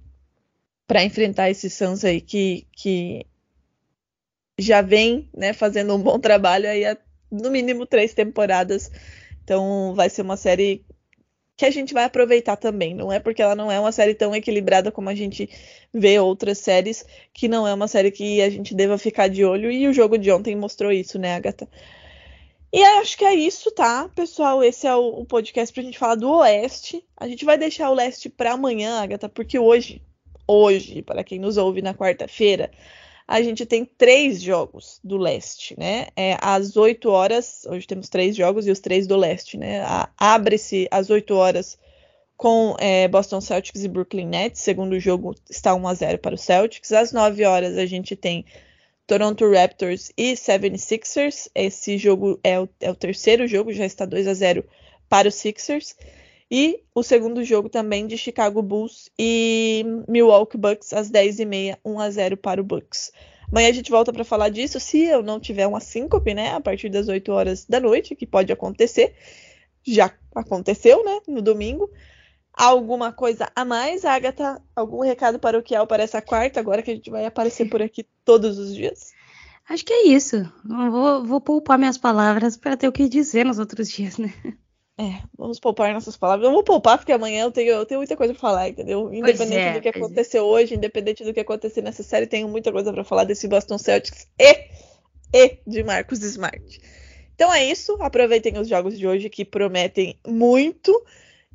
para 0.87 1.03
enfrentar 1.03 1.51
esse 1.51 1.69
Suns 1.69 2.03
aí 2.03 2.21
que, 2.21 2.65
que 2.71 3.23
já 4.57 4.81
vem 4.81 5.29
né, 5.31 5.53
fazendo 5.53 5.93
um 5.93 6.01
bom 6.01 6.17
trabalho 6.17 6.67
aí 6.67 6.85
há 6.85 6.97
no 7.31 7.51
mínimo 7.51 7.85
três 7.85 8.15
temporadas. 8.15 8.89
Então 9.43 9.93
vai 9.93 10.09
ser 10.09 10.23
uma 10.23 10.37
série 10.37 10.83
que 11.59 11.65
a 11.65 11.71
gente 11.71 11.93
vai 11.93 12.05
aproveitar 12.05 12.55
também. 12.55 12.95
Não 12.95 13.11
é 13.11 13.19
porque 13.19 13.41
ela 13.41 13.53
não 13.53 13.69
é 13.69 13.77
uma 13.77 13.91
série 13.91 14.15
tão 14.15 14.33
equilibrada 14.33 14.93
como 14.93 15.09
a 15.09 15.13
gente 15.13 15.49
vê 15.93 16.17
outras 16.17 16.57
séries, 16.57 17.05
que 17.33 17.49
não 17.49 17.67
é 17.67 17.73
uma 17.73 17.85
série 17.85 18.11
que 18.11 18.41
a 18.41 18.49
gente 18.49 18.73
deva 18.73 18.97
ficar 18.97 19.27
de 19.27 19.43
olho. 19.43 19.69
E 19.69 19.85
o 19.85 19.91
jogo 19.91 20.17
de 20.17 20.31
ontem 20.31 20.55
mostrou 20.55 20.89
isso, 20.89 21.19
né, 21.19 21.35
Agatha? 21.35 21.67
E 22.71 22.81
acho 22.81 23.17
que 23.17 23.25
é 23.25 23.35
isso, 23.35 23.71
tá, 23.71 24.07
pessoal? 24.15 24.63
Esse 24.63 24.87
é 24.87 24.95
o, 24.95 25.25
podcast 25.25 25.73
pra 25.73 25.83
gente 25.83 25.97
falar 25.99 26.15
do 26.15 26.31
Oeste. 26.31 27.05
A 27.17 27.27
gente 27.27 27.43
vai 27.43 27.57
deixar 27.57 27.89
o 27.89 27.93
Leste 27.93 28.29
para 28.29 28.53
amanhã, 28.53 29.01
Agatha, 29.01 29.27
porque 29.27 29.59
hoje, 29.59 30.01
hoje, 30.47 31.01
para 31.01 31.25
quem 31.25 31.39
nos 31.39 31.57
ouve 31.57 31.81
na 31.81 31.93
quarta-feira, 31.93 32.71
a 33.29 33.43
gente 33.43 33.63
tem 33.63 33.85
três 33.85 34.41
jogos 34.41 34.99
do 35.03 35.15
leste, 35.15 35.79
né? 35.79 36.07
É, 36.15 36.35
às 36.41 36.75
8 36.75 37.07
horas, 37.11 37.63
hoje 37.69 37.85
temos 37.85 38.09
três 38.09 38.35
jogos 38.35 38.65
e 38.65 38.71
os 38.71 38.79
três 38.79 39.05
do 39.05 39.15
leste, 39.15 39.55
né? 39.55 39.83
Abre-se 40.17 40.87
às 40.89 41.11
8 41.11 41.35
horas 41.35 41.77
com 42.35 42.75
é, 42.79 43.07
Boston 43.07 43.39
Celtics 43.39 43.83
e 43.83 43.87
Brooklyn 43.87 44.25
Nets. 44.25 44.61
Segundo 44.61 44.99
jogo 44.99 45.35
está 45.47 45.75
1 45.75 45.87
a 45.87 45.93
0 45.93 46.17
para 46.17 46.33
o 46.33 46.39
Celtics. 46.39 46.91
Às 46.91 47.13
9 47.13 47.45
horas 47.45 47.77
a 47.77 47.85
gente 47.85 48.15
tem 48.15 48.43
Toronto 49.05 49.47
Raptors 49.47 50.11
e 50.17 50.33
76ers. 50.33 51.51
Esse 51.53 51.99
jogo 51.99 52.39
é 52.43 52.59
o, 52.59 52.67
é 52.81 52.89
o 52.89 52.95
terceiro 52.95 53.45
jogo, 53.45 53.71
já 53.71 53.85
está 53.85 54.05
2 54.05 54.27
a 54.27 54.33
0 54.33 54.65
para 55.07 55.27
os 55.27 55.35
Sixers. 55.35 55.95
E 56.51 56.81
o 56.95 57.03
segundo 57.03 57.43
jogo 57.43 57.69
também 57.69 58.07
de 58.07 58.17
Chicago 58.17 58.61
Bulls 58.61 59.09
e 59.17 59.85
Milwaukee 60.07 60.57
Bucks 60.57 60.93
às 60.93 61.11
10h30, 61.11 61.77
1 61.85 61.99
a 61.99 62.09
0 62.09 62.37
para 62.37 62.59
o 62.59 62.63
Bucks. 62.63 63.11
Amanhã 63.51 63.69
a 63.69 63.73
gente 63.73 63.91
volta 63.91 64.11
para 64.11 64.23
falar 64.23 64.49
disso, 64.49 64.79
se 64.79 65.03
eu 65.03 65.21
não 65.21 65.39
tiver 65.39 65.67
uma 65.67 65.79
síncope, 65.79 66.33
né, 66.33 66.51
a 66.53 66.61
partir 66.61 66.89
das 66.89 67.07
8 67.07 67.31
horas 67.31 67.65
da 67.65 67.79
noite, 67.79 68.15
que 68.15 68.25
pode 68.25 68.51
acontecer. 68.51 69.15
Já 69.83 70.11
aconteceu, 70.35 71.03
né, 71.03 71.19
no 71.27 71.41
domingo. 71.41 71.89
Alguma 72.53 73.11
coisa 73.11 73.51
a 73.55 73.63
mais, 73.63 74.03
Agatha? 74.03 74.61
Algum 74.75 75.01
recado 75.01 75.39
paroquial 75.39 75.87
para 75.87 76.03
essa 76.03 76.21
quarta, 76.21 76.59
agora 76.59 76.81
que 76.81 76.91
a 76.91 76.95
gente 76.95 77.09
vai 77.09 77.25
aparecer 77.25 77.69
por 77.69 77.81
aqui 77.81 78.05
todos 78.25 78.57
os 78.57 78.75
dias? 78.75 79.13
Acho 79.67 79.85
que 79.85 79.93
é 79.93 80.07
isso. 80.07 80.51
Vou, 80.65 81.25
vou 81.25 81.41
poupar 81.41 81.77
minhas 81.77 81.97
palavras 81.97 82.57
para 82.57 82.75
ter 82.75 82.87
o 82.87 82.91
que 82.91 83.07
dizer 83.07 83.45
nos 83.45 83.59
outros 83.59 83.89
dias, 83.89 84.17
né? 84.17 84.33
É, 84.99 85.23
vamos 85.37 85.61
poupar 85.61 85.93
nossas 85.93 86.17
palavras. 86.17 86.45
Eu 86.45 86.51
vou 86.51 86.61
poupar 86.61 86.97
porque 86.97 87.13
amanhã 87.13 87.43
eu 87.43 87.51
tenho, 87.53 87.71
eu 87.71 87.85
tenho 87.85 88.01
muita 88.01 88.17
coisa 88.17 88.33
pra 88.33 88.41
falar, 88.41 88.67
entendeu? 88.67 89.13
Independente 89.13 89.55
é, 89.55 89.73
do 89.75 89.81
que 89.81 89.87
é. 89.87 89.91
aconteceu 89.91 90.43
é. 90.43 90.45
hoje, 90.45 90.75
independente 90.75 91.23
do 91.23 91.33
que 91.33 91.39
acontecer 91.39 91.81
nessa 91.81 92.03
série, 92.03 92.27
tenho 92.27 92.49
muita 92.49 92.69
coisa 92.69 92.91
para 92.91 93.05
falar 93.05 93.23
desse 93.23 93.47
Boston 93.47 93.77
Celtics 93.77 94.27
e, 94.37 94.67
e 95.33 95.57
de 95.65 95.83
Marcos 95.85 96.21
Smart. 96.21 96.81
Então 97.33 97.53
é 97.53 97.63
isso. 97.63 97.95
Aproveitem 98.01 98.59
os 98.59 98.67
jogos 98.67 98.99
de 98.99 99.07
hoje 99.07 99.29
que 99.29 99.45
prometem 99.45 100.19
muito. 100.27 100.91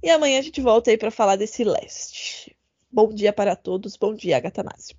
E 0.03 0.09
amanhã 0.09 0.39
a 0.39 0.43
gente 0.43 0.63
volta 0.63 0.91
aí 0.91 0.97
para 0.97 1.11
falar 1.11 1.37
desse 1.37 1.65
leste. 1.65 2.57
Bom 2.91 3.11
dia 3.11 3.31
para 3.31 3.55
todos. 3.55 3.95
Bom 3.95 4.15
dia, 4.15 4.41
Gatanásio. 4.41 4.97